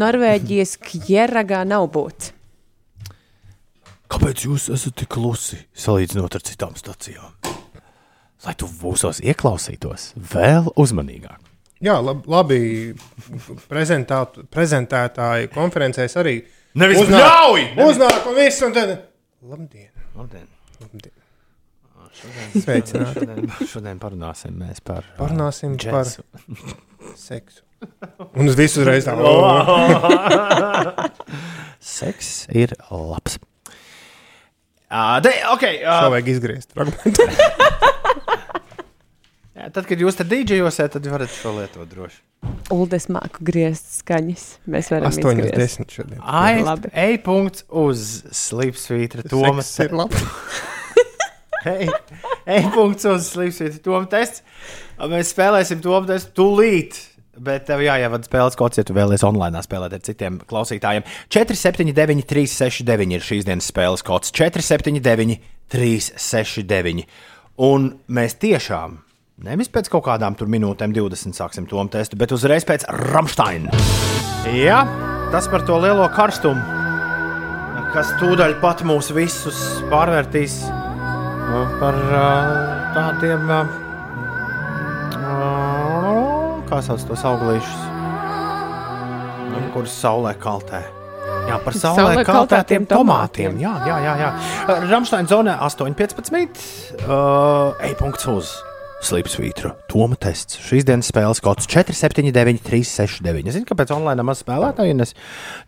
[0.00, 2.30] Norvēģijas Kjeragā nav būt.
[4.12, 7.32] Kāpēc jūs esat tik klusi salīdzinot ar citām stacijām?
[8.42, 11.38] Lai tu mūsos ieklausītos vēl uzmanīgāk.
[11.82, 12.58] Jā, lab, labi.
[13.70, 16.34] Prezentētāji konferencēs arī.
[16.78, 16.98] Nevis!
[17.08, 18.92] Nevis- Uznāk un viss, un tad.
[19.42, 19.90] Labdien!
[20.16, 20.48] Labdien.
[20.82, 21.18] Labdien.
[22.12, 23.20] Šodien, Sveicināti.
[23.22, 26.24] šodien, šodien parunāsim mēs par uh, Parunāsim džesu.
[26.28, 26.46] par
[27.28, 27.62] seksu.
[28.38, 29.14] Un uz visu uzreiz tā.
[31.82, 33.38] Seks ir labs.
[34.92, 37.24] Uh, de, okay, Šo uh, vajag izgriezt fragmentu.
[39.56, 42.20] jā, tad, kad jūs te dīdžejosiet, tad varat šo lietot droši.
[42.74, 44.44] Uldes māku griezt skaņas.
[44.70, 45.80] Mēs varam 8, izgriezt.
[45.80, 46.20] 10 šodien.
[46.22, 46.90] Ai, Labi.
[46.98, 48.04] ej, punkts uz
[48.36, 49.24] slīpsvītra.
[49.32, 50.22] Tomas ir labs.
[51.68, 51.88] Ej,
[52.46, 53.80] ej, punkts uz slīpsvītra.
[53.84, 54.44] Tomas tests.
[55.12, 57.00] Mēs spēlēsim Tomas testu tūlīt.
[57.42, 61.06] Bet tev jāievada spēles kods, ja tu vēlaties online spēlēt ar citiem klausītājiem.
[61.32, 64.34] 479, 369 ir šīs dienas spēles kods.
[64.36, 65.38] 479,
[65.72, 67.06] 369.
[67.64, 68.98] Un mēs tiešām,
[69.48, 73.72] nevis pēc kaut kādām minūtēm, 20 sāksim to testu, bet uzreiz pēc Ramsteina.
[74.52, 74.82] Jā,
[75.32, 76.60] tas par to lielo karstumu,
[77.96, 80.60] kas tūdaļ pat mūs visus pārvērtīs
[81.80, 81.98] par
[82.96, 83.52] tādiem,
[86.70, 87.86] kā sauc tos auglīšus,
[89.52, 90.82] nu, kurus saulē kaltē.
[91.48, 93.56] Jā, par saulē, kaltētiem tomātiem.
[93.60, 94.18] Jā, jā, jā.
[94.20, 94.30] jā.
[94.88, 96.60] Ramsteina zonē 8,15.
[97.02, 98.52] Uh, E-punkts uz
[99.02, 99.72] Slipsvītra.
[99.90, 100.60] Toma tests.
[100.62, 103.48] Šīs dienas spēles kods 479, 369.
[103.50, 105.14] Es zinu, kāpēc online maz spēlētāji nes.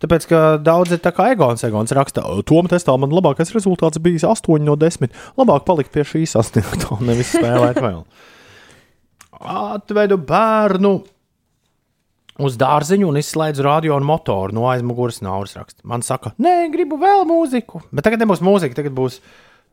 [0.02, 1.64] Tāpēc, ka daudz ir tā kā Egons.
[1.66, 5.10] Egons raksta, Toma testā man labākais rezultāts bijis 8 no 10.
[5.40, 8.04] Labāk palikt pie šīs sasniegtā, nevis spēlēt vēl.
[9.34, 10.94] Atvedu bērnu
[12.44, 15.82] uz dārziņu un izslēdzu radio un motoru no aizmugures naudas raksta.
[15.86, 17.82] Man saka, nē, gribu vēl mūziku.
[17.90, 19.20] Bet tagad nebūs mūzika, tagad būs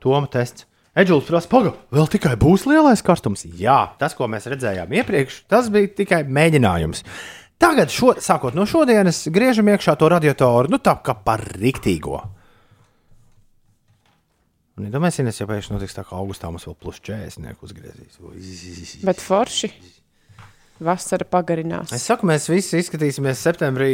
[0.01, 0.66] Toma tests.
[0.92, 3.46] Edžuls prasa, pagaidi, vēl tikai būs lielais karstums.
[3.56, 7.06] Jā, tas, ko mēs redzējām iepriekš, tas bija tikai mēģinājums.
[7.62, 12.20] Tagad, šo, sākot no šodienas, griežam iekšā to radiatoru, nu tā kā par riktīgo.
[14.82, 18.96] Un iedomājieties, ja pēkšņi notiks tā, ka augustā mums vēl plus 40 uzgriezīs.
[19.08, 19.70] Bet forši.
[20.82, 21.92] Vasara pagarinās.
[21.94, 23.92] Es saku, mēs visi izskatīsimies septembrī.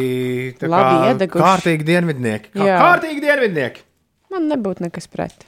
[0.56, 1.44] tā Labi kā iedeguši.
[1.44, 2.54] Kārtīgi dienvidnieki.
[2.54, 2.78] Kā, Jā.
[2.80, 3.84] kārtīgi dienvidnieki.
[4.32, 5.44] Man nebūtu nekas pret.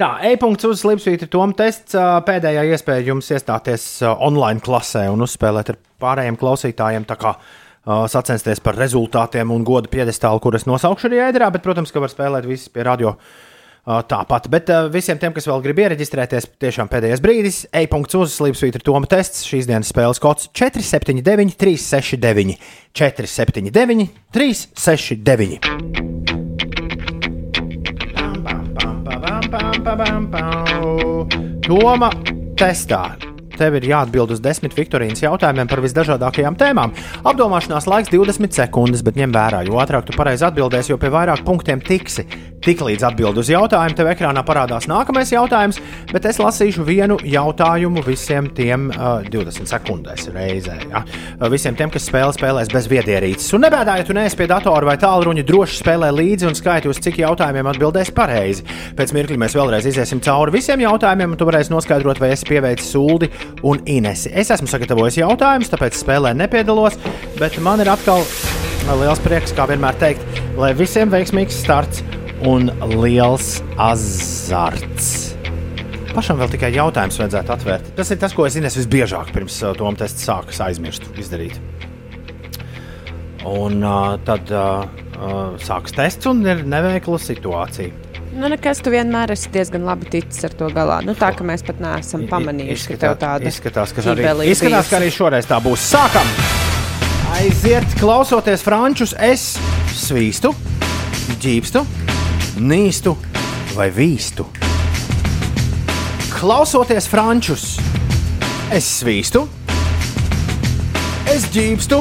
[0.00, 1.92] Tā, e-punkts uz Slimsvītra Toma tests.
[2.24, 7.04] Pēdējā iespēja jums iestāties online klasē un uzspēlēt ar pārējiem klausītājiem.
[7.04, 7.34] Ā,
[8.08, 12.48] sacensties par rezultātiem un godu piedestālu, kuras nosaukšu arī ēderā, bet, protams, ka var spēlēt
[12.48, 13.12] visi pie radio.
[13.84, 17.62] ā, Tāpat, bet ā, visiem tiem, kas vēl grib iereģistrēties, tiešām pēdējais brīdis.
[17.68, 19.44] E-punkts uz Slimsvītra Toma tests.
[19.48, 22.56] Šīs dienas spēles kods 479, 369,
[22.96, 26.39] 479, 369.
[31.66, 32.10] Doma
[32.54, 33.16] testā.
[33.58, 36.94] Tev ir jāatbild uz desmit Viktorīnas jautājumiem par visdažādākajām tēmām.
[37.26, 41.42] Apdomāšanās laiks 20 sekundes, bet ņem vērā, jo ātrāk tu pareizi atbildēsi, jo pie vairāk
[41.44, 42.24] punktiem tiksi.
[42.60, 45.78] Tiklīdz atbild uz jautājumu, tev ekrānā parādās nākamais jautājums,
[46.10, 50.76] bet es lasīšu vienu jautājumu visiem tiem uh, 20 sekundēs reizē.
[50.90, 51.00] Ja?
[51.48, 53.48] Visiem tiem, kas spēlē, spēlēs bez viedierīces.
[53.56, 57.00] Un nebēdā, ja tu neesi pie datora vai tālruņa, droši spēlē līdzi un skaiti, uz
[57.00, 58.68] cik jautājumiem atbildēs pareizi.
[58.98, 62.92] Pēc mirkļa mēs vēlreiz iziesim cauri visiem jautājumiem, un tu varēsi noskaidrot, vai esi pieveicis
[62.92, 63.32] Suldi
[63.64, 64.34] un Inesi.
[64.36, 67.00] Es esmu sagatavojis jautājumus, tāpēc spēlē nepiedalos,
[67.40, 68.20] bet man ir atkal
[69.00, 72.04] liels prieks, kā vienmēr teikt, lai visiem veiksmīgs starts
[72.46, 72.70] un
[73.00, 75.10] liels azarts.
[76.10, 77.90] Pašam vēl tikai jautājums vajadzētu atvērt.
[77.98, 81.60] Tas ir tas, ko es zinu visbiežāk pirms uh, Toma testa sākas aizmirst izdarīt.
[83.46, 88.08] Un uh, tad uh, uh, sākas tests un ir neveikla situācija.
[88.30, 91.00] Nu, nekas, tu vienmēr esi diezgan labi ticis ar to galā.
[91.02, 95.00] Nu, tā ka mēs pat neesam pamanījuši, ka tev tāda izskatās, ka arī, izskatās, ka
[95.00, 95.88] arī šoreiz tā būs.
[95.90, 96.30] Sākam!
[97.40, 99.54] Aiziet, klausoties frančus, es
[99.98, 100.54] svīstu,
[101.42, 101.82] ģīpstu,
[102.60, 103.14] nīstu
[103.74, 104.44] vai vīstu.
[106.34, 107.64] Klausoties frančus,
[108.72, 109.46] es svīstu,
[111.30, 112.00] es ģīpstu,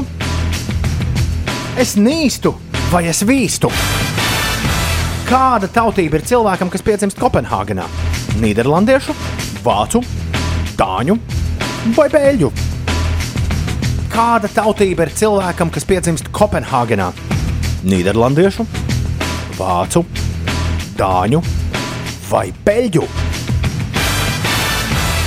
[1.80, 2.53] es nīstu
[2.91, 3.72] vai es vīstu.
[5.30, 7.86] Kāda tautība ir cilvēkam, kas piedzimst Kopenhāgenā?
[8.41, 9.15] Nīderlandiešu,
[9.64, 10.02] vācu,
[10.80, 11.19] dāņu
[11.95, 12.52] vai beļģu?
[14.10, 17.11] Kāda tautība ir cilvēkam, kas piedzimst Kopenhāgenā?
[17.86, 18.65] Nīderlandiešu,
[19.60, 20.03] vācu,
[20.99, 21.39] dāņu
[22.30, 23.05] vai peļģu?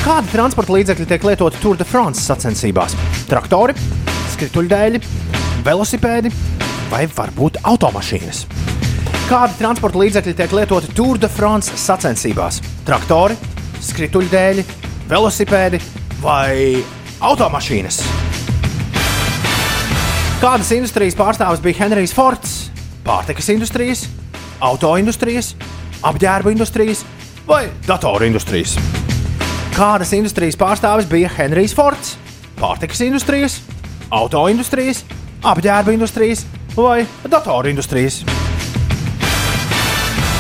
[0.02, 2.96] Kādi transporta līdzekļi tiek lietoti Tour de France sacensībās?
[3.30, 3.74] Traktori,
[4.34, 5.00] skrituļdēļi,
[5.64, 6.32] velosipēdi
[6.90, 8.44] vai varbūt automašīnas?
[9.30, 12.58] Kādi transporta līdzekļi tiek lietoti Tour de France sacensībās?
[12.84, 13.38] Traktori,
[13.80, 14.66] skrituļdēļi,
[15.08, 15.80] velosipēdi
[16.20, 16.82] vai
[17.22, 18.02] automašīnas?
[20.42, 22.58] Kādas industrijas pārstāvis bija Henrijs Fords?
[23.06, 24.08] Pārtikas industrijas,
[24.62, 25.52] autoindustrijas,
[26.06, 27.02] apģērba industrijas
[27.46, 28.76] vai datoru industrijas?
[29.72, 32.16] Kādas industrijas pārstāvis bija Henrijs Fords?
[32.60, 33.58] Pārtikas industrijas,
[34.14, 35.02] autoindustrijas,
[35.42, 36.44] apģērba industrijas
[36.76, 38.22] vai datoru industrijas?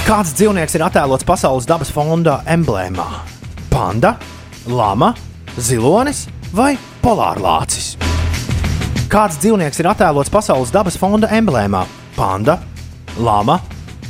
[0.06, 3.08] Kāds dzīvnieks ir attēlots Pasaules dabas fonda emblēmā?
[3.72, 4.16] Panda,
[4.68, 5.12] lama,
[5.56, 7.94] zilonis vai polārlācis?
[9.12, 11.86] Kāds dzīvnieks ir attēlots Pasaules dabas fonda emblēmā?
[12.16, 12.58] Panda,
[13.16, 13.58] lama,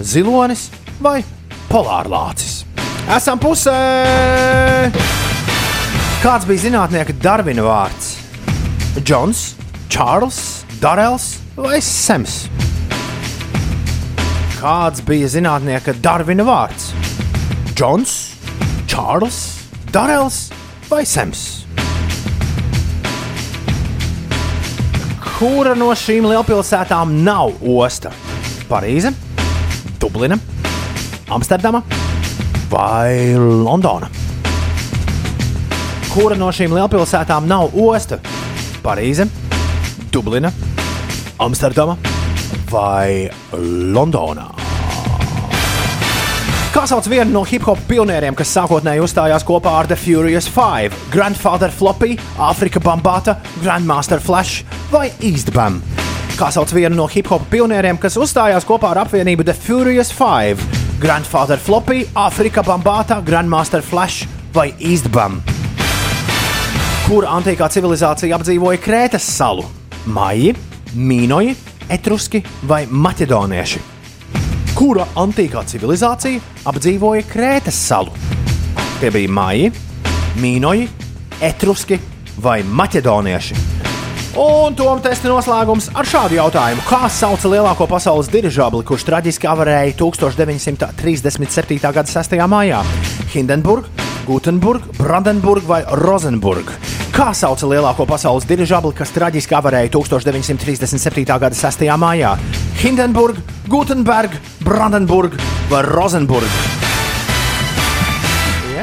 [0.00, 0.68] zilonis
[1.02, 1.20] vai
[1.68, 2.62] polārlācis?
[3.12, 3.76] Esam pusē!
[6.22, 8.12] Kāds bija zinātnieka Darvina vārds?
[9.02, 9.40] Džons,
[9.90, 10.38] Čārls,
[10.80, 12.44] Darels vai Sems?
[14.60, 16.92] Kāds bija zinātnieka Darvina vārds?
[17.74, 18.14] Džons,
[18.86, 19.40] Čārls,
[19.90, 20.44] Darels
[20.86, 21.42] vai Sems?
[25.42, 28.14] Kura no šīm lielpilsētām nav osta?
[28.70, 29.10] Parīze,
[30.02, 30.34] Dublina,
[31.30, 31.82] Amsterdama
[32.70, 34.08] vai Londona?
[36.10, 38.18] Kura no šīm lielpilsētām nav osta?
[38.82, 39.28] Parīze,
[40.10, 40.50] Dublina,
[41.38, 41.94] Amsterdama
[42.72, 43.30] vai
[43.94, 44.48] Londonā?
[46.74, 50.98] Kā sauc vienu no hip hop pionieriem, kas sākotnēji uzstājās kopā ar The Furious Five,
[51.14, 55.78] Grandfather Floppy, Afrika Bambata, Grandmaster Flash vai Eastbam?
[56.42, 60.58] Kā sauc vienu no hip hop pionieriem, kas uzstājās kopā ar apvienību The Furious Five,
[60.98, 65.36] Grandfather Floppy, Afrika Bambata, Grandmaster Flash vai Eastbam?
[67.04, 69.68] Kura antīkā civilizācija apdzīvoja Krētas salu?
[70.10, 70.56] Maiji,
[70.98, 71.54] Mīnoji,
[71.94, 73.82] Etruski vai Maķedonieši?
[74.74, 76.42] Kura antīkā civilizācija
[76.72, 78.10] apdzīvoja Krētas salu?
[78.98, 79.70] Tie bija Maiji,
[80.42, 80.90] Mīnoji,
[81.38, 82.00] Etruski
[82.42, 83.71] vai Maķedonieši.
[84.32, 86.80] Un tom testa noslēgums ar šādu jautājumu.
[86.88, 91.76] Kā sauc lielāko pasaules dirižabli, kurš traģiski avarēja 1937.
[91.82, 92.38] gada 6.
[92.48, 92.80] maijā?
[93.34, 93.90] Hindenburg,
[94.24, 96.72] Gutenburg, Brandenburg vai Rozenburg?
[97.12, 101.26] Kā sauc lielāko pasaules dirižabli, kas traģiski avarēja 1937.
[101.28, 101.84] gada 6.
[102.00, 102.32] maijā?
[102.80, 105.36] Hindenburg, Gutenberg, Brandenburg
[105.68, 106.81] vai Rozenburg?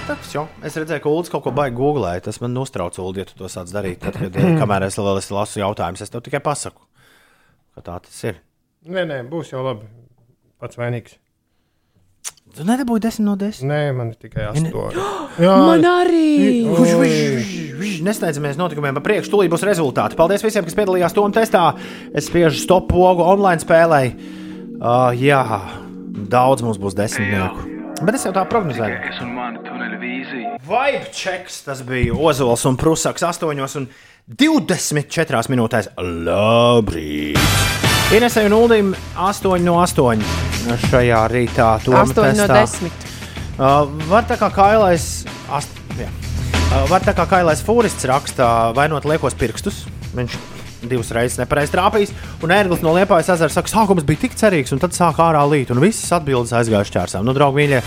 [0.10, 0.48] Iepads, jo.
[0.66, 2.24] Es redzēju, ka Ulas kaut ko baigi googlēja.
[2.26, 4.00] Tas man uztrauc, Ulu, ja tu to sāc darīt.
[4.02, 6.82] Tad, kad, kamēr es vēl es lasu jautājumus, es tev tikai pasaku,
[7.78, 8.40] ka tā tas ir.
[8.90, 9.86] Nē, nē, būs jau labi.
[10.58, 11.20] Pats vainīgs.
[12.58, 13.70] Tu nedabūji 10 no 10.
[13.70, 14.98] Nē, man ir tikai Ne- 8.
[15.70, 16.66] Man arī!
[18.02, 20.18] Nesteidzamies notikumiem pa priekšu, tūlīt būs rezultāti.
[20.18, 21.68] Paldies visiem, kas piedalījās tom testā.
[22.18, 24.02] Es spiežu stop pogu online spēlē.
[24.80, 25.44] Uh, jā,
[26.34, 27.76] daudz mums būs desmitnieku.
[28.00, 28.98] Bet es jau tā prognozēju.
[30.60, 33.48] Vibe checks tas bija Ozols un Prusaks 8
[33.80, 33.86] un
[34.28, 35.88] 24 minūtēs.
[35.96, 37.40] Labrīt!
[38.18, 40.26] Inesēju un Uldim 8 no 8
[40.90, 41.70] šajā rītā.
[41.86, 42.90] Toma 8 no testā.
[42.92, 43.08] 10.
[43.60, 45.08] Uh, var tā kā kailais,
[45.48, 46.10] ast, jā.
[46.10, 49.86] uh, var tā kā kailais fūrists rakstā, vainot liekos pirkstus.
[50.18, 50.36] Viņš
[50.92, 52.12] divas reizes nepareizi trāpījis,
[52.44, 55.72] un ērglis no liepājas ezera saka, sākums bija tik cerīgs, un tad sāk ārā līt,
[55.72, 57.28] un visas atbildes aizgāja šķērsām.
[57.28, 57.82] Nu, draugi, mīļie,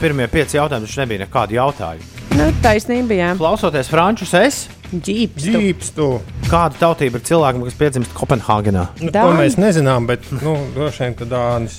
[0.00, 2.10] pirmie pieci jautājumi, taču nebija nekādu jautājumu.
[2.38, 3.30] Nu, taisnība, jā.
[3.38, 4.60] Klausoties Frančus, es.
[4.90, 5.54] Ģīpstu.
[5.54, 6.06] Ģīpstu.
[6.50, 8.88] Kāda tautība ir cilvēkam, kas piedzimst Kopenhāgenā?
[9.02, 11.78] Nu, to mēs nezinām, bet nu, droši vien, ka Dānis.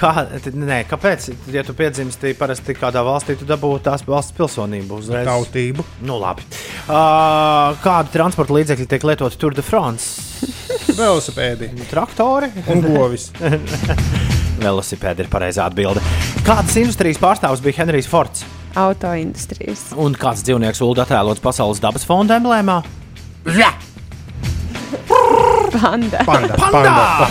[0.00, 0.24] Kā,
[0.56, 1.28] nē, kāpēc?
[1.52, 5.28] Ja tu piedzimsti parasti kādā valstī, tu dabūji tās valsts pilsonību uzreiz.
[5.28, 5.84] Tautību.
[6.08, 6.46] Nu, labi.
[6.86, 10.48] Uh, kādu transporta līdzekļu tiek lietoti Tour de France?
[10.96, 11.74] Velosipēdi.
[11.92, 13.28] Traktori Un govis.
[14.60, 16.02] Velosipēdi ir pareizā atbilde.
[16.46, 18.44] Kādas industrijas pārstāvis bija Henrijs Fords?
[18.78, 19.88] Autoindustrijas.
[19.98, 22.80] Un kāds dzīvnieks Ulu attēlots Pasaules dabas fonda emblēmā?
[23.56, 23.72] Jā!
[25.70, 26.18] Panda.
[26.26, 26.54] Panda.
[26.58, 27.28] Panda!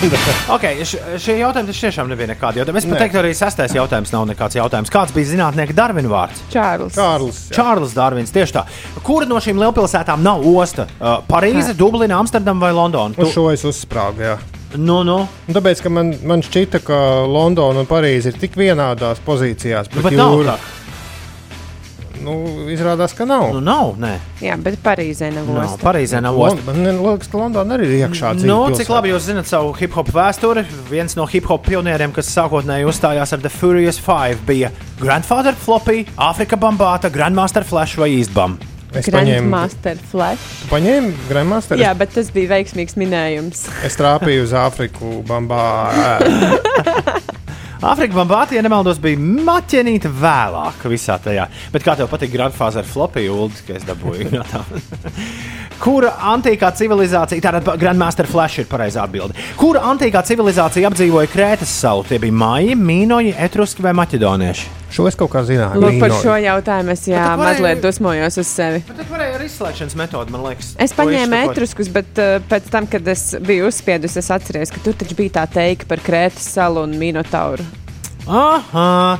[0.55, 2.79] Okay, š- šie jautājumi tiešām nebija nekādi jautājumi.
[2.81, 2.99] Es pat Nē.
[3.03, 4.91] teiktu, arī sastais jautājums nav nekāds jautājums.
[4.93, 6.39] Kāds bija zinātnieka Darvina vārds?
[6.53, 6.95] Čārls.
[6.97, 7.41] Kārlis.
[7.55, 8.63] Čārlis Darvins, tieši tā.
[9.03, 10.87] Kura no šīm lielpilsētām nav osta?
[11.01, 13.13] Uh, Parīze, Dublina, Amsterdama vai Londona?
[13.19, 14.23] Uz šo es uzsprāgu.
[14.23, 14.37] Jā.
[14.77, 15.15] Nu, nu.
[15.47, 19.95] Un Tāpēc, ka man, man šķita, ka Londona un Parīze ir tik vienādās pozīcijās Nu,
[20.01, 20.57] pret bet nav tā.
[22.21, 22.33] nu,
[22.69, 23.47] izrādās, ka nav.
[23.55, 24.11] Nu, nav, nē.
[24.43, 25.81] Jā, bet Parīzē nav Nav, ostas.
[25.81, 26.65] Pareizē nav Lon- ostas.
[26.67, 28.33] Man liekas, ka Londona arī ir iekšā.
[28.45, 30.65] Nu, cik labi jūs zinat savu hip hop vēsturi?
[30.91, 34.69] Viens no hip hop pionieriem, kas sākotnēji uzstājās ar The Furious Five, bija
[34.99, 38.59] Grandfather Floppy, Afrika Bambāta, Grandmaster Flash vai Eastbam.
[38.89, 40.63] Es paņēmu, Grandmaster Flash.
[40.71, 41.77] paņēmu Grandmaster.
[41.77, 43.67] Jā, bet tas bija veiksmīgs minējums.
[43.85, 45.61] Es trāpīju uz Āfriku, Bambā.
[47.79, 51.45] Afrika Bambāta, ja nemaldos, bija maķenīta vēlāk visā tajā.
[51.71, 54.65] Bet kā tev patīk Grandfather Floppy, Ulu, ka es dabūju no tā?
[55.79, 59.37] Kura antīkā civilizācija, tātad Grandmaster Flash ir pareizā atbilde.
[59.55, 62.03] Kura antīkā civilizācija apdzīvoja Krētas salu?
[62.09, 64.78] Tie bija maiji, mīnoji, etruski vai maķedonieši?
[64.89, 65.79] Šo es kaut kā zināju.
[65.83, 68.79] Lūk, par šo jautājumu es jā, tu varēji- mazliet dusmojos uz sevi.
[68.87, 70.71] Bet tur varēja ar izslēgšanas metodi, man liekas.
[70.81, 74.97] Es paņēmu etruskus, bet uh, pēc tam, kad es biju uzspiedusi, es atceros, ka tur
[74.97, 77.63] taču bija tā teika par Krētas salu un Minotauru.
[78.27, 79.19] Aha!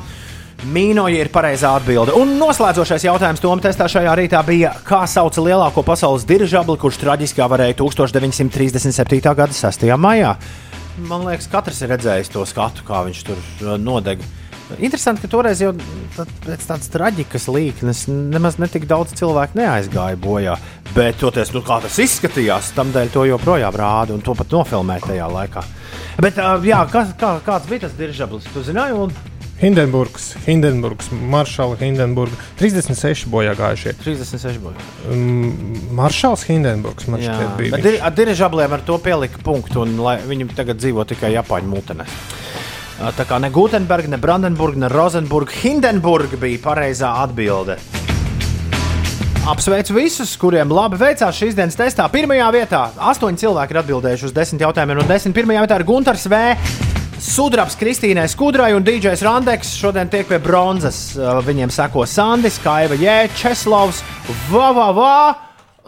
[0.60, 2.12] Mīnoja ir pareizā atbilde.
[2.20, 7.40] Un noslēdzošais jautājums Tomam testā šajā rītā bija, kā sauc lielāko pasaules dirižabli, kurš traģiski
[7.48, 9.22] varēja 1937.
[9.24, 9.86] gada 6.
[9.96, 10.34] maijā.
[11.08, 14.26] Man liekas, katrs ir redzējis to skatu, kā viņš tur uh, nodega.
[14.78, 15.72] Interesanti, ka toreiz jau
[16.16, 20.54] pēc tādas traģiskas līknes nemaz netik daudz cilvēku neaizgāja bojā.
[20.94, 25.00] Bet toties, nu, kā tas izskatījās, tam dēļ to joprojām rāda un to pat nofilmē
[25.04, 25.66] tajā laikā.
[26.20, 28.48] Bet, jā, kas, kā, kāds bija tas dirižablis?
[28.54, 29.14] Tu zināji, un
[29.60, 32.36] Hindenburgs, Hindenburgs, Maršala Hindenburga.
[32.56, 33.92] 36 bojā gājušie.
[34.00, 34.84] 36 bojā.
[35.12, 35.50] Um,
[35.98, 37.98] Maršals Hindenburgs man Jā, šķiet bija.
[38.08, 42.16] ar dirižabliem ar to pielika punktu, un viņi tagad dzīvo tikai Japāņu mūtenēs.
[43.00, 47.78] Tā kā ne Gutenberga, ne Brandenburga, ne Rozenburga, Hindenburga bija pareizā atbilde.
[49.48, 52.04] Apsveicu visus, kuriem labi veicās šīs dienas testā.
[52.12, 56.26] Pirmajā vietā astoņi cilvēki ir atbildējuši uz desmit jautājumiem, un desmit pirmajā vietā ir Gunārs
[56.28, 56.42] V.
[57.24, 61.00] Sudrabs Kristīnai Skudrai un DJs Randeks šodien tiek pie bronzas.
[61.48, 64.04] Viņiem seko Sandis, Kaiva Jē, Česlavs,
[64.52, 65.16] Vavavā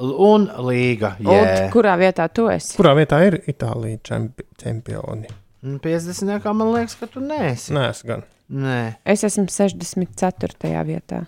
[0.00, 1.18] un Līga.
[1.20, 1.68] Un Jē.
[1.76, 2.72] kurā vietā tu esi?
[2.80, 5.41] Kurā vietā ir Itālija čempi čempioni?
[5.62, 6.40] Un 50.
[6.42, 7.70] kā man liekas, ka tu neesi.
[7.74, 8.24] Nē, es gan.
[8.50, 10.82] Nē, Es esmu 64.
[10.84, 11.24] vietā.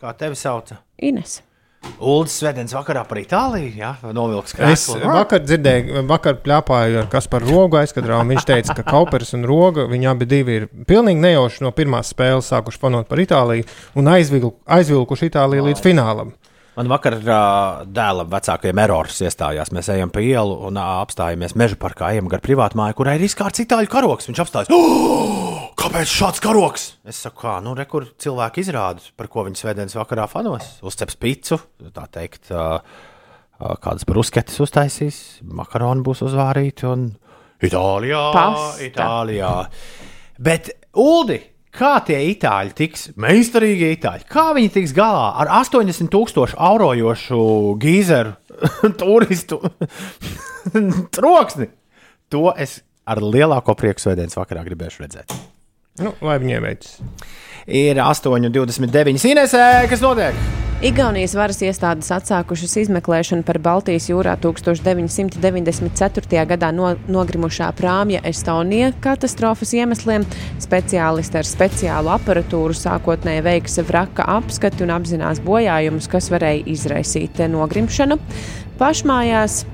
[0.00, 0.78] kā tevi sauca?
[1.02, 1.40] Ines.
[2.00, 4.56] Uldis Svedens vakarā par Itāliju, jā, novilks Es
[4.88, 5.00] krēslu.
[5.06, 9.44] vakar dzirdēju, vakar plāpāju ar kas par rogu aizkadrā, un viņš teica, ka Kaupers un
[9.46, 14.08] Roga, viņi abi divi ir pilnīgi nejauši no pirmās spēles sākuši panot par Itāliju un
[14.08, 16.32] aizvilku, aizvilkuši Itāliju līdz finālam.
[16.76, 19.70] Man vakar uh, dēlam vecākajiem erors iestājās.
[19.72, 23.24] Mēs ejam pa ielu un uh, apstājamies meža parkā, ejam gar privātu māju, kurai ir
[23.24, 24.28] izkārts itāļu karoks.
[24.28, 24.72] Viņš apstājas.
[24.76, 26.86] Oh, kāpēc šāds karoks?
[27.08, 30.74] Es saku, kā, nu, re, kur cilvēki izrāda, par ko viņi svētdienas vakarā fanos.
[30.84, 31.58] Uzceps picu,
[31.96, 32.76] tā teikt, uh,
[33.80, 37.08] kādas brusketes uztaisīs, makaroni būs uzvārīti un
[37.64, 38.22] Itālijā.
[38.36, 38.84] Pasta.
[38.84, 39.52] Itālijā.
[40.44, 41.38] Bet, Uldi,
[41.76, 47.40] kā tie itāļi tiks, meistarīgi itāļi, kā viņi tiks galā ar 80,000 eurojošu
[47.82, 48.34] gīzeru
[49.00, 49.60] turistu
[51.16, 51.70] troksni?
[52.34, 55.34] To es ar lielāko prieku svētdienas vakarā gribēšu redzēt.
[56.02, 56.98] Nu, lai viņiem veicas.
[57.66, 60.36] Ir 8,29 Inesē, kas notiek?
[60.86, 66.44] Igaunijas varas iestādes atsākušas izmeklēšanu par Baltijas jūrā 1994.
[66.46, 70.22] gadā no, nogrimušā prāmja Estonija katastrofas iemesliem.
[70.62, 78.20] Speciālisti ar speciālu aparatūru sākotnēji veiks vraka apskati un apzinās bojājumus, kas varēja izraisīt nogrimšanu.
[78.78, 79.64] Pašmājās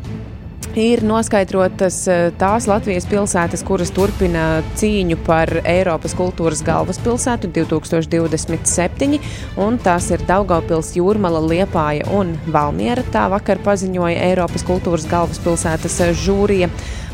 [0.73, 9.19] Ir noskaidrotas eh, tās Latvijas pilsētas, kuras turpina cīņu par Eiropas kultūras galvaspilsētu 2027,
[9.61, 13.05] un tās ir Daugopils, Jūrmala, Liepāja un Valmiera.
[13.13, 16.71] Tā vakar paziņoja Eiropas kultūras galvaspilsētas žūrija.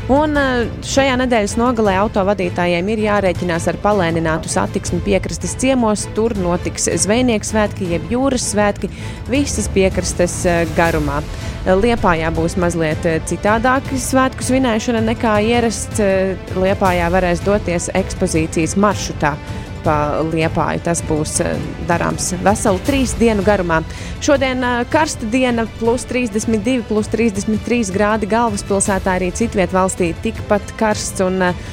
[0.09, 6.07] Un eh, šajā nedēļas nogalē autovadītājiem ir jārēķinās ar palēninātu satiksmi piekrastes ciemos.
[6.17, 8.89] Tur notiks zvejnieks svētki, jeb jūras svētki
[9.29, 11.21] visas piekrastes eh, garumā.
[11.69, 16.01] Liepājā būs mazliet eh, citādāka svētku svinēšana nekā ierasts.
[16.01, 19.35] Eh, Liepājā varēs doties ekspozīcijas maršrutā
[19.83, 20.83] pa liepāju.
[20.85, 21.57] Tas būs eh,
[21.89, 23.81] darāms veselu trīs dienu garumā.
[24.25, 31.23] Šodien eh, karsta diena, plus 32, plus 33 grādi galvaspilsētā, arī citviet valstī tikpat karsts.
[31.25, 31.67] Un, eh,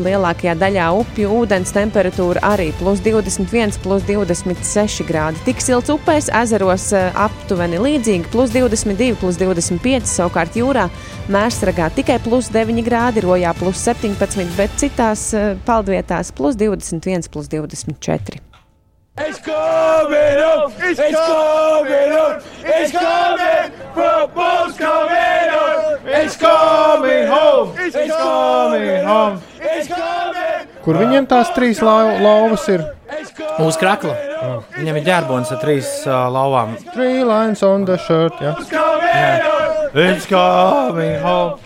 [0.00, 5.38] Lielākajā daļā upju ūdens temperatūra arī plus 21, plus 26 grādi.
[5.46, 10.88] Tik silts upēs, ezeros eh, aptuveni līdzīgi, plus 22, plus 25, savukārt jūrā
[11.30, 17.52] mērsragā tikai plus 9 grādi, rojā plus 17, bet citās eh, peldvietās plus 21, plus
[17.54, 18.42] 24.
[19.16, 20.72] It's coming up!
[20.80, 22.42] It's coming up!
[22.64, 23.70] It's coming!
[23.94, 25.53] Football's coming up!
[26.14, 27.74] It's coming home!
[27.76, 29.40] It's coming home!
[29.58, 30.68] It's coming!
[30.84, 32.84] Kur viņiem tās trīs lau lauvas ir?
[33.64, 34.14] Uz krakla.
[34.76, 36.76] Viņam ir ģērbons ar trīs uh, lauvām.
[36.92, 38.36] Three lines on the shirt.
[38.44, 38.52] Jā.
[39.94, 41.58] It's coming home.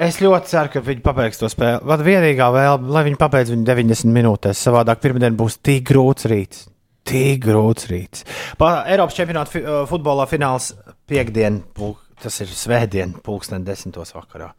[0.00, 1.80] Es ļoti ceru, ka viņi pabeigs to spēli.
[1.88, 4.60] Vat vienīgā vēlme, lai viņi pabeigtu viņu 90 minūtēs.
[4.66, 6.66] Savādāk pirmdien būs tik grūts rīts.
[7.08, 8.24] Tik grūts rīts.
[8.60, 10.72] Pa Eiropas čempionāta fi futbolā fināls
[11.10, 14.52] piekdien, pulk, tas ir svētdien, pulksten desmitos vakarā.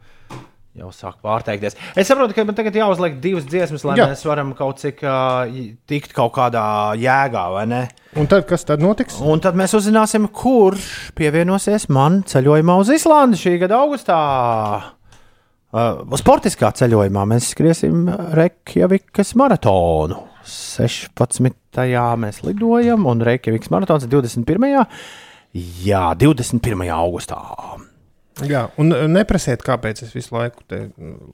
[0.72, 1.74] Jau sāk pārteikties.
[2.00, 4.06] Es saprotu, ka man tagad jāuzliek divas dziesmas, lai Jā.
[4.08, 5.44] Mēs varam kaut cik uh,
[5.88, 6.62] tikt kaut kādā
[6.96, 7.80] jēgā, vai ne?
[8.16, 9.18] Un tad kas tad notiks?
[9.20, 14.18] Un tad mēs uzzināsim, kurš pievienosies man ceļojumā uz Islandi šī gada augustā.
[15.72, 20.22] Uh, sportiskā ceļojumā mēs skriesim Reikjavikas maratonu.
[20.48, 21.52] 16.
[22.24, 24.88] mēs lidojam, un Reikjavikas maratons ir 21.
[25.52, 26.86] Jā, 21.
[26.96, 27.38] augustā.
[28.48, 31.32] Jā, un uh, neprasiet, kāpēc es visu laiku te mm,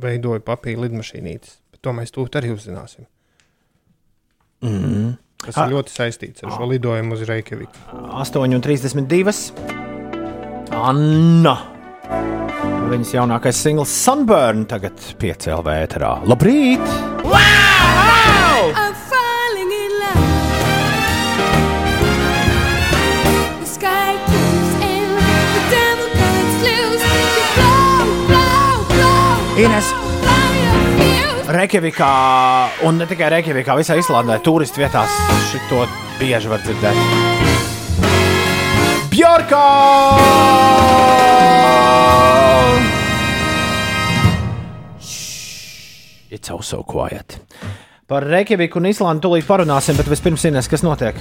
[0.00, 1.58] veidoju papīra lidmašīnītes.
[1.74, 3.04] Bet to mēs tūlīt arī uzzināsim.
[4.64, 5.18] Mm.
[5.44, 7.76] Tas ir ļoti saistīts ar šo lidojumu uz Reikjaviku.
[8.24, 9.34] 8,32.
[10.74, 11.54] Anna.
[12.88, 16.12] Viņas jaunākais singls Sunburn tagad piecēlā vētrā.
[16.26, 16.84] Labrīt!
[17.28, 18.72] Wow!
[18.72, 18.87] I'm
[29.58, 29.88] Ines.
[31.50, 32.08] Reikjavikā,
[32.86, 35.10] un ne tikai Reikjavikā, visā Islandē, turistu vietās
[35.48, 35.80] šito
[36.20, 36.94] bieži var dzirdēt.
[39.10, 39.62] Bjorka!
[46.30, 47.40] It's all so quiet.
[48.06, 51.18] Par Reikjaviku un Islandu tūlīt parunāsim, bet vispirms Ines, kas notiek?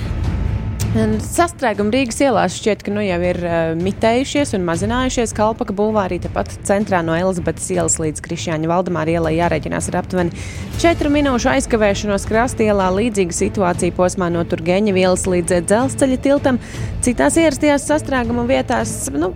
[0.98, 5.34] Sastrēgumi Rīgas ielās šķiet, ka nu jau ir uh, mitējušies un mazinājušies.
[5.38, 10.34] Kalpaka bulvārī tepat centrā no Elizabetes ielas līdz Krišjāņa Valdemāra ielai jārēķinās ar aptuveni
[10.82, 12.90] 4 minūšu aizkavēšanos krastielā.
[12.98, 16.57] Līdzīga situācija posmā no Turgeņa ielas līdz dzelzceļa tiltam.
[17.06, 19.36] Citās ierastajās sastrēguma vietās, nu,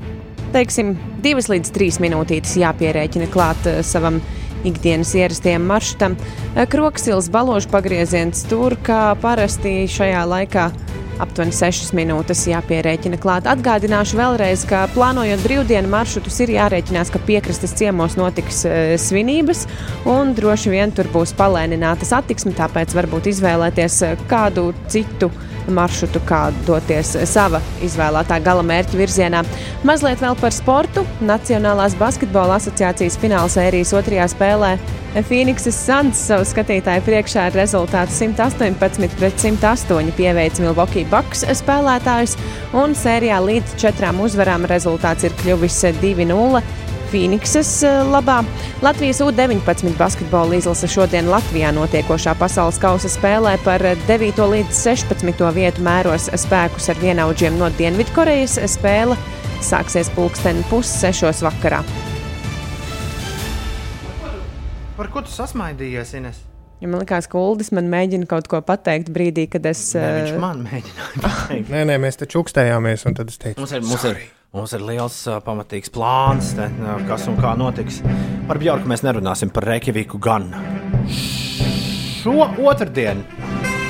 [0.56, 4.18] teiksim, 2 līdz 3 minūtītes jāpierēķina klāt uh, savam
[4.66, 6.18] ikdienas ierastajam maršrutam.
[6.56, 10.72] Eh, Kroksils baložu pagrieziens tur, kā parasti šajā laikā.
[11.22, 13.50] Aptuveni 6 minūtes jāpierēķina klāt.
[13.52, 19.68] Atgādināšu vēlreiz, ka plānojot brīvdienu maršrutus, ir jārēķinās, ka piekrastes ciemos notiks e, svinības,
[20.10, 22.56] un droši vien tur būs palēnināta satiksme.
[22.58, 25.30] Tāpēc varbūt izvēlēties e, kādu citu
[25.70, 29.44] maršrutu, kā doties sava izvēlētā gala mērķa virzienā.
[29.88, 31.06] Mazliet vēl par sportu.
[31.22, 34.76] Nacionālās basketbola asociācijas fināla sērijas otrajā spēlē
[35.20, 42.38] Phoenixes Suns savu skatītāju priekšā ar rezultātu 118 pret 108 pieveic Milwaukee Bucks spēlētājus,
[42.80, 46.64] un sērijā līdz četrām uzvarām rezultāts ir kļuvis 2-0.
[47.12, 48.40] Phoenixes eh, labā.
[48.82, 54.44] Latvijas U-19 basketbola izlase šodien Latvijā notiekošā pasaules kausa spēlē par 9.
[54.56, 55.44] līdz 16.
[55.56, 58.58] vietu mēros spēkus ar vienaudžiem no Dienvidkorejas.
[58.72, 59.20] Spēle
[59.62, 61.84] sāksies pulksten pussešos vakarā.
[64.98, 66.42] Par ko tu sasmaidījies, Ines?
[66.82, 69.92] Ja man liekas, ka Uldis man mēģina kaut ko pateikt brīdī, kad es.
[69.94, 71.74] Nē, viņš eh, man mēģināja pateikt.
[71.74, 74.84] Nē, nē, mēs te čukstējāmies, un tad es teicu, Mums ir, mums ir, mums ir
[74.84, 75.16] liels,
[75.46, 76.68] pamatīgs plāns, te,
[77.08, 78.02] kas un kā notiks.
[78.50, 80.50] Par Bjorku mēs nerunāsim, par Reikjaviku gan.
[81.12, 83.24] Šo otrdienu,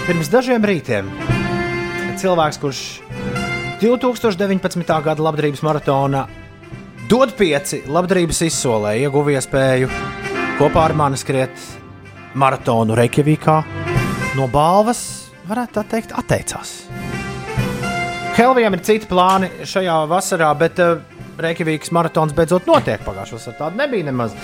[0.06, 1.10] pirms dažiem rītiem,
[2.22, 2.84] cilvēks, kurš
[3.82, 4.86] 2019.
[4.86, 6.28] gada labdarības maratonā
[7.10, 9.90] dod pieci labdarības izsolē, ieguva iespēju
[10.62, 11.58] kopā ar mani skriet
[12.38, 13.62] maratonu Reikjavikā.
[14.38, 15.02] No balvas,
[15.50, 16.78] varētu tā teikt, atteicās.
[18.32, 21.02] Helvijam ir citi plāni šajā vasarā, bet uh,
[21.42, 23.02] Reikjavikas maratons beidzot notiek.
[23.04, 24.36] Pagājušā vasarā tāda nebija nemaz.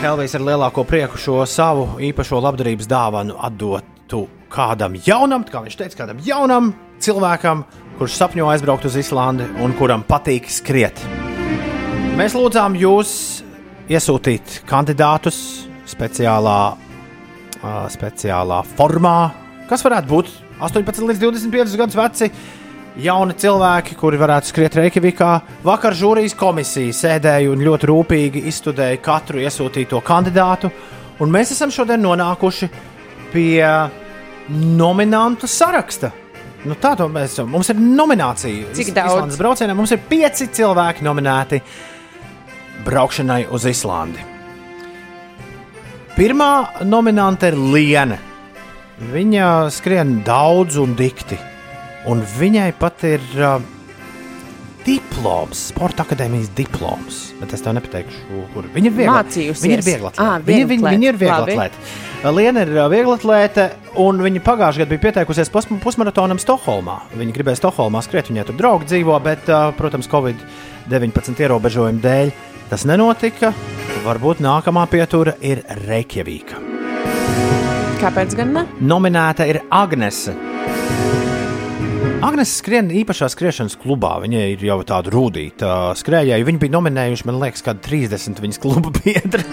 [0.00, 5.98] Helvijas ar lielāko prieku šo savu īpašo labdarības dāvanu atdotu kādam jaunam, kā viņš teica,
[6.04, 6.70] kādam jaunam
[7.02, 7.64] cilvēkam,
[7.98, 11.02] kurš sapņo aizbraukt uz Islandi un kuram patīk skriet.
[12.14, 13.12] Mēs lūdzām jūs
[13.90, 15.40] iesūtīt kandidātus
[15.90, 19.16] speciālā, uh, speciālā formā,
[19.66, 22.30] kas varētu būt 18 līdz 25 gadus veci.
[23.00, 25.30] Jauni cilvēki, kuri varētu skriet Reikjavikā,
[25.64, 30.72] vakar žūrijas komisija sēdēja un ļoti rūpīgi izstudēja katru iesūtīto kandidātu.
[31.22, 32.68] Un mēs esam šodien nonākuši
[33.32, 33.62] pie
[34.50, 36.10] nominantu saraksta.
[36.66, 37.48] Nu, tā to mēs esam.
[37.54, 38.74] Mums ir nominācija.
[38.76, 39.14] Cik daudz?
[39.14, 41.60] Islandes braucienam mums ir pieci cilvēki nominēti
[42.84, 44.26] braukšanai uz Islandi.
[46.16, 48.18] Pirmā nominante ir Liene.
[49.00, 51.38] Viņa skrien daudz un dikti.
[52.10, 53.62] Un viņai pat ir uh,
[54.84, 57.20] diploms, sporta akadēmijas diploms.
[57.40, 58.94] Bet es tev nepateikšu, kur viņa ir.
[58.96, 59.22] Viegla,
[59.64, 60.46] viņa ir viegla atlēta.
[60.48, 61.56] Viņa, viņa, viņa ir viegla Labi.
[61.56, 62.32] atlēta.
[62.36, 63.66] Liena ir viegla atlēta,
[64.04, 66.98] un viņa pagājušajā gadā bija pieteikusies pus- pusmaratonam Stokholmā.
[67.16, 72.32] Viņa gribēja Stokholmā skriet, viņai tur draugi dzīvo, bet, ā, protams, Covid-19 ierobežojumu dēļ
[72.72, 73.54] tas nenotika.
[74.04, 76.69] Varbūt nākamā pietura ir Reikjavīka.
[78.00, 78.62] Kāpēc gan ne?
[78.80, 80.32] Nominēta ir Agnese.
[82.24, 84.14] Agnēs skrien īpašā skriešanas klubā.
[84.22, 86.44] Viņa ir jau tāda rūtīta skrejēja.
[86.48, 89.44] Viņi bija nominējuši, man liekas, kādi 30 viņas kluba biedri.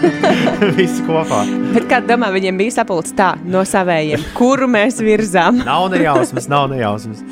[0.76, 1.42] Visi kopā.
[1.76, 5.62] Bet kā domā, viņiem bija sapulcs tā no savējiem, kuru mēs virzām?
[5.68, 7.24] Nav nejausmas, nav nejausmas.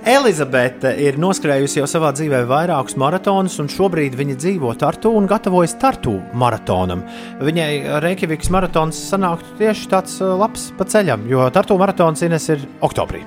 [0.00, 5.74] Elizabete ir noskrējusi jau savā dzīvē vairākus maratonus, un šobrīd viņa dzīvo Tartu un gatavojas
[5.80, 7.02] Tartu maratonam.
[7.44, 12.64] Viņai Reikjavikas maratons sanāktu tieši tāds uh, labs pa ceļam, jo Tartu maratons Ines ir
[12.80, 13.20] oktobrī.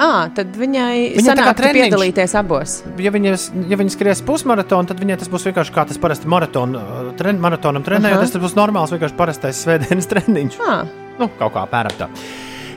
[0.00, 2.78] À, tad viņai Viņa tā kā piedalīties abos.
[3.00, 3.32] ja viņa,
[3.68, 7.40] ja viņa skries pusmaratonu, tad viņai tas būs vienkārši kā tas parasti maraton, uh, tren,
[7.40, 8.28] maratonam trenējoties.
[8.28, 8.36] Aha.
[8.36, 10.60] Tas būs normāls, vienkārši parastais svētdienas treniņš.
[10.68, 10.84] Ah.
[11.20, 11.66] Nu, kaut kā
[11.96, 12.08] tā.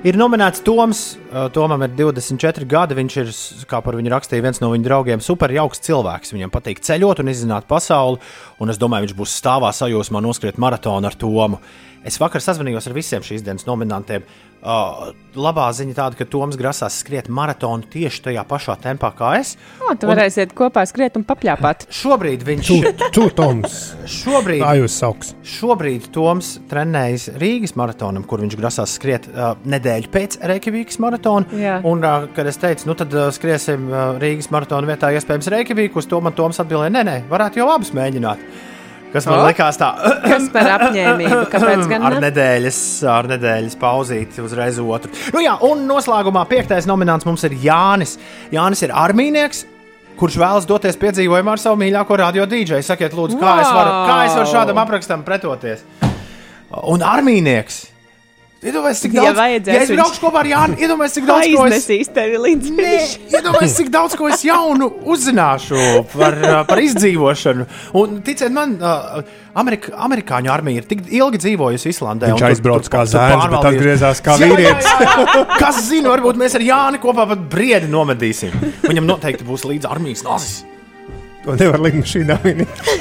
[0.03, 1.01] Ir nominēts Toms.
[1.55, 2.95] Tomam ir 24 gadi.
[2.97, 3.29] Viņš ir,
[3.71, 6.33] kā par viņu rakstīja viens no viņa draugiem, super jauks cilvēks.
[6.35, 8.19] Viņam patīk ceļot un izzināt pasauli.
[8.59, 11.61] Un es domāju, viņš būs stāvā sajūsmā noskriet maratonu ar Tomu.
[12.03, 14.25] Es vakar sazvanījos ar visiem šīs dienas nominantiem.
[14.63, 19.57] Uh, labā ziņa tāda, ka Toms grasās skriet maratonu tieši tajā pašā tempā kā es.
[19.83, 21.83] O, tu varēsiet kopā skriet un papļāpāt.
[21.91, 22.69] Šobrīd viņš
[23.15, 23.75] Čūtoms.
[24.07, 25.33] Šobrīd, Tā jūs sauks.
[25.43, 31.59] šobrīd Toms trenējas Rīgas maratonam, kur viņš grasās skriet uh, nedēļu pēc Reikjavikas maratona.
[31.59, 31.77] Jā.
[31.83, 35.99] Un, uh, kad es teicu, nu tad uh, skriesim uh, Rīgas maratona vietā, iespējams, Reikjaviku,
[35.99, 38.71] uz to man Toms atbildēja, nē, nē, varētu jau abus mēģināt.
[39.13, 39.91] Kas man likās tā,
[40.31, 41.41] Kas par apņēmību?
[41.53, 42.23] Kāpēc gan ar ne?
[42.25, 42.79] nedēļas,
[43.13, 45.13] ar nedēļas pauzīti uzreiz otru.
[45.35, 48.17] Nu jā, un noslēgumā piektais nominants mums ir Jānis.
[48.53, 49.67] Jānis ir armīnieks.
[50.17, 52.85] Kurš vēlas doties piedzīvojumā ar savu mīļāko radio dīdžeju?
[52.85, 55.81] Sakiet, lūdzu, kā, es varu, kā es varu šādam aprakstam pretoties?
[56.89, 57.79] Un armīnieks.
[58.63, 60.77] Iedomājieties, cik Ja daudz vajadzēs, ja es braukšu kopā ar Jānu.
[60.79, 62.91] Iedomājieties, cik daudz ko es, tevi līdz Nē,
[63.33, 65.79] iedomājieties, cik daudz ko es jaunu uzzināšu
[66.13, 66.37] par,
[66.69, 67.67] par izdzīvošanu.
[67.99, 68.75] Un, ticiet man,
[69.59, 72.31] Amerika, amerikāņu armija ir tik ilgi dzīvojusi Islandē.
[72.33, 74.87] Viņš aizbrauca kā zēns, bet atgriezās kā vīrietis.
[75.59, 78.55] Kas zina, varbūt mēs ar Jāni kopā pat briedi nomedīsim.
[78.87, 80.61] Viņam noteikti būs līdzi armijas nozis.
[81.43, 82.37] To nevar likt mašīnā.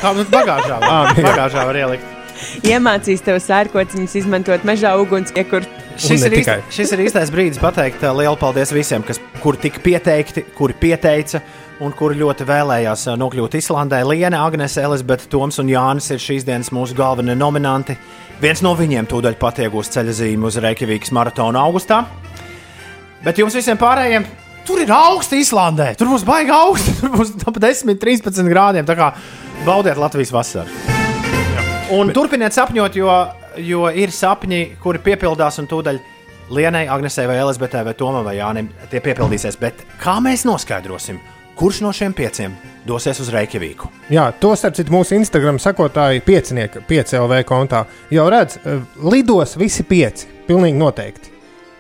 [0.03, 1.25] Kā nu bagāžā, Ā, var- jā.
[1.29, 2.22] bagāžā var ielikt.
[2.69, 5.67] Iemācīs tev sērkociņus izmantot mežā ugunsiekur.
[6.01, 9.83] Šis ir, īst, šis ir īstais brīdis pateikt uh, lielu paldies visiem, kas, kuri tika
[9.85, 11.43] pieteikti, kuri pieteica
[11.83, 14.01] un kuri ļoti vēlējās uh, nokļūt Islandē.
[14.09, 17.99] Liena, Agnese, Elizabete, Toms un Jānis ir šīs dienas mūsu galvenie nominanti.
[18.43, 22.07] Viens no viņiem tūdaļ patiegos ceļa zīmi uz Reikjavikas maratonu augustā.
[23.23, 24.27] Bet jums visiem pārējiem
[24.67, 25.93] tur ir augsts Islandē.
[25.99, 26.97] Tur būs baigi augsts.
[27.03, 28.89] Tur būs ap 10, 13 grādiem.
[28.89, 29.13] Tā kā
[29.67, 31.02] baudiet Latvijas vasaru.
[31.93, 33.13] Un turpiniet sapņot, jo,
[33.61, 35.99] jo ir sapņi, kuri piepildās, un tūdaļ
[36.53, 39.59] Lienai, Agnesei, vai Elizabetei, vai Tomam, vai Jānim tie piepildīsies.
[39.61, 41.21] Bet kā mēs noskaidrosim,
[41.57, 42.55] kurš no šiem pieciem
[42.89, 43.91] dosies uz Reikjavīku?
[44.13, 49.85] Jā, to starp citu mūsu Instagram sekotāji, piecinieki, 5LV kontā jau redz, eh, lidos visi
[49.85, 50.29] pieci.
[50.49, 51.31] Pilnīgi noteikti.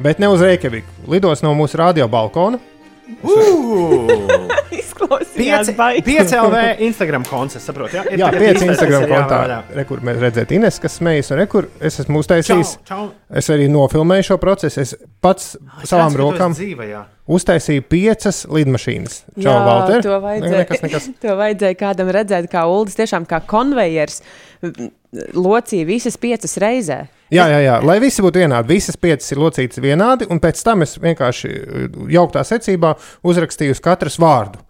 [0.03, 1.09] Bet ne uz Reikjaviku.
[1.09, 2.61] Lidos no mūsu radio balkona.
[4.83, 6.03] Izklausījās baigi.
[6.07, 7.97] 5 LV Instagram konts, saprotu.
[7.99, 9.39] Jā, Ir Jā, tagad pieci īstais, Instagram kas ir kontā.
[9.39, 9.59] jāvaļā.
[9.79, 12.73] Re, kur mēs redzam, Ines, kas smejas, un re, kur es esmu uztaisījis.
[12.79, 13.09] Čau, čau.
[13.43, 14.85] Es arī nofilmēju šo procesu.
[14.85, 15.53] Es pats
[15.89, 17.03] savām ka tu esi rokām dzīve, jā.
[17.39, 19.19] uztaisīju piecas lidmašīnas.
[19.37, 20.05] Čau, Jā, Valter.
[20.07, 21.11] to vajadzēja, nekas, nekas.
[21.25, 24.23] to vajadzēja kādam redzēt, kā Ulas tiešām kā konvejers
[25.37, 27.03] locīja visas piecas reizē.
[27.33, 28.69] Jā, jā, jā, lai visi būtu vienādi.
[28.75, 32.95] Visas piecas ir locītas vienādi, un pēc tam es vienkārši uh, jauktā secībā
[33.25, 34.61] uzrakstīju uz katras vārdu.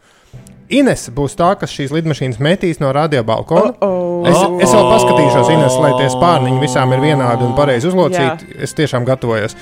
[0.72, 3.74] Ines būs tā, kas šīs lidmašīnas metīs no radio balkona.
[3.84, 8.54] Oh, Es, es vēl paskatīšos, Ines, lai tie spārniņi visām ir vienādi un pareizi uzlocīti.
[8.62, 9.56] Es tiešām gatavojos.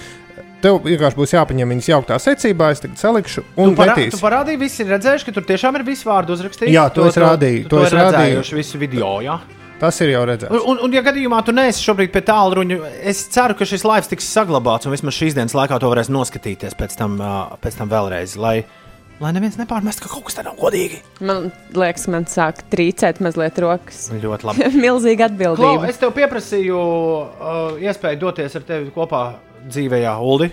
[0.60, 4.20] Tev vienkārši būs jāpaņem viņas jauktā secībā, es tagad salikšu un Tu, parā, tu metīšu.
[4.20, 6.74] parādīji, visi ir redzējuši, ka tur tiešām ir visi vārdi uzrakstīti.
[6.76, 8.44] Jā, to es rādīju, To, to to es rādīju.
[8.60, 9.14] visu video.
[9.24, 9.38] Jā.
[9.80, 10.52] Tas ir jau redzēts.
[10.52, 12.76] Un, un, un, ja gadījumā tu neesi šobrīd pie tālruņa,
[13.08, 16.76] es ceru, ka šis laivs tiks saglabāts un vismaz šīs dienas laikā to varēs noskatīties
[16.76, 17.16] pēc tam,
[17.64, 18.36] pēc tam vēlreiz.
[18.40, 18.58] Lai,
[19.22, 21.00] lai neviens nepārmest, ka kaut kas tāds nav godīgi.
[21.24, 24.10] Man liekas, man sāk trīcēt mazliet rokas.
[24.12, 24.70] Ļoti labi.
[24.76, 25.88] Milzīga Klau, atbildība.
[25.88, 29.24] es tev pieprasīju uh, iespēju doties ar tevi kopā
[29.64, 30.52] dzīvējā, Ulu.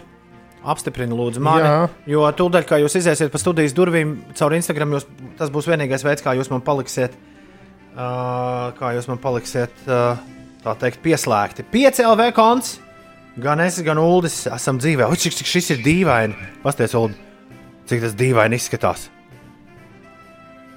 [0.68, 1.68] Apstiprinu, lūdzu, mani.
[1.68, 1.88] Jā.
[2.12, 5.06] Jo tūdaļ, kā jūs iziesiet pa studijas durvīm caur Instagram, jūs,
[5.40, 7.37] tas būs vienīgais veids, kā jūs man paliksiet, uh,
[7.98, 10.20] kā jūs man paliksiet, uh,
[10.64, 11.66] tā teikt, pieslēgti.
[11.74, 12.76] 5 LV konts,
[13.42, 15.08] gan es, gan Uldis esam dzīvē.
[15.10, 16.38] Ui, cik, cik šis ir dīvaini.
[16.64, 17.16] Pasties, Ulu,
[17.90, 19.08] cik tas dīvaini izskatās.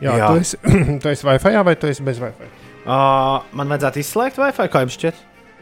[0.01, 0.31] Jā, Jā.
[0.33, 0.61] Tu, esi,
[1.03, 2.49] tu esi Wi-Fi vai tu esi bez Wi-Fi?
[2.81, 5.19] Uh, man vajadzētu izslēgt Wi-Fi, kā jums šķiet?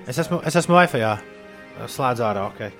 [0.08, 1.02] Es esmu, es esmu Wi-Fi.
[1.02, 1.16] Jā.
[1.90, 2.46] Slēdz ārā.
[2.52, 2.70] Okay.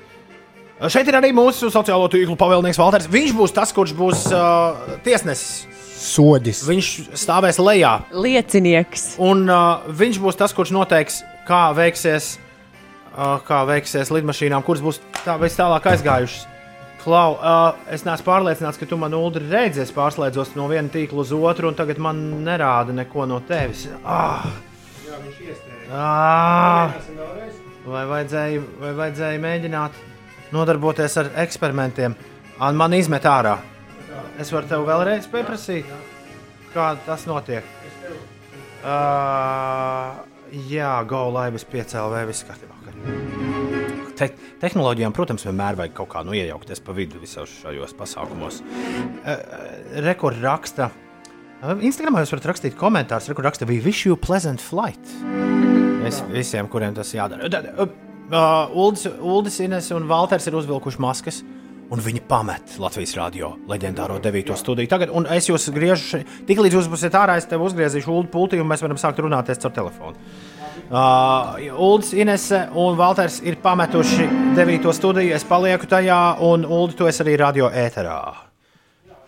[0.78, 3.10] Uh, Šeit ir arī mūsu sociālo tīklu pavēlnieks Valters.
[3.10, 5.66] Viņš būs tas, kurš būs uh, tiesnesis.
[5.98, 6.62] Soģis.
[6.68, 7.94] Viņš stāvēs lejā.
[8.14, 9.08] Liecinieks.
[9.22, 12.36] Un uh, viņš būs tas, kurš noteiks, kā veiksies,
[13.14, 16.46] uh, kā veiksies lidmašīnām, kuras būs tā, vēl tālāk aizgājušas.
[17.02, 19.84] Klau, uh, es neesmu pārliecināts, ka tu man Ulu redzi.
[19.84, 23.86] Es pārslēdzos no viena tīkla uz otru, un tagad man nerāda neko no tevis.
[24.02, 24.44] Ah!
[25.06, 25.88] Jā, viņš iestrēga.
[25.94, 26.98] Ah!
[27.88, 30.02] Vai vajadzēja, vai vajadzēja mēģināt
[30.52, 32.18] nodarboties ar eksperimentiem?
[32.58, 33.56] Un man izmet ārā.
[34.38, 35.88] Es varu tev vēlreiz pieprasīt,
[36.70, 37.66] kā tas notiek.
[38.78, 40.14] Uh,
[40.70, 42.76] jā, go laivas piecēlē, viss kārtībā.
[44.18, 44.30] Te,
[44.62, 48.62] tehnoloģijām, protams, vienmēr vajag kaut kā nu, iejaukties pa vidu visos šajos pasākumos.
[48.62, 49.36] Uh,
[50.06, 50.88] Rekords raksta.
[51.58, 53.26] Uh, Instagramā jūs varat rakstīt komentārus.
[53.30, 55.14] Rekords raksta, we wish you pleasant flight.
[56.04, 57.50] Vis, visiem, kuriem tas jādara.
[57.74, 57.90] Uh,
[58.30, 61.42] uh, Uldis, Uldis Ines un Valters ir uzvilkuši maskas.
[61.88, 64.52] Un viņi pamet Latvijas rādio leģendāro 9.
[64.60, 64.88] studiju.
[64.92, 68.58] Tagad, un es jūs griežu, tik līdz jūs būsiet ārā, es tev uzgriezīšu ulu pultī,
[68.60, 70.20] un mēs varam sākt runāties caur telefonu.
[70.88, 74.92] Uh, Uldis, Inese un Valters ir pametuši 9.
[74.96, 75.32] studiju.
[75.36, 78.18] Es palieku tajā, un Uldi, tu esi arī radio ēterā.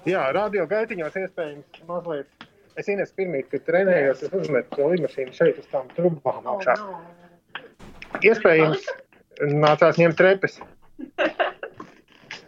[0.08, 2.48] Jā, radio gaitiņos iespējams mazliet.
[2.76, 6.76] Es ienesu pirmie, kad trenējos, es uzmetu to lidmašīnu šeit uz tām trubām augšā.
[8.20, 8.84] Iespējams,
[9.64, 10.60] nācās ņemt trepes.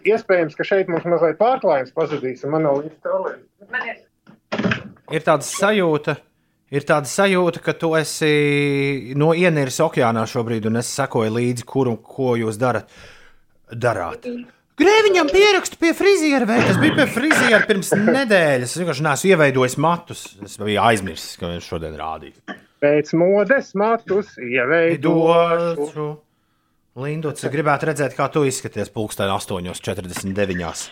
[0.09, 4.01] Iespējams, ka šeit mums mazliet pārklājums pazudīs, un man nav līdz tālāk.
[5.13, 6.17] Ir tāda sajūta,
[6.73, 11.93] ir tāda sajūta, ka tu esi no ienieres okeānā šobrīd, un es sekoju līdzi, kur
[11.93, 12.91] un ko jūs darat.
[13.73, 14.27] darāt.
[14.83, 18.73] Grēviņam pierakstu pie friziera, vai tas bija pie friziera pirms nedēļas.
[18.73, 20.23] Es vienkārši neesmu ieveidojis matus.
[20.43, 22.39] Es biju aizmirsis, ka viņš šodien rādīs.
[22.83, 26.09] Pēc modes matus ieveidošu.
[26.93, 27.05] Došu.
[27.07, 30.91] Lindots, gribētu redzēt, kā tu izskaties pulksten 8,49.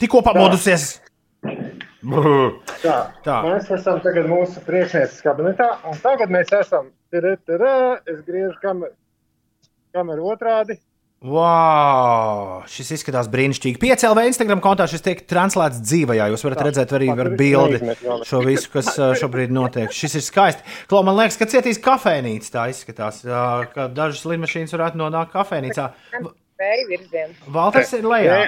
[0.00, 1.00] Tikko pamodusies!
[2.80, 3.36] Tā, Tā.
[3.44, 6.90] Mēs esam tagad mūsu priekšnieces kabinetā, un tagad mēs esam.
[7.12, 7.72] Tada, tada,
[8.08, 8.92] Es griežu kameru,
[9.92, 10.78] kameru otrādi.
[11.20, 12.62] Wow!
[12.70, 13.76] Šis izskatās brīnišķīgi.
[13.82, 16.30] Piecēlē Instagram kontā šis tiek translēts dzīvajā.
[16.32, 17.80] Jūs varat redzēt arī ar bildi
[18.24, 18.88] šo visu, kas
[19.20, 19.92] šobrīd notiek.
[19.92, 20.64] Šis ir skaisti.
[20.88, 22.50] Klau, man liekas, ka cietīs kafejnīca.
[22.56, 23.20] Tā izskatās,
[23.76, 25.90] ka dažas lidmašīnas varētu nonākt kafejnīcā.
[27.52, 28.40] Valters ir lejā.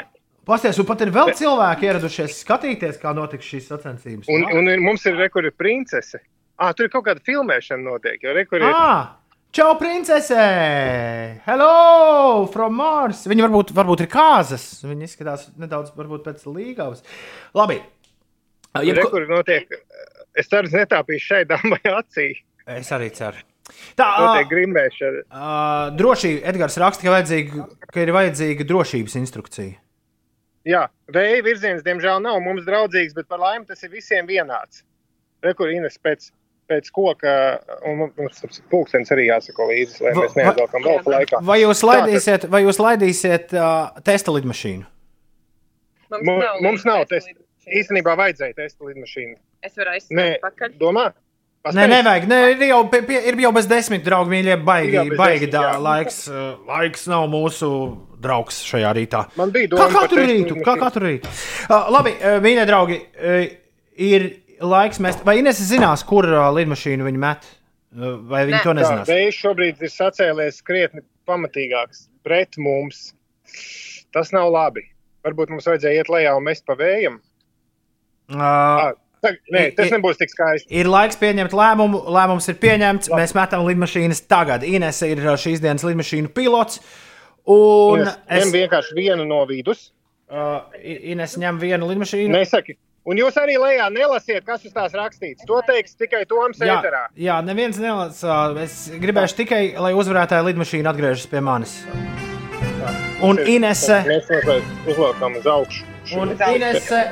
[0.48, 4.26] Pasties, un pat ir vēl cilvēki ieradušies skatīties, kā notiks šīs sacensības.
[4.32, 6.18] Un, un ir- mums ir rekords princese.
[6.58, 8.18] Ah, tur ir kaut kāda filmēšana notiek.
[8.24, 8.74] Jo rekords ir.
[9.52, 10.34] Čau, princese!
[11.44, 12.46] Hello!
[12.48, 13.26] From Mars!
[13.28, 14.62] Viņa varbūt, varbūt ir kāzas.
[14.80, 17.02] Viņa izskatās nedaudz pēc līgavas.
[17.52, 17.76] Labi.
[18.80, 19.74] Jebko- Rekords notiek.
[20.40, 22.30] Es ceru, ka netāpīšu šai dāmai acī.
[22.64, 23.44] Es arī ceru.
[24.00, 25.20] Tā Notiek grimbēšana.
[25.28, 29.76] Uh, drošība, Edgars raksta, ka, vajadzīga, ka ir vajadzīga drošības instrukcija.
[30.64, 34.80] Jā, vēja virziens, diemžēl, nav mums draudzīgs, bet par laimi tas ir visiem vienāds.
[35.44, 36.30] Rekords Ines pēc,
[36.72, 37.36] pēc koka,
[37.88, 41.42] un mums tas pulkstenis arī jāsako līdzi, lai mēs neaizvelkam vēl laikā.
[41.52, 44.88] Vai jūs laidīsiet, vai jūs laidīsiet uh, testa lidmašīnu?
[46.12, 47.36] Mums Mums, nav mums nav testa.
[47.72, 49.36] Īstenībā vajadzēja testa lidmašīnu.
[49.62, 50.72] Es varu Nē, aizsākt pakaļ.
[50.80, 51.12] domā?
[51.62, 52.24] Nē, nevajag.
[52.26, 54.56] Nē, ir, jau, pie, ir jau bez desmit, draugi, mīļie.
[54.66, 55.76] Baigi, bez baigi desmit, jā.
[55.84, 56.16] laiks,
[56.66, 57.68] laiks nav mūsu
[58.22, 59.20] draugs šajā rītā.
[59.38, 61.30] Man bija Kā doma par katru rītu, kā katru rītu.
[61.68, 63.46] Uh, labi, uh, mīļie draugi, uh,
[64.10, 64.26] ir
[64.64, 65.24] laiks mest.
[65.26, 67.48] Vai Ines zinās, kur uh, lidmašīnu viņi met?
[67.92, 69.10] Uh, vai viņi to nezinās?
[69.10, 73.10] Vējš šobrīd ir sacēlies krietni pamatīgāks pret mums.
[74.14, 74.86] Tas nav labi.
[75.26, 77.20] Varbūt mums vajadzēja iet lejā un mest pa vējam.
[78.32, 80.66] Uh, Tag, nē, tas nebūs tik skaisti.
[80.74, 82.00] Ir laiks pieņemt lēmumu.
[82.10, 83.10] Lēmums ir pieņemts.
[83.12, 83.22] Labi.
[83.22, 84.64] Mēs metam lidmašīnas tagad.
[84.66, 86.80] Ines ir uh, šīs dienas lidmašīnu pilots.
[87.46, 89.90] Un Ines, es, ņem vienkārši vienu no vidus.
[90.32, 92.34] uh, Ines ņem vienu lidmašīnu.
[92.34, 92.74] Nesaki.
[93.04, 95.42] Un jūs arī lejā nelasiet, kas uz tās rakstīts.
[95.48, 97.00] To teiks tikai Toms Jā, Eterā.
[97.18, 98.36] jā, neviens nelasa.
[98.62, 101.80] Es gribēšu tikai, lai uzvarētāja lidmašīna atgriežas pie manis.
[103.22, 104.30] Un Inese, Mēs
[104.86, 105.82] uzliekam uz augšu.
[106.18, 107.02] un Inese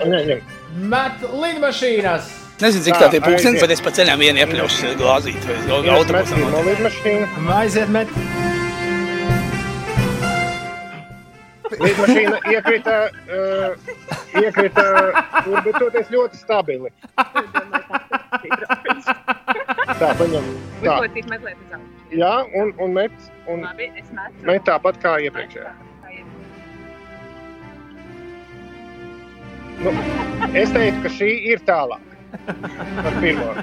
[0.78, 2.36] met lidmašīnas.
[2.60, 5.94] Nezinu, cik Tā, ir pūkstens, bet es pa ceļam vienu iepļaušu glāzīt vai Ines met
[5.96, 6.34] autobusā.
[6.36, 7.28] pirmo lidmašīnu.
[7.56, 8.08] Aiziet, met.
[11.70, 12.96] Lidmašīna iekrita,
[13.30, 14.84] uh, iekrita
[15.44, 16.90] tur, bet toties ļoti stabili.
[20.00, 20.46] Tā, paņem.
[20.80, 20.96] Tā.
[20.96, 22.18] Uzlocīt mazliet uz augšu.
[22.20, 24.46] Jā, un, un met, un Labi, es metu.
[24.48, 25.74] met tāpat kā iepriekšējā.
[29.80, 29.92] Nu,
[30.52, 32.04] es teiktu, ka šī ir tālāk.
[32.46, 33.54] Par pirmo.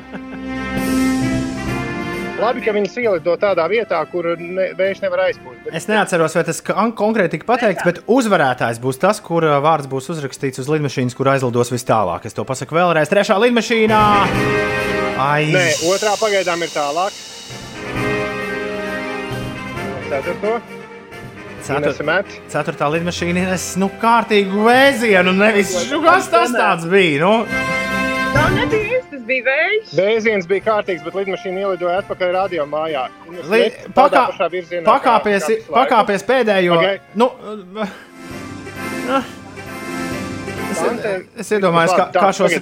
[2.38, 5.64] Labi, ka viņas ielido tādā vietā, kur ne, vējš nevar aizpūst.
[5.66, 9.88] bet- Es neatceros, vai tas kon- konkrēti tika pateikts, bet uzvarētājs būs tas, kur vārds
[9.90, 12.26] būs uzrakstīts uz lidmašīnas, kur aizlidos vis tālāk.
[12.26, 13.10] Es to pasaku vēlreiz.
[13.10, 14.02] Trešā lidmašīnā!
[15.18, 17.12] Ai, Nē, otrā pagaidām ir tālāk.
[20.10, 20.62] Ceturto.
[22.06, 22.26] Met.
[22.48, 27.20] Ceturtā lidmašīna ir nu, kārtīgu vēzienu, nevis nu, kas tas tāds bija.
[27.20, 27.46] Nu,
[28.36, 29.94] Tā nebija īsti, tas bija vējš.
[29.98, 33.06] Vēziens bija kārtīgs, bet lidmašīna ielidoja atpakaļ radio mājā.
[33.52, 33.62] Li,
[33.98, 36.78] pakā, virzienā kā- pakāpies, kā pakāpies pēdējo.
[36.82, 39.24] Pagai- Nu, uh,
[40.72, 40.82] es,
[41.46, 42.58] es iedomājos, kā, kā šos,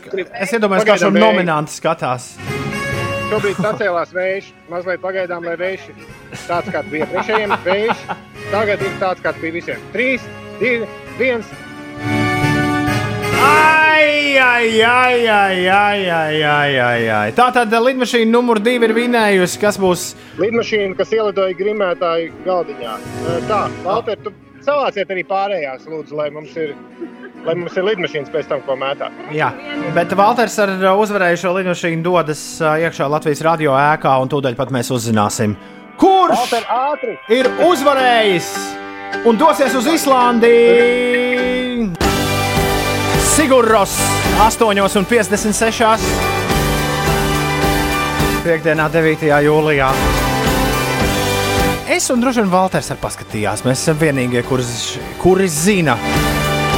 [0.45, 2.35] es iedomājos, kā šo nominantu skatās.
[3.25, 5.87] Šobrīd sacēlās vējš, mazliet pagaidām, lai vējš
[6.45, 7.55] tāds, kāds bija priekšējiem.
[7.65, 8.03] Vējš
[8.51, 9.79] tagad ir tāds, kāds bija visiem.
[9.95, 10.21] Trīs,
[10.61, 10.85] divi,
[11.17, 11.49] viens.
[13.41, 17.33] Ai, ai, ai, ai, ai, ai, ai, ai, ai.
[17.35, 19.59] Tā tad lidmašīna numur divi ir vinējusi.
[19.61, 20.07] Kas būs?
[20.41, 22.95] Lidmašīna, kas ielidoja grimētāju galdiņā.
[23.49, 24.33] Tā, Valter, tu
[24.65, 26.73] savāciet arī pārējās, lūdzu, lai mums ir,
[27.45, 29.11] lai mums ir lidmašīnas pēc tam, ko mētā.
[29.35, 29.51] Jā,
[29.97, 35.53] bet Valters ar uzvarējušo lidmašīnu dodas iekšā Latvijas radio ēkā, un tūdaļ pat mēs uzzināsim,
[36.01, 36.57] kurš
[37.31, 38.49] ir uzvarējis
[39.29, 40.55] un dosies uz Islandi.
[43.35, 43.91] Sigurros
[44.39, 45.99] 8,56.
[48.45, 49.25] Piektdienā, 9.
[49.43, 49.89] jūlijā.
[51.91, 53.65] Es un droši vien Valters arī paskatījās.
[53.67, 54.71] Mēs esam vienīgie, kurš,
[55.19, 55.97] kuri zina,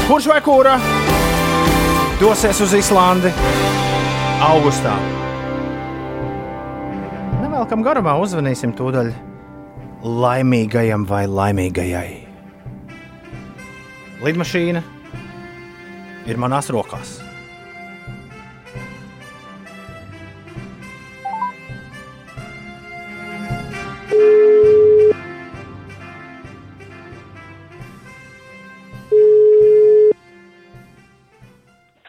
[0.09, 0.73] kurš vai kura
[2.17, 3.29] dosies uz Islandi
[4.49, 4.97] augustā.
[7.45, 9.13] Nevelkam garumā, uzvanīsim tūdaļ
[10.25, 12.11] laimīgajam vai laimīgajai.
[14.25, 14.96] Lidmašīna
[16.27, 17.17] ir manās rokās.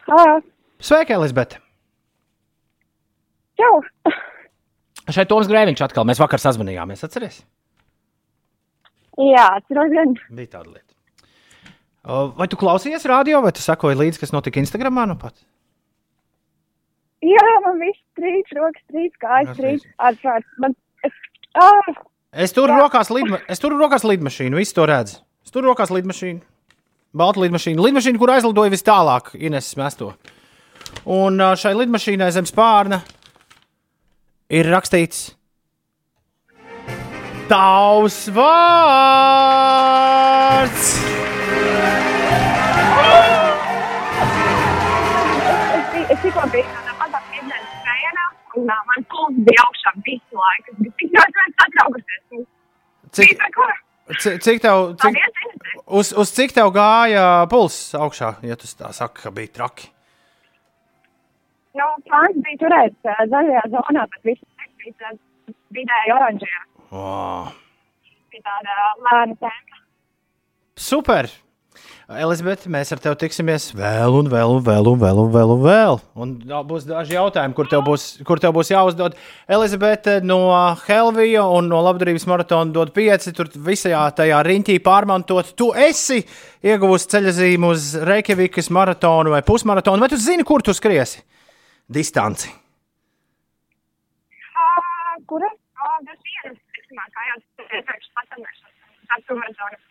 [0.09, 0.39] Halo,
[0.81, 1.59] Sveika, Elizabete!
[3.69, 3.79] čau!
[5.09, 6.05] Šeit Toms Grēviņš atkal.
[6.05, 7.41] Mēs vakar sazvanījāmies, atceries?
[9.19, 10.13] Jā, atceros gan.
[10.29, 10.88] Bija tāda lieta.
[12.03, 15.03] Vai tu klausījies radio, vai tu sakoji līdzi, kas notika Instagramā?
[15.09, 15.35] Nu pat?
[17.25, 19.83] Jā, man viss trīs, rokas trīs, kājas trīs.
[19.99, 20.47] Atvērts.
[20.63, 21.17] Man, es,
[21.59, 21.89] ah,
[22.29, 25.15] Es turu rokās, lidma, es turu rokās lidmašīnu, visu to redzu.
[25.41, 26.39] Es turu rokās lidmašīnu,
[27.17, 30.13] baltu lidmašīnu, lidmašīnu, kur aizlidoja vis tālāk, Ines mesto.
[31.09, 33.01] Un šai lidmašīnai zem spārna
[34.49, 35.35] ir rakstīts
[37.49, 39.19] Tavs vārds!
[46.23, 48.25] Tikko biju tādā mazā piedienas skrējienā,
[48.59, 50.73] un uh, man pulss bija augšā visu laiku.
[50.73, 52.47] Es biju tik ļoti, satraukusies.
[53.17, 53.39] Cik,
[54.43, 59.23] cik, tev, cik, Paldies, uz, uz cik tev gāja pulss augšā, ja tu tā saki,
[59.23, 59.89] ka bija traki?
[61.79, 65.13] Nu, plāns bija turēt uh, zaļajā zonā, bet viss bija
[65.75, 66.63] vidēji oranžajā.
[66.89, 67.51] Oh.
[68.33, 69.85] Bija tāda lēna tempa.
[70.79, 71.29] Super!
[72.09, 75.51] Elizabete, mēs ar tevi tiksimies vēl, un vēl, un vēl, un vēl, un vēl.
[75.53, 75.99] Un, vēl.
[76.25, 79.17] un būs daži jautājumi, kur tev būs, kur tev būs jāuzdod.
[79.45, 80.39] Elizabete no
[80.87, 83.33] Helvija un no Labdarības maratona dod pieci.
[83.37, 85.53] Tur visajā tajā riņķī pārmantot.
[85.53, 86.23] Tu esi
[86.65, 91.21] ieguvusi ceļojumu uz Reikjavikas maratonu vai pusmaratonu, vai tu zini, kur tu skriesi?
[91.85, 92.49] Distanci.
[95.29, 95.49] Kura?
[96.07, 97.37] Tas viens, tiksimāk, kā jau
[97.67, 98.73] iepriekš pasamēšana.
[99.17, 99.88] Atsumarzona.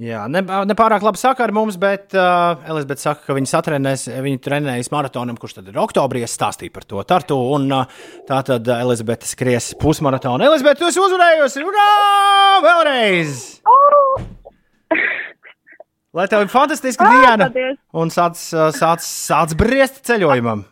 [0.00, 4.06] Jā, ne, ne pārāk labi saka ar mums, bet uh, Elizabete saka, ka viņi satrenēs,
[4.24, 6.22] viņi trenējas maratonam, kurš tad ir oktobrī.
[6.24, 7.98] Es stāstīju par to tartu, un uh,
[8.28, 10.46] tā tad uh, Elizabete skries pusmaratonu.
[10.48, 11.64] Elizabete, tu esi uzvarējusi!
[11.68, 11.88] Urā!
[12.64, 13.34] Vēlreiz!
[16.16, 17.50] Lai tev ir fantastiska Ā, diena!
[17.50, 17.76] paldies!
[17.92, 20.64] Un sāc, uh, sāc, sāc briest ceļojumam!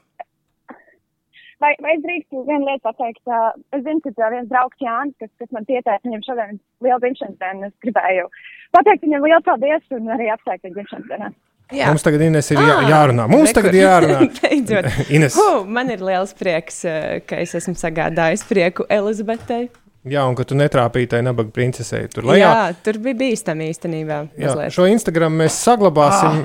[1.60, 3.20] Vai, vai es drīkstu vienu lietu pateikt?
[3.28, 6.88] Uh, es zinu, ka uh, viens draugs Jānis, kas, kas man pieteica, viņam šodien ir
[6.88, 7.68] liela dzimšanas diena.
[7.68, 8.30] Es gribēju
[8.76, 11.30] pateikt viņam lielu paldies un arī apsveikt viņu dzimšanas dienā.
[11.70, 11.86] Jā.
[11.92, 13.28] Mums tagad Ines, ir jā, Ā, jārunā.
[13.30, 13.78] Mums re, tagad kur.
[13.78, 14.22] jārunā.
[15.16, 15.36] Ines.
[15.38, 19.68] Hu, man ir liels prieks, eh, ka es esmu sagādājis prieku Elizabetei.
[20.10, 22.40] Jā, un ka tu netrāpīji tai nabaga princesei tur lejā.
[22.40, 24.18] Jā, tur bija bīstami īstenībā.
[24.32, 24.72] Jā, mazliet.
[24.72, 26.38] šo Instagram mēs saglabāsim.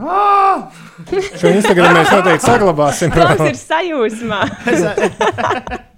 [0.00, 0.64] Ah.
[1.04, 3.12] Uh, šo Instagram mēs noteikti saglabāsim.
[3.12, 4.40] Klaus ir sajūsmā.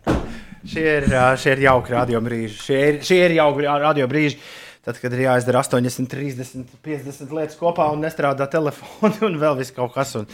[0.73, 1.07] Šie ir,
[1.43, 2.55] šie ir jauki radio brīži.
[2.62, 4.37] Šie ir, šie ir jauki radio brīži.
[4.82, 9.74] Tad, kad ir jāizdara 80, 30, 50 lietas kopā un nestrādā telefoni un vēl viss
[9.76, 10.16] kaut kas.
[10.18, 10.26] Un...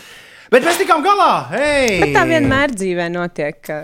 [0.48, 1.32] Bet mēs tikām galā!
[1.52, 1.98] Hei!
[2.00, 3.58] Bet tā vienmēr dzīvē notiek.
[3.60, 3.82] ka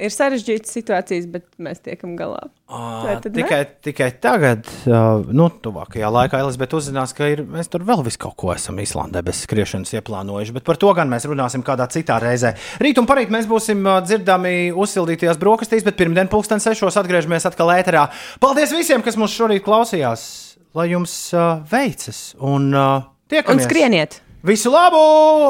[0.00, 2.46] Ir sarežģītas situācijas, bet mēs tiekam galā.
[2.72, 3.42] Vai tad ne?
[3.42, 8.38] Tikai, tikai tagad, nu, tuvākajā laikā Elizabete uzzinās, ka ir, mēs tur vēl visu kaut
[8.40, 10.56] ko esam Īslandē bez skriešanas ieplānojuši.
[10.56, 12.54] Bet par to gan mēs runāsim kādā citā reizē.
[12.80, 18.08] Rīt un parīt mēs būsim dzirdami uzsildītajās brokastīs, bet pirmdien pulksten sešos atgriežamies atkal ēterā.
[18.40, 20.26] Paldies visiem, kas mūs šorīt klausījās!
[20.72, 23.66] Lai jums uh, veicas un uh, tiekamies!
[23.66, 24.22] Un skrieniet!
[24.42, 24.98] Visu labu!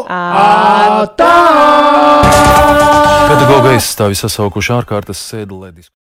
[0.05, 1.09] Ā,
[3.31, 5.23] Pedagoģa aizstāvi sasaukuši ārkārtas
[5.65, 6.02] lai diskutētu.